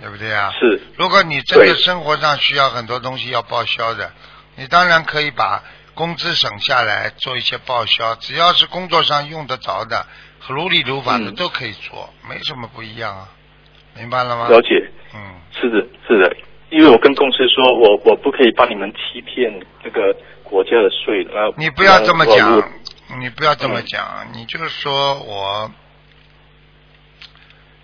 [0.00, 0.50] 对不对啊？
[0.58, 0.80] 是。
[0.96, 4.12] 如果你真的生活上需要很多东西要报销的，
[4.56, 5.62] 你当然可以把
[5.94, 10.06] 工资省下来做一些报销，只要是工作上用得着的，
[10.48, 13.28] 如理如法的都可以做，没什么不一样啊。
[13.94, 14.48] 明白了吗？
[14.48, 15.20] 了解，嗯，
[15.52, 16.34] 是的，是的，
[16.70, 19.52] 因为我跟公司说，我我不可以帮你们欺骗
[19.84, 21.26] 这个国家的税，
[21.58, 22.72] 你不要这么讲，
[23.20, 25.70] 你不要这么讲，你就是说我，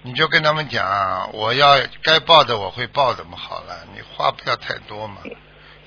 [0.02, 5.16] 你就跟他们讲，我要该报的我会报的嘛，好了，你话不要太多嘛，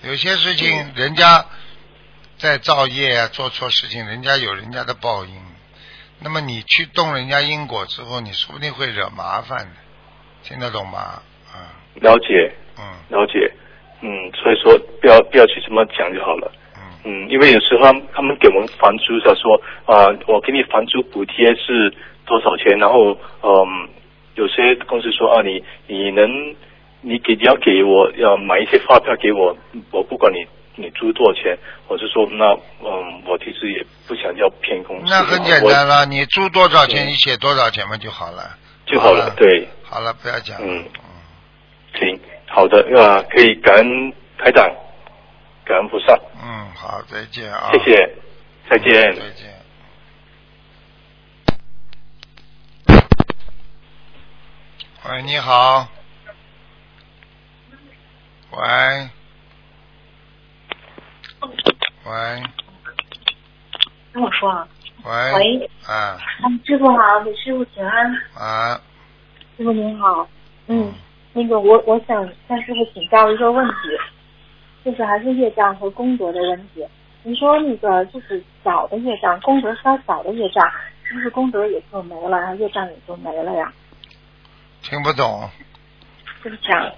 [0.04, 1.46] 有些事情人家
[2.38, 5.34] 在造业啊，做错事情，人家有人家的报应，
[6.20, 9.72] 那么你去动人家因果之后，你说不定会惹麻烦的。
[10.44, 11.22] 听得懂吗？
[11.56, 11.62] 嗯，
[12.02, 13.54] 了解，嗯，了解，
[14.02, 21.94] 嗯，所以说不要不要去这么讲就好了，嗯，嗯，因为有时候他们给我们房租的说啊，我给你房租补贴是
[22.26, 23.90] 多少钱，然后嗯，
[24.36, 26.56] 有些公司说啊，你你能
[27.02, 29.56] 你给你要给我要买一些发票给我，
[29.92, 30.46] 我不管你
[30.76, 32.54] 你租多少钱，我是说那
[32.84, 39.68] 嗯，我其实也不想要骗公司，那很简单了，你租多少钱，你写多少钱嘛就好了，就好了，对。
[39.84, 40.58] 好了，不要讲。
[40.62, 40.86] 嗯，
[42.00, 42.18] 行，
[42.48, 44.66] 好的，啊，可以感恩台长，
[45.66, 46.18] 感恩菩萨。
[46.42, 47.72] 嗯，好，再见啊。
[47.74, 48.16] 谢谢，
[48.70, 48.94] 再见。
[49.14, 49.51] 再见。
[55.10, 55.88] 喂，你好。
[58.52, 58.60] 喂。
[62.06, 62.44] 喂。
[64.14, 64.68] 跟我说啊。
[65.04, 65.12] 喂。
[65.34, 65.70] 喂。
[65.88, 66.20] 啊。
[66.64, 68.16] 师傅好，给师傅请安。
[68.36, 68.80] 啊。
[69.58, 70.28] 师傅您好，
[70.68, 70.94] 嗯，
[71.34, 73.74] 那个我我想向师傅请教一个问题，
[74.86, 76.86] 就是还是业障和功德的问题。
[77.24, 80.72] 您说那个就是小的业障，功德稍小的业障，
[81.04, 83.74] 是不是功德也就没了，然后业障也就没了呀？
[84.82, 85.50] 听不懂。
[86.44, 86.92] 就是讲。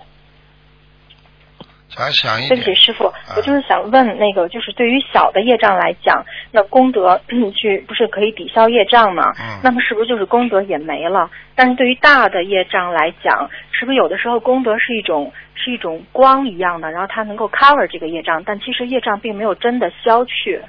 [1.96, 3.04] 对不起，师傅，
[3.36, 7.22] 我就是想问那个，就是对于小的业障来讲，那功德
[7.56, 9.32] 去不是可以抵消业障吗？
[9.40, 9.60] 嗯。
[9.64, 11.30] 那么是不是就是功德也没了？
[11.54, 20.64] 但是对于大的业障来讲，是不是有的时候功德是一种是一种光一样的，然后它能够 cover 这个业障，但其实业障并没有真的消去。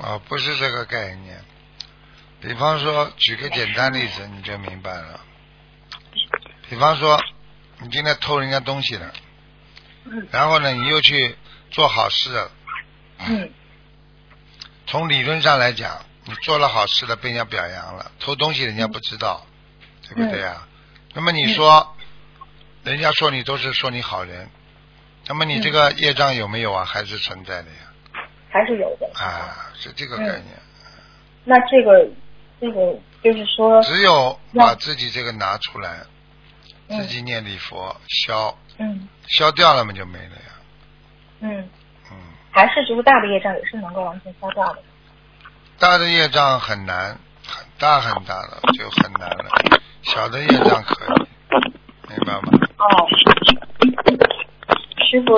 [0.00, 1.38] 啊，不是这个概念。
[2.40, 5.18] 比方说，举个简单例子，你就明白了。
[6.72, 7.22] 比方说，
[7.80, 9.12] 你今天偷人家东西了。
[10.30, 11.36] 然后呢，你又去
[11.70, 12.50] 做好事了。
[13.18, 13.52] 嗯。
[14.86, 18.10] 从理论上来讲，你做了好事了，被人家表扬了。
[18.18, 19.46] 偷东西人家不知道，
[20.08, 20.66] 对不对呀？
[21.12, 21.94] 那么你说，
[22.84, 24.48] 人家说你都是说你好人，
[25.26, 26.86] 那么你这个业障有没有啊？
[26.86, 28.22] 还是存在的呀？
[28.48, 29.06] 还是有的。
[29.22, 30.46] 啊，是这个概念。
[31.44, 32.08] 那这个，
[32.58, 36.00] 这个就是说，只有把自己这个拿出来，
[36.96, 38.56] 自己念礼佛消。
[38.78, 39.08] 嗯。
[39.26, 40.52] 消掉了嘛就没了呀。
[41.40, 41.68] 嗯。
[42.10, 42.16] 嗯。
[42.50, 44.82] 还是就是大的业障也是能够完全消掉的。
[45.78, 49.50] 大的业障很难，很大很大的就很难了。
[50.02, 51.08] 小的业障可以，
[52.08, 52.42] 明白吗？
[52.78, 53.08] 哦。
[55.10, 55.34] 师傅。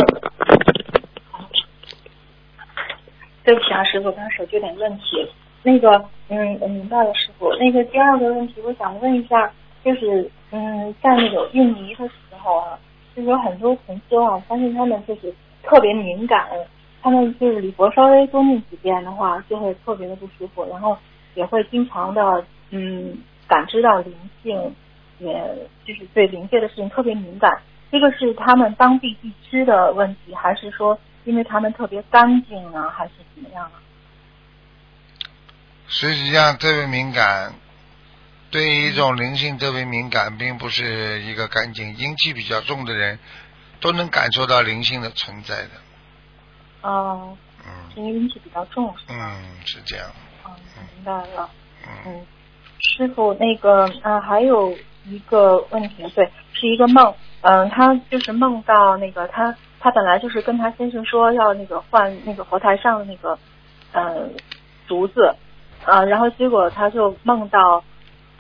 [3.44, 5.30] 对不起啊，师傅，刚手机有点问题。
[5.62, 7.54] 那个，嗯，我明白了，师傅。
[7.56, 9.52] 那个第二个问题，我想问一下，
[9.84, 12.78] 就是，嗯，在那个印尼的时候啊，
[13.16, 16.46] 就是有很多同修啊，发现他们就是特别敏感，
[17.02, 20.96] 他们就是礼佛稍微多念几遍的话，就会特别的不舒服，然后
[21.34, 23.18] 也会经常的，嗯，
[23.48, 24.14] 感知到灵
[24.44, 24.74] 性，
[25.18, 25.34] 也
[25.84, 27.60] 就是对灵界的事情特别敏感。
[27.90, 30.96] 这个是他们当地地区的问题，还是说？
[31.24, 33.80] 因为他们特别干净啊，还是怎么样啊？
[35.88, 37.54] 实际上特别敏感，
[38.54, 43.18] 对于一种灵性特别敏感，并不是一个干净、阴气比较重的人
[43.80, 45.70] 都能感受到灵性的存在的。
[46.82, 47.36] 哦。
[47.66, 47.72] 嗯。
[47.96, 50.06] 因为阴气比较重，是嗯，是这样。
[50.46, 50.52] 嗯，
[50.94, 51.50] 明白了。
[52.06, 52.24] 嗯。
[52.78, 54.72] 师傅，那个啊，还有
[55.04, 57.12] 一个问题，对，是一个梦。
[57.40, 59.56] 嗯，他就是梦到那个他。
[59.80, 63.36] 他本来就是跟他先生说要那个换那个佛台上的那个
[63.92, 64.28] 呃
[64.86, 65.34] 竹子
[65.84, 67.84] 啊，然后结果他就梦到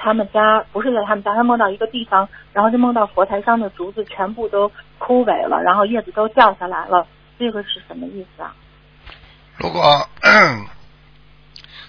[0.04, 7.06] 他们家不是在他们家，他梦到一个地方，然后就梦到佛台上的竹子全部都枯萎了，然后叶子都掉下来了，
[7.38, 8.54] 这个是什么意思啊？
[9.56, 10.06] 如果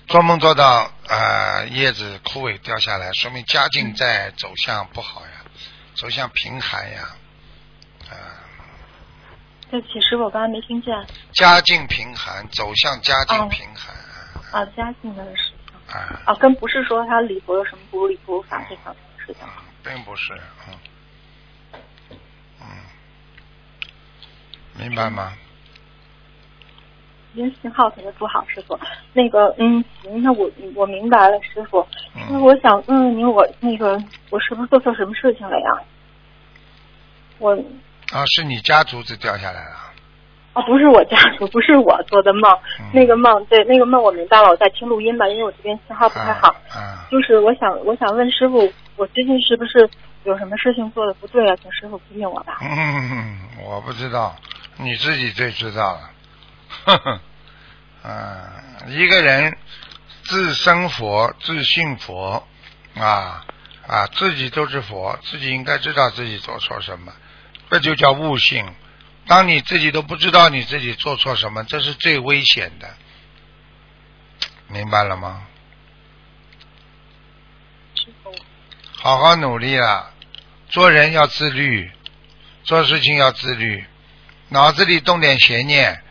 [0.07, 5.43] 做梦做到呃叶子枯萎掉下来，说明家境在走向不好呀，
[5.93, 7.01] 走向贫寒呀，
[8.09, 8.15] 啊。
[9.69, 10.95] 对不起，师傅，我刚才没听见。
[11.33, 13.93] 家境贫寒，走向家境贫寒。
[14.61, 15.54] 啊，家境的事情。
[15.87, 16.21] 啊。
[16.25, 19.47] 啊，跟不是说他礼佛有什么不如礼不如法这方面的事情。
[19.83, 20.33] 并不是，
[20.67, 21.79] 嗯。
[22.61, 22.67] 嗯。
[24.77, 25.33] 明白吗？
[27.33, 28.79] 您信号可能不好，师傅。
[29.13, 31.85] 那个，嗯，行，那我我明白了，师傅。
[32.29, 35.83] 那我想问问您，我那个我是不是做错什么事情了呀？
[37.39, 37.53] 我。
[38.11, 39.84] 啊，是你家竹子掉下来了？
[40.55, 42.49] 啊，不是我家属，不是我做的梦。
[42.93, 44.47] 那个梦，对，那个梦我明白了。
[44.47, 46.47] 我在听录音吧，因为我这边信号不太好。
[46.69, 47.05] 啊。
[47.11, 49.89] 就是我想，我想问师傅，我最近是不是
[50.23, 51.57] 有什么事情做的不对啊？
[51.61, 52.59] 请师傅批评我吧。
[52.61, 54.33] 嗯，我不知道，
[54.77, 55.99] 你自己最知道了。
[56.85, 57.19] 呵呵。
[58.01, 59.57] 啊，一个人
[60.23, 62.47] 自生佛，自信佛，
[62.95, 63.43] 啊
[63.85, 67.11] 啊，自己都是佛，自己应该知道自己做错什么。
[67.69, 68.65] 这就叫悟性。
[69.27, 72.93] 当你自己都不知道你自己做错什么，这是最危险的，
[74.67, 75.47] 明白了吗？
[78.97, 80.11] 好好努力啊，
[80.69, 81.91] 做人要自律，
[82.63, 83.85] 做事情要自律，
[84.49, 86.03] 脑子里动点邪念，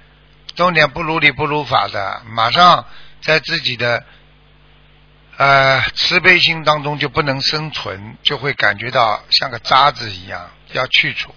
[0.57, 2.86] 动点不如理不如法的，马上
[3.20, 4.05] 在自己的
[5.36, 11.35] 呃慈悲心当中就不能生存，就会感觉到像个渣子一样，要去除。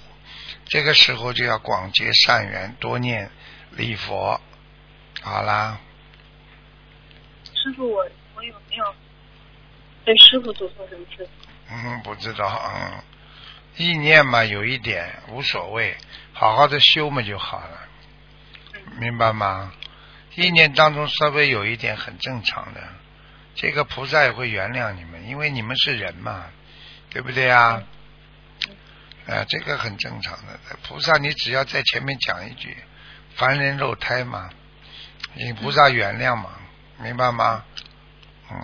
[0.70, 3.30] 这个时候就要广结善缘，多念
[3.72, 4.40] 礼佛，
[5.22, 5.80] 好啦。
[7.54, 8.96] 师傅，我我有没有
[10.04, 11.28] 对师傅做错什么事？
[11.70, 13.04] 嗯，不知道，嗯，
[13.78, 15.96] 意念嘛，有一点无所谓，
[16.34, 17.88] 好好的修嘛就好了，
[19.00, 19.74] 明白吗？
[20.36, 22.82] 意念当中稍微有一点很正常的，
[23.56, 26.46] 这个菩萨也会原谅你们，因为你们是人嘛，
[27.10, 27.84] 对不对啊？
[29.28, 30.58] 啊，这个很正常的。
[30.88, 32.78] 菩萨，你只要在前面讲一句
[33.36, 34.50] “凡人肉胎”嘛，
[35.36, 36.52] 请菩萨原谅嘛，
[37.04, 37.64] 明白吗？
[38.50, 38.62] 嗯，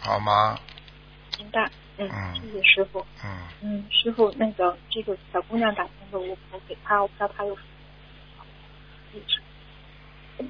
[0.00, 0.58] 好吗？
[1.38, 1.70] 明白。
[1.98, 3.06] 嗯，谢谢师傅。
[3.24, 3.30] 嗯。
[3.60, 7.62] 嗯，师傅，那个这个小姑娘打电话，我我给她，我不知道她有什
[10.40, 10.48] 么。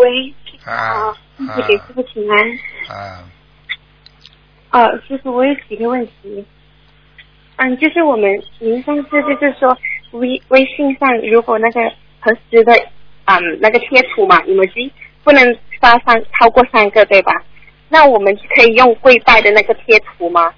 [0.00, 0.34] 喂。
[0.64, 1.16] 啊。
[1.36, 2.58] 你给师傅请安。
[2.96, 3.28] 啊。
[4.70, 6.46] 啊，师傅，我有几个问题。
[7.64, 9.74] 嗯，就是我们您上次就是说
[10.10, 11.80] 微微信上如果那个
[12.20, 12.74] 合适的
[13.24, 14.92] 嗯那个贴图嘛，你们机
[15.22, 15.42] 不能
[15.80, 17.32] 发三超过三个对吧？
[17.88, 20.52] 那我们可以用跪拜的那个贴图吗？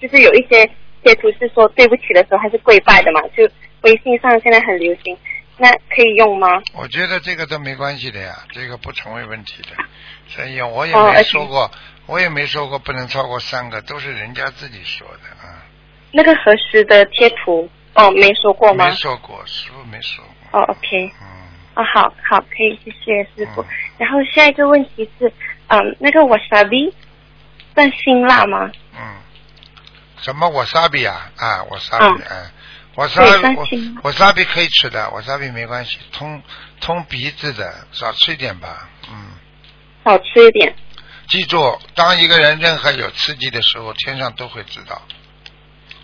[0.00, 0.64] 就是有一些
[1.02, 3.42] 贴图是说对不起的时候还是跪拜的嘛，就
[3.80, 5.18] 微信上现在很流行，
[5.58, 6.62] 那可以用吗？
[6.76, 9.70] 我觉得这个都没关系的呀，这个不成为问题的，
[10.28, 11.68] 所以我也没说过，
[12.06, 15.41] 我也没说过不能超过三个，都是人家自己说的啊。
[16.12, 18.86] 那个核实的贴图哦，没说过吗？
[18.86, 20.60] 没说过，师傅没说过。
[20.60, 21.12] 哦，OK。
[21.20, 21.26] 嗯。
[21.74, 23.64] 啊，好好，可以，谢谢师傅。
[23.96, 25.32] 然后下一个问题是，
[25.68, 26.92] 嗯，那个 wasabi
[27.74, 28.70] 算辛辣吗？
[28.94, 29.00] 嗯，
[30.18, 31.30] 什么瓦萨比啊？
[31.36, 32.50] 啊，瓦萨比，嗯，
[32.96, 33.24] 瓦萨
[33.70, 36.42] 比，瓦萨比可以吃的，瓦萨比没关系，通
[36.78, 39.32] 通鼻子的，少吃一点吧，嗯。
[40.04, 40.74] 少吃一点。
[41.28, 45.00] 记住，当一个人任何有刺激的时候，天上都会知道。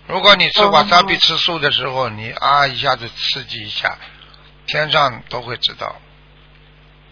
[0.09, 3.95] 如果你吃瓦萨比吃素的时候，你啊一下子刺激一下，
[4.65, 5.95] 天上都会知道。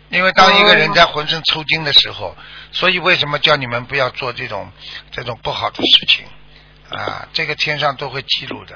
[0.10, 2.36] 因为当一个人在浑身抽筋的时候，
[2.72, 4.72] 所以为什么叫你们不要做这种
[5.12, 6.26] 这种不好的事情
[6.90, 7.28] 啊？
[7.34, 8.76] 这个天上都会记录的。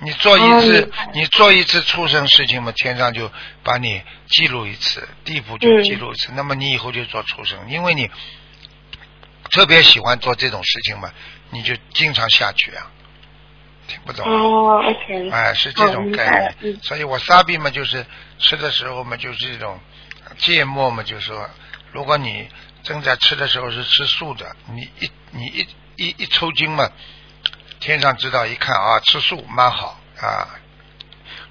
[0.00, 3.32] 你做一次，你做一次畜生事情嘛，天上就
[3.62, 6.32] 把你记录一次，地府就记录一次。
[6.34, 8.10] 那么你以后就做畜生，因为你
[9.50, 11.10] 特别喜欢做这种事情嘛，
[11.48, 12.90] 你就经常下去啊。
[13.92, 15.30] 听不懂哦，OK。
[15.30, 16.78] 哎，是这种概念。
[16.82, 18.06] 所以我沙比嘛，就是
[18.38, 19.78] 吃的时候嘛，就是这种。
[20.38, 21.46] 芥末嘛，就是说，
[21.92, 22.48] 如果你
[22.82, 26.88] 正在吃的时候是吃素的，你一你一一一抽筋嘛，
[27.80, 30.48] 天上知道一看啊，吃素蛮好啊。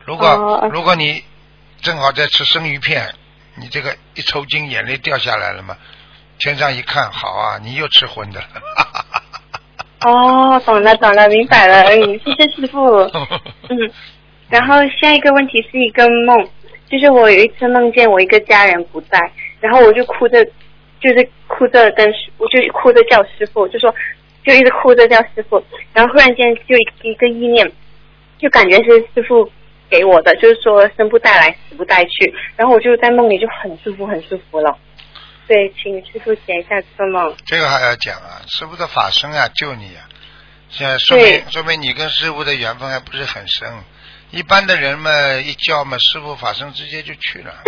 [0.04, 1.24] 如果如果你
[1.84, 3.14] 正好在吃生鱼片，
[3.54, 5.78] 你这个一抽筋，眼泪掉下来了嘛，
[6.40, 8.44] 天上一看好啊，你又吃荤的。
[10.06, 12.80] 哦，懂了懂了，明白了，嗯， 谢谢师傅。
[13.70, 13.92] 嗯，
[14.50, 16.48] 然后下一个问题是一个梦。
[16.90, 19.18] 就是我有一次梦见我一个家人不在，
[19.62, 20.44] 然后我就哭着，
[21.00, 22.06] 就是哭着跟
[22.38, 23.90] 我就哭着叫师傅，就说
[24.44, 25.64] 就一直哭着叫师傅，
[25.94, 27.72] 然后忽然间就一个意念，
[28.38, 29.50] 就感觉是师傅
[29.90, 34.78] 给我的，就是说生不带来死不带去，然后我就在梦里就很舒服很舒服了。
[35.52, 37.36] 对，请师傅解一下这个梦。
[37.46, 40.08] 这个还要讲啊，师傅的法身啊救你啊，
[40.70, 43.70] 现在说明说明你跟师傅的缘分还不是很深。
[44.30, 45.12] 一般的人嘛，
[45.44, 47.54] 一叫嘛，师傅法身直接就去了。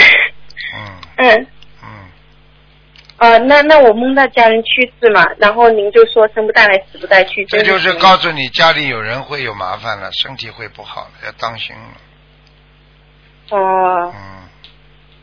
[0.78, 0.96] 嗯。
[1.18, 1.48] 嗯。
[1.84, 1.90] 嗯。
[3.18, 7.44] 呃，那那我梦到家人去世嘛，然后您就说生不带来，死不带去。
[7.48, 13.58] 这就是告诉你家里有人会有麻烦了，身体会不好了，要当心了。
[13.58, 14.14] 哦。
[14.16, 14.44] 嗯。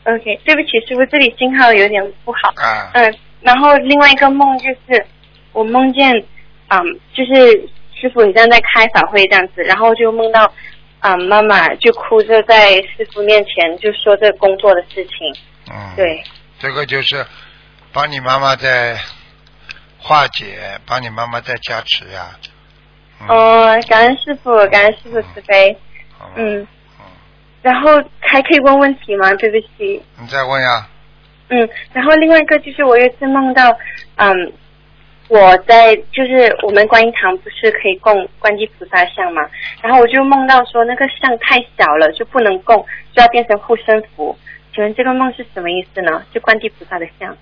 [0.03, 2.49] OK，对不起，师傅，这里信号有点不好。
[2.55, 2.91] 啊。
[2.93, 5.05] 嗯，然后另外一个梦就是，
[5.53, 6.11] 我梦见，
[6.69, 6.79] 嗯，
[7.13, 10.51] 就是师傅好像在开法会这样子，然后就梦到。
[11.03, 15.35] 嗯，妈妈就哭着在师傅面前就说这工作的事情。
[15.71, 16.23] 嗯，对，
[16.59, 17.25] 这个就是
[17.91, 18.95] 帮你妈妈在
[19.97, 22.37] 化解，帮你妈妈在加持呀。
[23.27, 25.75] 哦，感恩师傅，感恩师傅慈悲。
[26.37, 26.59] 嗯。
[26.59, 26.67] 嗯。
[27.61, 29.33] 然后还可以问问题吗？
[29.35, 30.01] 对不起。
[30.19, 30.87] 你再问呀。
[31.49, 33.77] 嗯，然后另外一个就是我有一次梦到，
[34.15, 34.53] 嗯。
[35.27, 39.41] 我在就是我们观音堂不是可以供观音菩萨像嘛，
[39.81, 42.75] 然后我就梦到说那个像太小了就不能供，
[43.13, 44.37] 就要变成护身符。
[44.75, 46.21] 请问这个梦是什么意思呢？
[46.33, 47.37] 就观世菩萨的像。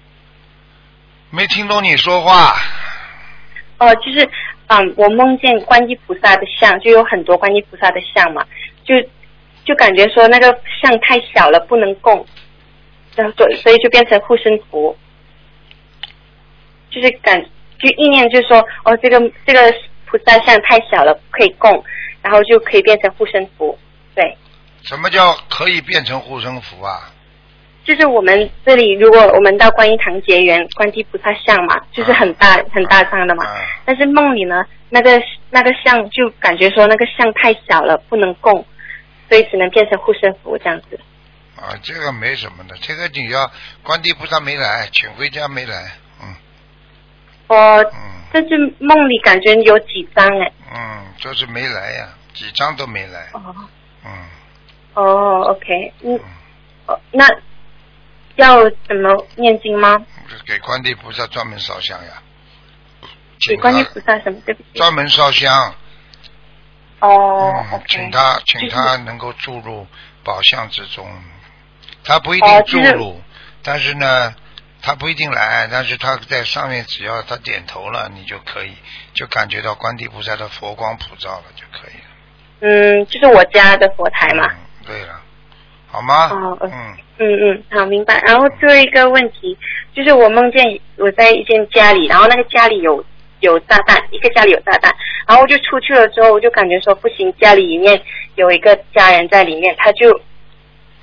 [1.32, 2.54] 没听懂你说话。
[3.80, 4.30] 哦，就是
[4.68, 8.46] 嗯，我梦见观音菩萨的像，就有很多观音菩萨的像嘛，
[8.84, 8.94] 就
[9.70, 12.26] 就感觉说那个像太小了不能供，
[13.16, 14.98] 然后所所以就变成护身符，
[16.90, 17.46] 就是感。
[17.82, 19.74] 就意念就是说，哦，这个这个
[20.06, 21.82] 菩萨像太小了，不可以供，
[22.22, 23.80] 然后就可以变成护身符，
[24.14, 24.36] 对。
[24.84, 27.10] 什么叫可以变成护身符啊？
[27.86, 33.46] 就是我们这里，如果我们到观音堂结缘，观地菩萨像嘛，就是很大很大张的嘛。
[33.86, 35.12] 但是梦里呢，那个
[35.50, 38.66] 那个像就感觉说那个像太小了，不能供，
[39.30, 40.99] 所以只能变成护身符这样子。
[41.56, 43.51] 啊，这个没什么的，这个你要
[43.84, 45.91] 观地菩萨没来，请回家没来。
[46.22, 46.35] 嗯
[47.47, 47.84] 哦，
[48.31, 50.51] 但是梦里感觉有几张哎。
[50.73, 53.27] 嗯，就是没来呀，几张都没来。
[53.34, 53.56] 哦。
[54.06, 54.11] 嗯。
[54.93, 56.19] 哦，OK，嗯。
[56.85, 57.27] 哦，那
[58.35, 60.06] 要怎么念经吗？
[60.45, 62.22] 给观地菩萨专门烧香呀。
[63.47, 64.39] 给观地菩萨什么？
[64.45, 64.69] 对不起。
[64.76, 65.76] 专门烧香。
[67.01, 67.65] 哦。
[67.71, 69.88] 嗯，请他，请他能够注入
[70.23, 71.05] 宝相之中。
[72.03, 73.21] 他不一定注入，
[73.63, 74.34] 但是呢。
[74.81, 78.71] 他不一定来，但是他在上面，只要他点头了，你就可以
[79.13, 82.07] 就感觉到观地菩萨的佛光普照了，就可以了。
[82.61, 84.47] 嗯，就是我家的佛台嘛。
[84.88, 85.19] 对了，
[85.91, 86.30] 好吗？
[86.31, 88.21] 哦，嗯嗯嗯，好，明白。
[88.21, 89.57] 然后最后一个问题，
[89.93, 93.03] 就是我梦见我在一间家里，然后那个家里有
[93.40, 94.94] 有炸弹，一个家里有炸弹，
[95.28, 98.02] 然后我就出去了之后，我就感觉说不行，家里里面
[98.36, 100.11] 有一个家人在里面，他就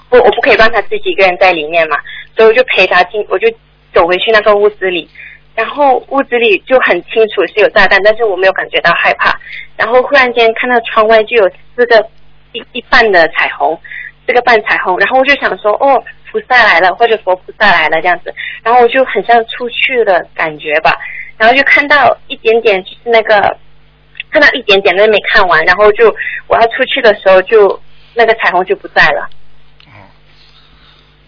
[0.09, 1.97] 不我不可以让他自己一个人在里面嘛，
[2.37, 3.49] 所以我就陪他进，我就。
[3.95, 5.09] 走回去那个屋子里，
[5.55, 9.35] 然后屋子里就很清楚是有炸弹，但是我没有感觉到害怕。
[9.75, 12.07] 然后忽然间看到窗外就有四个
[12.53, 13.81] 一一半的彩虹，
[14.27, 14.99] 这个半彩虹。
[14.99, 18.35] 然后我就想说，哦，菩萨来了，或者佛菩萨来了这样子。
[18.63, 20.95] 然后我就很像出去的感觉吧。
[21.37, 23.59] 然后就看到一点点，就是那个
[24.31, 26.15] 看到一点点，但没看完，然后就
[26.47, 27.81] 我要出去的时候就
[28.15, 29.29] 那个彩虹就不在了。
[29.87, 29.93] 嗯，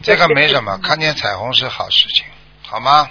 [0.02, 2.24] 这个没什么，看见彩虹是好事情，
[2.66, 3.10] 好吗？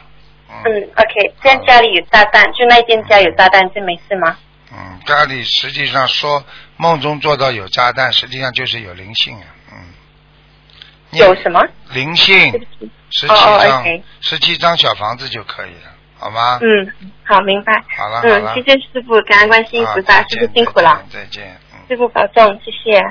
[0.49, 0.63] 嗯
[0.95, 4.37] ，OK，这样家里有炸弹，就那间家有炸弹，这没事吗？
[4.71, 6.43] 嗯，家里实际上说
[6.77, 9.77] 梦中做到有炸弹，实际上就是有灵性啊，嗯。
[11.11, 11.61] 有什么？
[11.93, 12.51] 灵性，
[13.11, 16.59] 十七张，十七张小房子就可以了，好吗？
[16.61, 16.91] 嗯，
[17.23, 17.83] 好，明白。
[17.95, 21.03] 好了，嗯，谢谢师傅，感恩观世音菩萨，师傅辛苦了。
[21.09, 21.57] 再见。
[21.87, 23.01] 师傅保重，谢谢。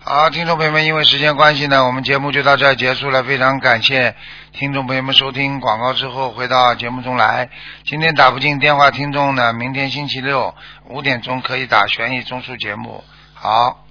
[0.00, 3.22] 好，听众朋友们，因为时间关系呢，我们节目就到这儿结束了。
[3.22, 4.14] 非常感谢
[4.52, 7.48] 听众朋友们收听广告之后回到节目中来。
[7.84, 10.54] 今天打不进电话，听众呢，明天星期六
[10.86, 13.04] 五点钟可以打悬疑综述节目。
[13.34, 13.84] 好。